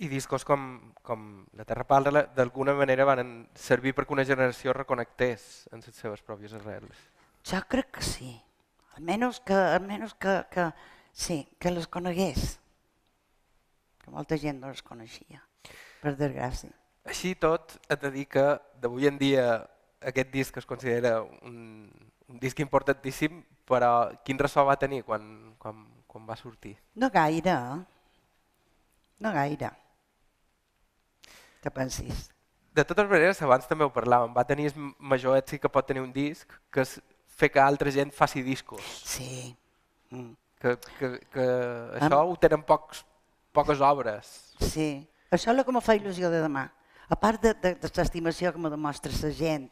I 0.00 0.08
discos 0.08 0.46
com, 0.48 0.94
com 1.04 1.24
La 1.58 1.66
Terra 1.68 1.84
Parla 1.84 2.22
d'alguna 2.36 2.72
manera 2.72 3.04
van 3.04 3.48
servir 3.52 3.92
perquè 3.96 4.14
una 4.14 4.24
generació 4.24 4.72
reconnectés 4.72 5.66
en 5.74 5.82
les 5.84 5.98
seves 5.98 6.22
pròpies 6.24 6.54
arrels. 6.56 7.02
Jo 7.44 7.60
crec 7.68 7.90
que 7.98 8.04
sí. 8.06 8.30
Almenys 8.96 9.42
que, 9.44 9.56
almenys 9.56 10.14
que, 10.20 10.36
que, 10.52 10.70
sí, 11.12 11.42
que 11.58 11.74
les 11.74 11.88
conegués. 11.88 12.54
Que 14.00 14.14
molta 14.14 14.38
gent 14.40 14.62
no 14.62 14.70
les 14.72 14.80
coneixia, 14.86 15.42
per 16.00 16.14
desgràcia. 16.16 16.72
Així 17.10 17.34
tot, 17.34 17.76
et 17.88 18.00
de 18.00 18.10
dir 18.14 18.26
que 18.28 18.46
d'avui 18.80 19.08
en 19.08 19.18
dia 19.20 19.44
aquest 20.00 20.32
disc 20.32 20.56
es 20.56 20.66
considera 20.66 21.20
un, 21.22 21.90
un 22.28 22.40
disc 22.40 22.58
importantíssim, 22.60 23.42
però 23.68 24.10
quin 24.24 24.40
ressò 24.40 24.64
va 24.66 24.78
tenir 24.80 25.02
quan, 25.04 25.54
quan, 25.58 25.84
quan 26.06 26.26
va 26.26 26.38
sortir? 26.38 26.76
No 26.94 27.10
gaire? 27.12 27.56
No 29.20 29.32
gaire 29.36 29.70
que 31.60 31.70
pensis. 31.70 32.30
De 32.72 32.84
totes 32.84 33.08
maneres, 33.08 33.40
abans 33.42 33.66
també 33.68 33.84
ho 33.84 33.92
parlàvem, 33.92 34.32
va 34.34 34.46
tenir 34.48 34.70
el 34.70 34.90
major 35.12 35.36
èxit 35.38 35.60
que 35.62 35.70
pot 35.72 35.86
tenir 35.86 36.02
un 36.02 36.12
disc, 36.14 36.48
que 36.72 36.84
és 36.84 36.96
fer 37.40 37.50
que 37.52 37.62
altra 37.62 37.92
gent 37.92 38.12
faci 38.14 38.42
discos. 38.46 38.84
Sí. 39.04 39.50
Mm. 40.10 40.32
Que, 40.60 40.76
que, 40.98 41.10
que 41.32 41.46
això 41.98 42.20
Am... 42.20 42.30
ho 42.30 42.36
tenen 42.40 42.62
pocs, 42.66 43.02
poques 43.56 43.80
obres. 43.84 44.30
Sí, 44.60 44.90
això 45.30 45.50
és 45.50 45.58
el 45.58 45.64
que 45.66 45.74
me 45.74 45.82
fa 45.84 45.96
il·lusió 45.98 46.30
de 46.32 46.42
demà. 46.44 46.68
A 47.10 47.16
part 47.18 47.42
de, 47.42 47.54
de, 47.58 47.74
de 47.80 47.90
l'estimació 47.96 48.52
que 48.54 48.62
me 48.62 48.70
demostra 48.70 49.12
la 49.12 49.32
gent, 49.34 49.66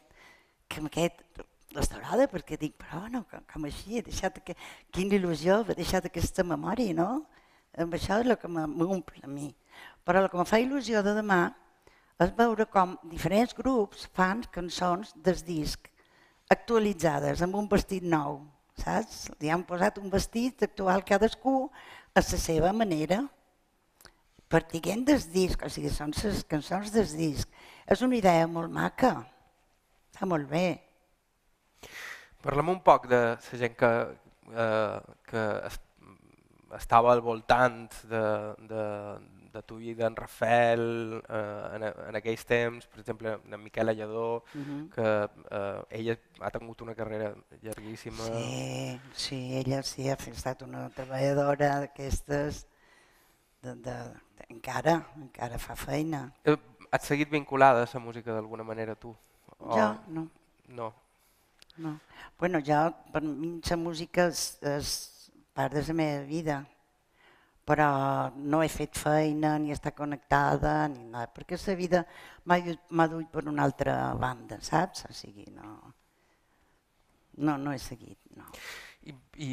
que 0.69 0.81
amb 0.81 0.91
aquest 0.91 1.43
restaurada, 1.75 2.29
perquè 2.31 2.57
dic, 2.61 2.75
però 2.81 3.03
no, 3.11 3.23
com, 3.29 3.43
com 3.51 3.67
així, 3.69 3.99
he 3.99 4.05
deixat 4.05 4.39
que, 4.45 4.55
quina 4.95 5.17
il·lusió, 5.19 5.61
he 5.67 5.77
deixat 5.77 6.07
aquesta 6.09 6.45
memòria, 6.45 6.95
no? 6.97 7.09
Amb 7.79 7.93
això 7.97 8.19
és 8.21 8.29
el 8.29 8.37
que 8.41 8.49
m'omple 8.49 9.23
a 9.23 9.29
mi. 9.29 9.51
Però 10.05 10.23
el 10.23 10.29
que 10.31 10.39
me 10.39 10.47
fa 10.49 10.61
il·lusió 10.61 11.03
de 11.05 11.13
demà 11.19 11.43
és 12.19 12.33
veure 12.35 12.65
com 12.67 12.97
diferents 13.11 13.53
grups 13.55 14.07
fan 14.17 14.41
cançons 14.53 15.13
del 15.23 15.37
disc 15.47 15.89
actualitzades 16.49 17.43
amb 17.45 17.59
un 17.59 17.67
vestit 17.69 18.03
nou, 18.03 18.39
saps? 18.81 19.27
Li 19.39 19.51
han 19.53 19.63
posat 19.69 19.99
un 20.01 20.09
vestit 20.09 20.65
actual 20.65 21.05
cadascú 21.05 21.69
a 21.69 22.23
la 22.23 22.39
seva 22.41 22.73
manera, 22.73 23.21
partiguent 24.49 25.05
del 25.05 25.21
disc, 25.29 25.61
o 25.61 25.69
sigui, 25.69 25.91
són 25.93 26.15
les 26.17 26.41
cançons 26.49 26.89
del 26.95 27.05
disc. 27.13 27.45
És 27.85 28.01
una 28.01 28.17
idea 28.17 28.47
molt 28.49 28.73
maca, 28.73 29.13
està 30.19 30.27
molt 30.27 30.49
bé. 30.51 30.75
Parlem 32.43 32.73
un 32.73 32.79
poc 32.83 33.05
de 33.07 33.19
la 33.39 33.59
gent 33.61 33.75
que, 33.79 33.91
eh, 34.51 34.97
que 35.31 35.43
estava 36.75 37.13
al 37.13 37.21
voltant 37.23 37.85
de, 38.11 38.23
de, 38.67 38.83
de 39.53 39.61
tu 39.63 39.77
i 39.79 39.93
d'en 39.95 40.17
Rafael 40.19 40.83
eh, 41.21 41.77
en, 41.77 41.85
en 42.09 42.17
aquells 42.19 42.43
temps, 42.49 42.89
per 42.91 42.99
exemple, 42.99 43.37
en 43.47 43.63
Miquel 43.63 43.93
Allador, 43.93 44.43
uh 44.43 44.59
-huh. 44.59 44.81
que 44.91 45.07
eh, 45.55 46.01
ella 46.01 46.17
ha 46.41 46.51
tingut 46.51 46.81
una 46.81 46.95
carrera 46.95 47.33
llarguíssima. 47.61 48.25
Sí, 48.25 48.99
sí, 49.13 49.39
ella 49.55 49.81
sí 49.83 50.09
ha 50.09 50.17
estat 50.19 50.63
una 50.63 50.89
treballadora 50.89 51.79
d'aquestes, 51.79 52.67
de, 53.61 53.75
de, 53.75 53.95
de, 54.35 54.45
encara, 54.49 55.07
encara 55.15 55.57
fa 55.57 55.75
feina. 55.75 56.33
Eh, 56.43 56.57
has 56.91 57.03
seguit 57.07 57.29
vinculada 57.29 57.83
a 57.83 57.89
la 57.93 57.99
música 57.99 58.33
d'alguna 58.33 58.63
manera 58.63 58.95
tu? 58.95 59.15
O... 59.59 59.75
Jo 59.75 59.87
no. 60.15 60.27
No. 60.67 60.89
No. 61.77 61.93
Bueno, 62.39 62.59
jo, 62.65 62.79
per 63.13 63.21
mi 63.23 63.59
la 63.63 63.77
música 63.79 64.27
és, 64.27 64.57
és 64.63 64.91
part 65.55 65.73
de 65.73 65.83
la 65.87 65.95
meva 65.95 66.27
vida 66.27 66.59
però 67.69 68.31
no 68.33 68.63
he 68.65 68.69
fet 68.73 68.97
feina, 68.97 69.53
ni 69.61 69.69
està 69.69 69.91
connectada, 69.93 70.87
ni 70.89 71.03
nada, 71.11 71.27
perquè 71.29 71.57
la 71.67 71.75
vida 71.77 71.99
m'ha 72.49 73.05
dut 73.11 73.27
per 73.29 73.43
una 73.45 73.61
altra 73.67 74.15
banda, 74.17 74.57
saps? 74.65 75.05
O 75.05 75.13
sigui, 75.13 75.45
no, 75.53 75.75
no, 77.37 77.59
no 77.61 77.73
he 77.75 77.77
seguit, 77.77 78.17
no. 78.33 78.49
I, 79.05 79.13
i 79.45 79.49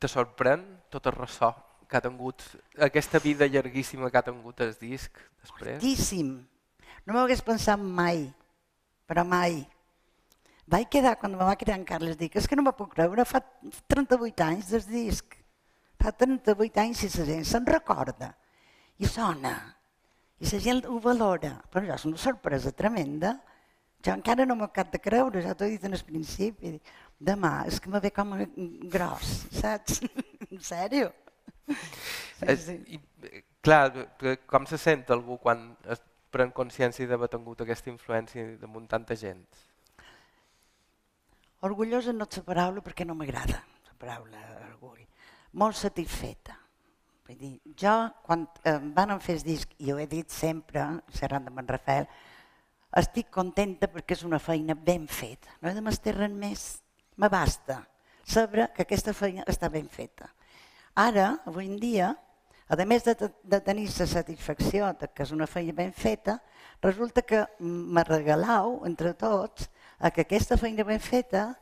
te 0.00 0.08
sorprèn 0.08 0.64
tot 0.92 1.10
el 1.10 1.16
ressò 1.18 1.52
que 1.86 1.98
ha 1.98 2.04
tingut, 2.06 2.40
aquesta 2.88 3.20
vida 3.20 3.46
llarguíssima 3.52 4.08
que 4.10 4.22
ha 4.22 4.24
tingut 4.30 4.64
el 4.64 4.72
disc 4.80 5.20
després? 5.44 5.76
Moltíssim. 5.76 6.32
No 7.04 7.12
m'ho 7.12 7.26
hagués 7.26 7.44
pensat 7.44 7.78
mai, 7.78 8.24
però 9.06 9.24
mai. 9.24 9.62
Vaig 10.66 10.90
quedar, 10.90 11.16
quan 11.20 11.32
me 11.32 11.46
va 11.46 11.56
quedar 11.56 11.78
en 11.78 11.86
Carles, 11.86 12.18
dic, 12.18 12.36
és 12.36 12.46
que 12.50 12.58
no 12.58 12.66
me 12.66 12.74
puc 12.74 12.94
creure, 12.94 13.24
fa 13.24 13.40
38 13.86 14.46
anys 14.50 14.72
del 14.74 14.86
disc 14.90 15.36
fa 16.00 16.12
38 16.12 16.82
anys 16.82 17.02
i 17.06 17.10
la 17.16 17.26
gent 17.30 17.46
se'n 17.48 17.66
recorda 17.66 18.30
i 19.02 19.08
sona 19.10 19.54
i 20.38 20.48
la 20.50 20.60
gent 20.60 20.84
ho 20.86 20.98
valora. 21.00 21.54
Però 21.72 21.94
és 21.94 22.04
una 22.08 22.20
sorpresa 22.20 22.72
tremenda. 22.76 23.36
Jo 24.04 24.12
encara 24.12 24.44
no 24.46 24.54
m'ho 24.58 24.68
cap 24.72 24.90
de 24.92 25.00
creure, 25.02 25.40
ja 25.42 25.54
t'ho 25.56 25.64
he 25.64 25.74
dit 25.74 25.86
en 25.88 25.96
el 25.96 26.02
principi. 26.04 26.74
Demà, 27.16 27.52
és 27.70 27.80
que 27.80 27.90
me 27.90 28.00
ve 28.04 28.12
com 28.12 28.34
gros, 28.92 29.32
saps? 29.56 30.02
en 30.50 30.60
sèrio? 30.60 31.08
Sí, 31.66 32.56
sí. 32.60 32.76
I, 32.98 33.40
clar, 33.64 33.88
com 34.46 34.68
se 34.68 34.78
sent 34.78 35.08
algú 35.16 35.38
quan 35.40 35.70
es 35.88 36.04
pren 36.36 36.52
consciència 36.52 37.08
d'haver 37.08 37.30
tingut 37.32 37.64
aquesta 37.64 37.90
influència 37.92 38.44
damunt 38.60 38.86
tanta 38.92 39.16
gent? 39.16 39.42
Orgullosa 41.66 42.12
no 42.12 42.28
és 42.28 42.38
la 42.42 42.46
paraula 42.52 42.84
perquè 42.84 43.08
no 43.08 43.16
m'agrada 43.16 43.62
la 43.88 43.98
paraula 43.98 44.44
orgull 44.68 45.06
molt 45.56 45.76
satisfeta. 45.76 46.56
Vull 47.26 47.38
dir, 47.40 47.54
jo, 47.80 47.94
quan 48.22 48.44
eh, 48.62 48.78
van 48.94 49.16
fer 49.24 49.38
el 49.38 49.44
disc, 49.46 49.72
i 49.82 49.90
ho 49.90 49.98
he 49.98 50.06
dit 50.06 50.30
sempre, 50.30 50.84
xerrant 51.16 51.48
amb 51.50 51.62
en 51.62 51.70
Rafael, 51.72 52.06
estic 53.00 53.32
contenta 53.34 53.88
perquè 53.90 54.14
és 54.14 54.22
una 54.28 54.38
feina 54.38 54.76
ben 54.76 55.08
feta. 55.10 55.56
No 55.60 55.70
he 55.70 55.74
de 55.74 55.82
m'estar 55.82 56.14
res 56.14 56.32
més. 56.32 56.66
Me 57.16 57.28
basta 57.32 57.80
saber 58.22 58.68
que 58.76 58.84
aquesta 58.84 59.14
feina 59.16 59.46
està 59.50 59.70
ben 59.72 59.88
feta. 59.90 60.28
Ara, 60.96 61.32
avui 61.48 61.66
en 61.66 61.80
dia, 61.80 62.12
a 62.68 62.84
més 62.84 63.04
de, 63.06 63.14
de 63.44 63.60
tenir 63.60 63.86
la 63.86 64.06
satisfacció 64.10 64.90
de 65.00 65.08
que 65.12 65.22
és 65.22 65.32
una 65.32 65.46
feina 65.46 65.72
ben 65.72 65.92
feta, 65.92 66.40
resulta 66.82 67.22
que 67.22 67.44
me 67.60 68.02
regalau, 68.04 68.82
entre 68.86 69.14
tots, 69.14 69.70
a 69.98 70.10
que 70.10 70.26
aquesta 70.26 70.58
feina 70.58 70.84
ben 70.84 71.00
feta 71.00 71.54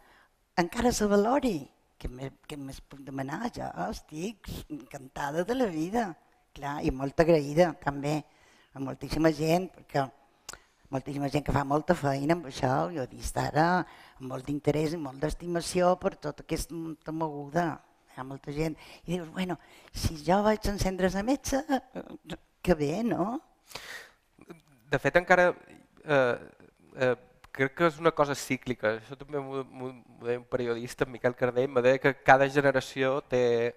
encara 0.57 0.92
se 0.92 1.07
valori 1.07 1.59
què 2.05 2.57
més, 2.61 2.80
puc 2.84 3.00
demanar? 3.05 3.48
Jo 3.55 3.70
estic 3.88 4.50
encantada 4.68 5.44
de 5.48 5.55
la 5.57 5.68
vida, 5.72 6.11
clar, 6.57 6.80
i 6.84 6.90
molt 6.92 7.20
agraïda 7.20 7.70
també 7.80 8.18
a 8.74 8.82
moltíssima 8.82 9.30
gent, 9.32 9.70
perquè 9.72 10.05
moltíssima 10.92 11.30
gent 11.32 11.46
que 11.46 11.55
fa 11.55 11.64
molta 11.64 11.96
feina 11.96 12.36
amb 12.36 12.50
això, 12.50 12.90
jo 12.92 13.02
he 13.02 13.11
vist 13.14 13.38
ara 13.40 13.68
amb 14.18 14.28
molt 14.28 14.46
d'interès 14.50 14.94
i 14.94 15.00
molt 15.00 15.22
d'estimació 15.22 15.94
per 16.02 16.16
tota 16.16 16.44
aquesta 16.44 17.14
moguda. 17.14 17.68
Hi 18.14 18.20
ha 18.20 18.24
molta 18.24 18.52
gent. 18.54 18.76
I 19.08 19.16
dius, 19.16 19.30
bueno, 19.34 19.56
si 19.90 20.14
jo 20.22 20.36
vaig 20.46 20.62
encendre 20.70 21.08
la 21.10 21.24
metge, 21.26 21.58
que 22.62 22.74
bé, 22.78 23.02
no? 23.02 23.40
De 24.90 25.00
fet, 25.02 25.16
encara 25.18 25.48
eh, 25.50 26.36
eh, 26.94 27.16
crec 27.50 27.74
que 27.74 27.88
és 27.90 27.98
una 27.98 28.12
cosa 28.14 28.36
cíclica. 28.38 28.92
Això 29.00 29.18
també 29.18 29.42
m'ho 29.42 29.90
deia 30.22 30.38
un 30.38 30.46
periodista, 30.46 31.10
Miquel 31.10 31.34
Cardell, 31.34 31.72
me 31.74 31.82
deia 31.82 31.98
que 31.98 32.14
cada 32.22 32.46
generació 32.46 33.16
té, 33.26 33.74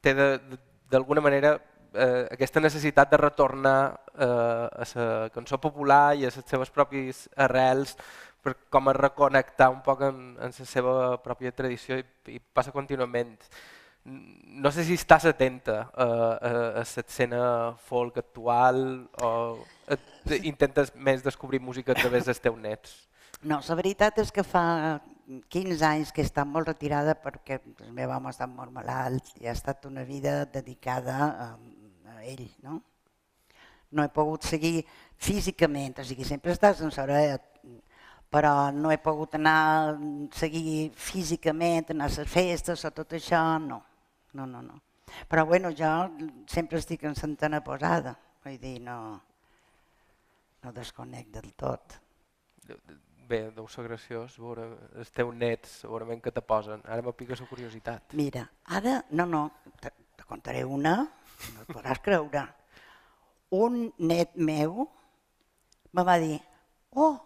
té 0.00 0.16
d'alguna 0.16 1.20
manera 1.20 1.58
eh, 1.92 2.24
aquesta 2.32 2.64
necessitat 2.64 3.12
de 3.12 3.20
retornar 3.20 3.78
eh, 4.16 4.24
a 4.24 4.88
la 4.94 5.30
cançó 5.36 5.60
popular 5.60 6.14
i 6.16 6.24
a 6.24 6.32
les 6.32 6.48
seves 6.48 6.72
pròpies 6.72 7.26
arrels 7.36 7.92
per 8.42 8.54
com 8.70 8.88
a 8.88 8.94
reconnectar 8.96 9.70
un 9.72 9.80
poc 9.84 10.04
en, 10.06 10.20
en 10.40 10.52
la 10.58 10.68
seva 10.68 11.16
pròpia 11.22 11.54
tradició 11.54 11.98
i, 12.00 12.04
i 12.36 12.38
passa 12.40 12.74
contínuament. 12.74 13.34
No 14.06 14.70
sé 14.70 14.84
si 14.86 14.94
estàs 14.94 15.26
atenta 15.26 15.88
a, 15.90 16.06
a, 16.06 16.50
a 16.82 16.84
l'escena 16.84 17.40
folk 17.88 18.20
actual 18.22 18.78
o 19.26 19.30
et, 19.90 20.06
intentes 20.46 20.94
més 20.94 21.24
descobrir 21.26 21.60
música 21.60 21.92
a 21.92 21.98
través 21.98 22.28
dels 22.28 22.42
teus 22.42 22.58
nets. 22.62 22.96
No, 23.42 23.58
la 23.60 23.78
veritat 23.78 24.22
és 24.22 24.30
que 24.32 24.46
fa 24.46 24.64
15 25.26 25.82
anys 25.86 26.12
que 26.14 26.22
està 26.22 26.46
molt 26.46 26.70
retirada 26.70 27.16
perquè 27.18 27.58
el 27.82 27.92
meu 27.94 28.14
home 28.14 28.30
està 28.30 28.46
molt 28.46 28.70
malalt 28.72 29.34
i 29.42 29.50
ha 29.50 29.56
estat 29.58 29.90
una 29.90 30.06
vida 30.06 30.44
dedicada 30.46 31.18
a, 31.26 31.48
a 32.14 32.20
ell. 32.24 32.46
No? 32.62 32.80
no 33.90 34.04
he 34.04 34.12
pogut 34.12 34.44
seguir 34.44 34.84
físicament, 35.16 36.00
o 36.00 36.04
sigui, 36.04 36.26
sempre 36.28 36.52
estàs 36.54 36.82
en 36.84 36.92
Soret, 36.94 37.44
però 38.30 38.70
no 38.74 38.90
he 38.90 38.98
pogut 38.98 39.36
anar 39.38 39.58
a 39.58 39.92
seguir 40.34 40.90
físicament, 40.96 41.92
anar 41.92 42.10
a 42.10 42.14
les 42.16 42.30
festes 42.30 42.84
o 42.84 42.90
tot 42.94 43.14
això, 43.16 43.42
no. 43.62 43.82
No, 44.36 44.44
no, 44.46 44.60
no. 44.60 44.80
Però 45.28 45.46
bueno, 45.46 45.70
jo 45.72 45.90
sempre 46.50 46.78
estic 46.82 47.06
en 47.08 47.14
centena 47.16 47.62
posada, 47.64 48.16
vull 48.44 48.58
dir, 48.60 48.76
no, 48.84 48.98
no 50.62 50.72
desconec 50.76 51.30
del 51.32 51.52
tot. 51.56 51.96
Bé, 53.26 53.40
deu 53.54 53.66
ser 53.70 53.86
graciós 53.86 54.36
veure 54.38 54.66
els 55.00 55.10
teus 55.14 55.32
nets, 55.34 55.80
segurament 55.82 56.20
que 56.22 56.34
te 56.34 56.42
posen. 56.42 56.82
Ara 56.84 57.02
me 57.02 57.14
pica 57.16 57.38
la 57.38 57.48
curiositat. 57.48 58.14
Mira, 58.18 58.44
ara, 58.76 59.00
no, 59.10 59.26
no, 59.26 59.42
te, 59.80 59.90
te 60.18 60.26
contaré 60.28 60.62
una, 60.64 60.98
no 61.54 61.64
et 61.64 61.72
podràs 61.72 62.02
creure. 62.04 62.44
Un 63.56 63.86
net 63.98 64.36
meu 64.36 64.84
me 65.96 66.04
va 66.04 66.18
dir, 66.22 66.36
oh, 66.92 67.16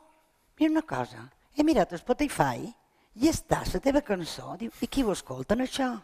mira 0.61 0.73
una 0.73 0.83
cosa, 0.83 1.25
he 1.57 1.65
mirat 1.65 1.95
Spotify 1.97 2.69
i 3.17 3.29
està 3.31 3.63
la 3.65 3.81
teva 3.81 4.03
cançó. 4.05 4.57
Diu, 4.61 4.71
i 4.85 4.87
qui 4.87 5.03
ho 5.03 5.13
escolten 5.15 5.65
això? 5.65 5.95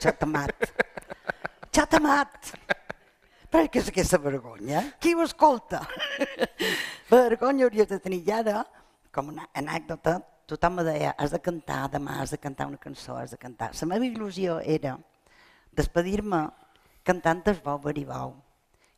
Xatamat. 0.00 0.70
Xatamat. 1.74 2.54
Però 3.52 3.68
què 3.68 3.82
és 3.82 3.90
aquesta 3.92 4.18
vergonya? 4.18 4.80
Qui 4.98 5.12
ho 5.14 5.22
escolta? 5.22 5.82
vergonya 7.10 7.68
hauria 7.68 7.84
de 7.86 8.00
tenir 8.00 8.22
ja 8.26 8.40
ara, 8.40 8.64
com 9.12 9.28
una 9.30 9.44
anècdota, 9.52 10.16
tothom 10.48 10.80
me 10.80 10.86
deia, 10.88 11.12
has 11.18 11.36
de 11.36 11.42
cantar 11.44 11.84
demà, 11.92 12.16
has 12.22 12.32
de 12.32 12.40
cantar 12.40 12.66
una 12.72 12.80
cançó, 12.80 13.18
has 13.20 13.36
de 13.36 13.38
cantar. 13.38 13.70
La 13.76 13.90
meva 13.92 14.08
il·lusió 14.08 14.56
era 14.64 14.96
despedir-me 15.76 16.46
cantant 17.04 17.44
el 17.52 17.60
Bou 17.62 17.78
Baribou, 17.84 18.34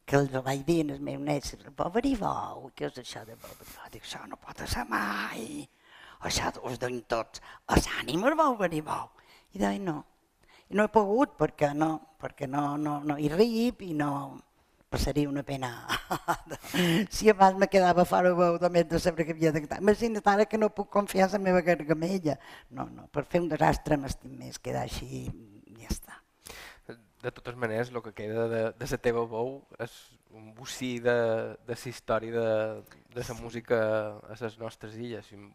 que 0.07 0.17
el 0.17 0.29
vaig 0.31 0.63
dir 0.67 0.83
els 0.87 1.03
meus 1.03 1.23
nets, 1.23 1.57
Bou 1.77 1.91
Baribou, 1.91 2.71
què 2.79 2.87
és 2.89 3.01
això 3.03 3.25
de 3.27 3.35
Bou 3.35 3.51
Baribou? 3.59 3.91
Dic, 3.93 4.05
això 4.07 4.23
no 4.31 4.39
pot 4.39 4.63
ser 4.71 4.85
mai, 4.91 5.67
això 6.29 6.53
us 6.63 6.79
donin 6.79 7.03
tots, 7.11 7.43
els 7.75 7.89
ànimes 8.01 8.39
Bou 8.39 8.55
Baribou. 8.61 9.11
I 9.57 9.63
deia, 9.63 9.83
no, 9.83 9.99
i 10.71 10.79
no 10.79 10.87
he 10.87 10.93
pogut 10.95 11.35
perquè 11.39 11.73
no, 11.75 11.91
perquè 12.23 12.47
no, 12.51 12.77
no, 12.79 13.01
no 13.07 13.19
hi 13.19 13.31
rip 13.33 13.83
i 13.87 13.93
no 13.99 14.11
passaria 14.91 15.29
una 15.29 15.43
pena. 15.43 15.73
si 17.11 17.29
abans 17.31 17.59
me 17.59 17.69
quedava 17.69 18.07
fora 18.09 18.33
veu 18.35 18.59
només 18.63 18.87
de 18.89 19.01
saber 19.03 19.27
que 19.27 19.35
havia 19.35 19.53
de 19.53 19.65
cantar. 19.65 19.83
Imagina't 19.83 20.33
ara 20.33 20.47
que 20.47 20.59
no 20.59 20.71
puc 20.75 20.91
confiar 20.93 21.29
en 21.29 21.39
la 21.39 21.45
meva 21.51 21.63
gargamella. 21.67 22.39
No, 22.71 22.87
no, 22.87 23.07
per 23.13 23.27
fer 23.27 23.43
un 23.43 23.51
desastre 23.51 23.99
m'estim 24.01 24.39
més 24.39 24.59
quedar 24.63 24.87
així 24.87 25.27
i. 25.27 25.27
De 27.27 27.33
totes 27.35 27.57
maneres, 27.59 27.89
el 27.91 27.99
que 28.05 28.13
queda 28.15 28.45
de, 28.47 28.61
de 28.79 28.87
la 28.93 28.99
teva 29.03 29.25
veu 29.27 29.57
és 29.83 29.93
un 30.37 30.53
bocí 30.55 31.01
de, 31.03 31.15
de 31.67 31.75
la 31.75 31.89
història 31.91 32.31
de, 32.35 32.51
de 33.17 33.23
la 33.27 33.35
música 33.41 33.79
a 34.31 34.37
les 34.39 34.55
nostres 34.61 34.95
illes. 35.01 35.33
Un 35.35 35.49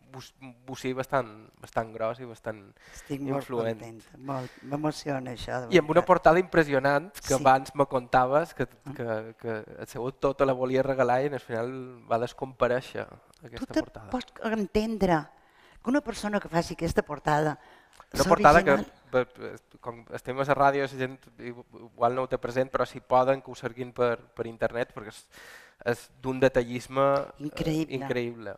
bocí 0.68 0.92
bastant, 0.98 1.30
bastant 1.64 1.94
gros 1.96 2.20
i 2.20 2.28
bastant 2.28 2.60
Estic 2.92 3.22
molt 3.24 3.38
influent. 3.40 3.80
contenta, 3.80 4.20
molt, 4.32 4.58
m'emociona 4.68 5.32
això. 5.38 5.62
I 5.72 5.80
amb 5.80 5.94
una 5.96 6.04
portada 6.04 6.42
impressionant 6.44 7.08
que 7.22 7.32
Sí. 7.32 7.40
abans 7.40 7.72
me 7.76 7.86
contaves 7.86 8.54
que, 8.58 8.68
que, 8.98 9.36
que 9.40 9.56
el 9.80 9.88
seu 9.88 10.04
autor 10.04 10.36
te 10.36 10.46
la 10.50 10.54
volia 10.58 10.84
regalar 10.84 11.22
i 11.24 11.30
al 11.32 11.40
final 11.40 11.72
va 12.12 12.20
descomparèixer 12.20 13.06
Tu 13.40 13.48
aquesta 13.48 13.74
te 13.74 13.84
portada. 13.86 14.10
pots 14.10 14.34
entendre 14.52 15.22
que 15.82 15.90
una 15.90 16.02
persona 16.02 16.40
que 16.42 16.50
faci 16.50 16.74
aquesta 16.74 17.02
portada 17.02 17.60
Una 18.14 18.24
portada 18.28 18.64
que, 18.64 18.72
original. 18.72 18.92
per, 18.92 19.01
per- 19.12 19.56
com 19.84 20.04
estem 20.18 20.40
a 20.40 20.46
la 20.48 20.56
ràdio, 20.58 20.86
la 20.86 21.00
gent 21.02 21.18
igual 21.40 22.16
no 22.16 22.24
ho 22.24 22.30
té 22.32 22.38
present, 22.42 22.72
però 22.72 22.86
si 22.88 23.02
poden 23.02 23.42
que 23.42 23.52
ho 23.52 23.56
cerquin 23.60 23.92
per, 23.94 24.16
per 24.36 24.48
internet, 24.50 24.94
perquè 24.96 25.12
és, 25.14 25.22
és 25.92 26.02
d'un 26.22 26.40
detallisme 26.40 27.02
eh, 27.02 27.46
Increïble. 27.48 27.96
increïble. 27.98 28.56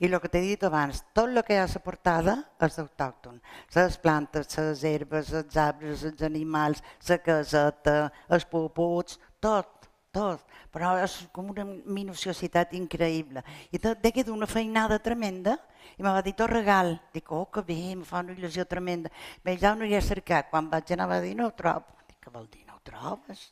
I 0.00 0.10
el 0.10 0.18
que 0.20 0.28
t'he 0.32 0.42
dit 0.44 0.64
abans, 0.68 1.02
tot 1.16 1.28
el 1.32 1.42
que 1.44 1.56
hi 1.56 1.60
ha 1.62 1.64
a 1.64 1.72
la 1.72 1.80
portada 1.84 2.34
és 2.66 2.78
autòcton. 2.82 3.40
Les 3.74 3.96
plantes, 3.98 4.58
les 4.58 4.84
herbes, 4.84 5.32
els 5.32 5.56
arbres, 5.56 6.04
els 6.04 6.22
animals, 6.28 6.82
la 7.08 7.18
caseta, 7.24 7.96
els 8.28 8.44
puputs, 8.44 9.18
tot, 9.40 9.88
tot. 10.16 10.56
Però 10.72 10.96
és 11.04 11.14
com 11.36 11.52
una 11.52 11.64
minuciositat 11.68 12.74
increïble. 12.78 13.44
I 13.72 13.80
tot 13.82 14.00
de 14.02 14.12
queda 14.12 14.34
una 14.34 14.48
feinada 14.50 14.98
tremenda 15.02 15.56
i 15.96 16.02
me 16.02 16.10
va 16.10 16.22
dir, 16.24 16.34
tot 16.36 16.50
regal. 16.52 16.96
Dic, 17.14 17.30
oh, 17.32 17.46
que 17.52 17.62
bé, 17.64 17.78
em 17.94 18.02
fa 18.04 18.24
una 18.24 18.34
il·lusió 18.36 18.66
tremenda. 18.68 19.12
Bé, 19.44 19.56
ja 19.60 19.70
ho 19.70 19.78
aniré 19.78 20.00
a 20.00 20.04
cercar. 20.04 20.42
Quan 20.50 20.68
vaig 20.72 20.92
anar 20.92 21.08
va 21.12 21.20
dir, 21.24 21.36
no 21.38 21.48
ho 21.48 21.54
trobo. 21.56 21.96
Dic, 22.08 22.18
què 22.24 22.32
vol 22.34 22.48
dir, 22.52 22.64
no 22.68 22.76
ho 22.76 22.82
trobes? 22.84 23.46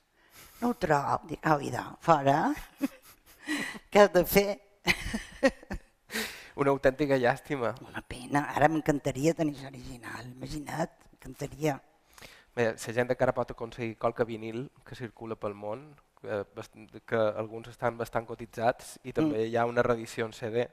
No 0.61 0.73
ho 0.73 0.77
trobo. 0.81 1.31
Dic, 1.31 1.41
au, 1.53 1.63
idò, 1.65 1.87
fora. 2.05 2.39
Què 3.93 4.05
has 4.05 4.13
de 4.13 4.25
fer? 4.29 4.49
Una 6.61 6.71
autèntica 6.71 7.19
llàstima. 7.19 7.73
Una 7.89 8.03
pena, 8.07 8.47
ara 8.55 8.69
m'encantaria 8.71 9.35
tenir 9.35 9.57
l'original, 9.63 10.29
imagina't, 10.31 10.93
m'encantaria. 11.11 11.81
Bé, 12.55 12.69
la 12.71 12.93
gent 12.99 13.11
encara 13.11 13.35
pot 13.35 13.51
aconseguir 13.51 13.97
qualque 13.99 14.27
vinil 14.29 14.69
que 14.87 14.95
circula 14.95 15.35
pel 15.35 15.57
món, 15.59 15.89
que, 16.25 16.41
bast- 16.57 17.01
que 17.07 17.21
alguns 17.45 17.69
estan 17.71 17.99
bastant 18.01 18.27
cotitzats 18.27 18.97
i 19.05 19.13
també 19.13 19.45
hi 19.47 19.57
ha 19.61 19.67
una 19.69 19.83
reedició 19.87 20.27
en 20.27 20.33
CD. 20.33 20.65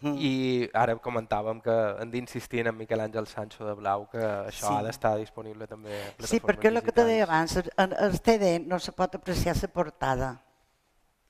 Mm. 0.00 0.14
I 0.16 0.70
ara 0.72 0.94
comentàvem 0.96 1.58
que 1.60 1.74
hem 2.00 2.10
d'insistir 2.10 2.62
en 2.66 2.76
Miquel 2.76 3.02
Àngel 3.04 3.26
Sancho 3.28 3.66
de 3.68 3.74
Blau 3.76 4.06
que 4.08 4.18
això 4.18 4.68
Sí. 4.70 4.74
ha 4.78 4.82
d'estar 4.82 5.18
disponible 5.20 5.66
també 5.68 5.90
a 5.92 6.04
plataformes 6.16 6.30
Sí, 6.30 6.40
perquè 6.40 6.68
el 6.72 6.82
que 6.82 6.92
te 6.96 7.04
deia 7.04 7.24
abans, 7.28 7.58
en 7.76 7.92
el 7.92 8.16
CD 8.18 8.58
no 8.64 8.78
se 8.80 8.92
pot 8.96 9.14
apreciar 9.14 9.54
la 9.60 9.68
portada. 9.68 10.30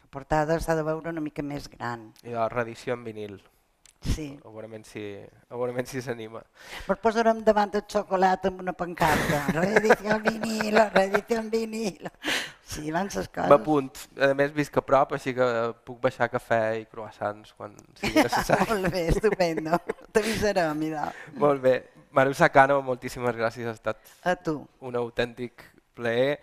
La 0.00 0.06
portada 0.10 0.60
s'ha 0.60 0.76
de 0.76 0.82
veure 0.86 1.10
una 1.10 1.20
mica 1.20 1.42
més 1.42 1.66
gran. 1.68 2.12
I 2.22 2.30
la 2.30 2.48
reedició 2.48 2.94
en 2.94 3.02
vinil. 3.04 3.42
Sí. 4.00 4.38
A 4.44 4.48
veure 4.48 4.80
si, 4.88 5.02
a 5.50 5.56
veure 5.60 5.84
si 5.84 6.00
s'anima. 6.00 6.40
Ens 6.88 7.00
posarem 7.02 7.42
davant 7.44 7.74
el 7.76 7.82
xocolata 7.84 8.48
amb 8.48 8.62
una 8.64 8.72
pancarta. 8.72 9.42
Reedició 9.52 10.14
en 10.16 10.22
vinil, 10.24 10.78
reedició 10.94 11.40
en 11.42 11.50
vinil. 11.52 12.08
Sí, 12.64 12.90
van 12.94 13.10
les 13.12 13.28
coses. 13.28 13.50
M'apunt. 13.50 13.90
A 14.24 14.30
més, 14.38 14.54
visc 14.56 14.78
a 14.80 14.82
prop, 14.86 15.12
així 15.18 15.34
que 15.36 15.46
puc 15.84 15.98
baixar 16.00 16.30
cafè 16.32 16.62
i 16.80 16.86
croissants 16.88 17.52
quan 17.58 17.74
sigui 18.00 18.22
necessari. 18.26 18.68
Molt 18.72 18.88
bé, 18.94 19.02
estupendo. 19.12 19.80
T'avisarem, 20.14 20.72
mira. 20.80 21.10
Molt 21.36 21.60
bé. 21.64 21.74
Manu 22.16 22.32
Sacano, 22.34 22.80
moltíssimes 22.82 23.36
gràcies. 23.36 23.68
Ha 23.68 23.76
estat 23.76 24.00
A 24.24 24.34
tu. 24.34 24.62
un 24.80 24.96
autèntic 24.96 25.66
plaer. 26.00 26.40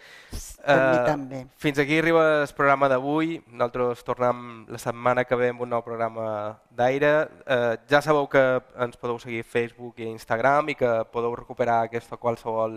Eh, 0.63 1.03
també. 1.07 1.41
Fins 1.57 1.81
aquí 1.81 1.97
arriba 1.99 2.43
el 2.43 2.53
programa 2.55 2.89
d'avui. 2.91 3.41
Nosaltres 3.49 4.05
tornem 4.07 4.37
la 4.69 4.81
setmana 4.81 5.25
que 5.25 5.39
ve 5.39 5.49
amb 5.53 5.65
un 5.65 5.73
nou 5.73 5.83
programa 5.85 6.27
d'aire. 6.69 7.11
Eh, 7.45 7.75
ja 7.89 8.01
sabeu 8.05 8.29
que 8.31 8.45
ens 8.77 9.01
podeu 9.01 9.19
seguir 9.19 9.41
a 9.43 9.51
Facebook 9.57 9.99
i 9.99 10.07
a 10.07 10.13
Instagram 10.13 10.73
i 10.73 10.79
que 10.79 10.93
podeu 11.11 11.35
recuperar 11.35 11.77
aquesta 11.83 12.21
qualsevol 12.21 12.73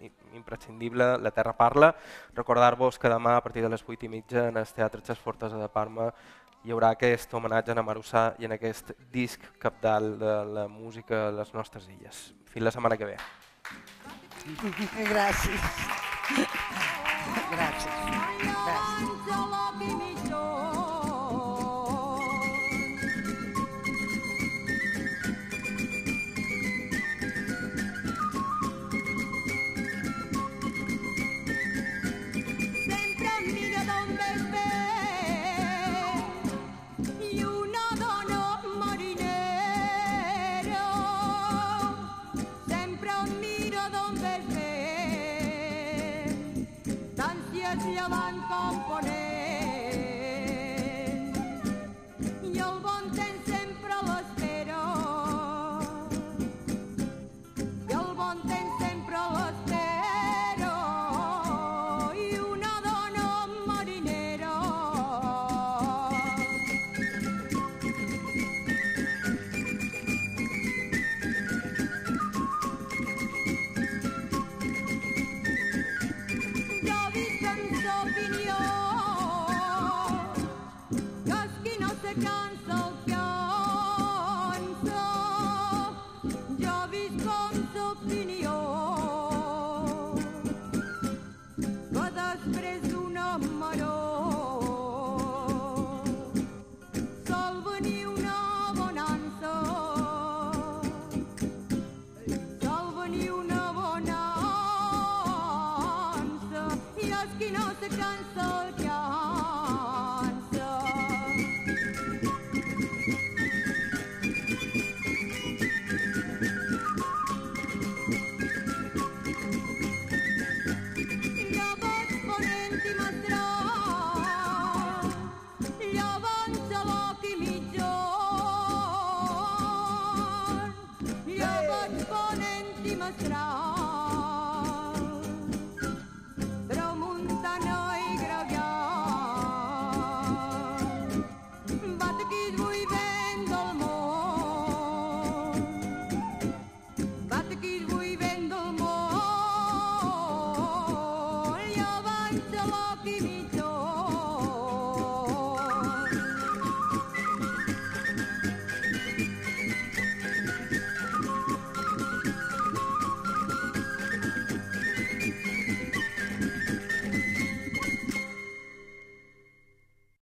i- 0.00 0.10
imprescindible, 0.34 1.16
La 1.18 1.30
Terra 1.30 1.54
Parla. 1.56 1.94
Recordar-vos 2.34 2.98
que 2.98 3.08
demà 3.12 3.36
a 3.36 3.42
partir 3.42 3.62
de 3.62 3.70
les 3.72 3.84
8 3.86 4.06
i 4.06 4.12
mitja 4.12 4.48
en 4.48 4.56
el 4.56 4.66
Teatre 4.66 5.02
Xes 5.04 5.18
Fortes 5.18 5.52
de 5.52 5.68
Parma 5.68 6.12
hi 6.64 6.74
haurà 6.74 6.90
aquest 6.94 7.32
homenatge 7.34 7.72
a 7.72 7.84
Marussà 7.86 8.24
i 8.38 8.48
en 8.48 8.56
aquest 8.56 8.92
disc 9.12 9.44
capdalt 9.62 10.18
de 10.20 10.34
la 10.56 10.66
música 10.68 11.28
a 11.28 11.30
les 11.32 11.54
nostres 11.54 11.88
illes. 11.88 12.32
Fins 12.50 12.66
la 12.66 12.74
setmana 12.74 12.98
que 12.98 13.12
ve. 13.12 13.16
Gràcies. 15.12 15.70
Gràcies. 17.54 18.02
Gràcies. 18.42 19.17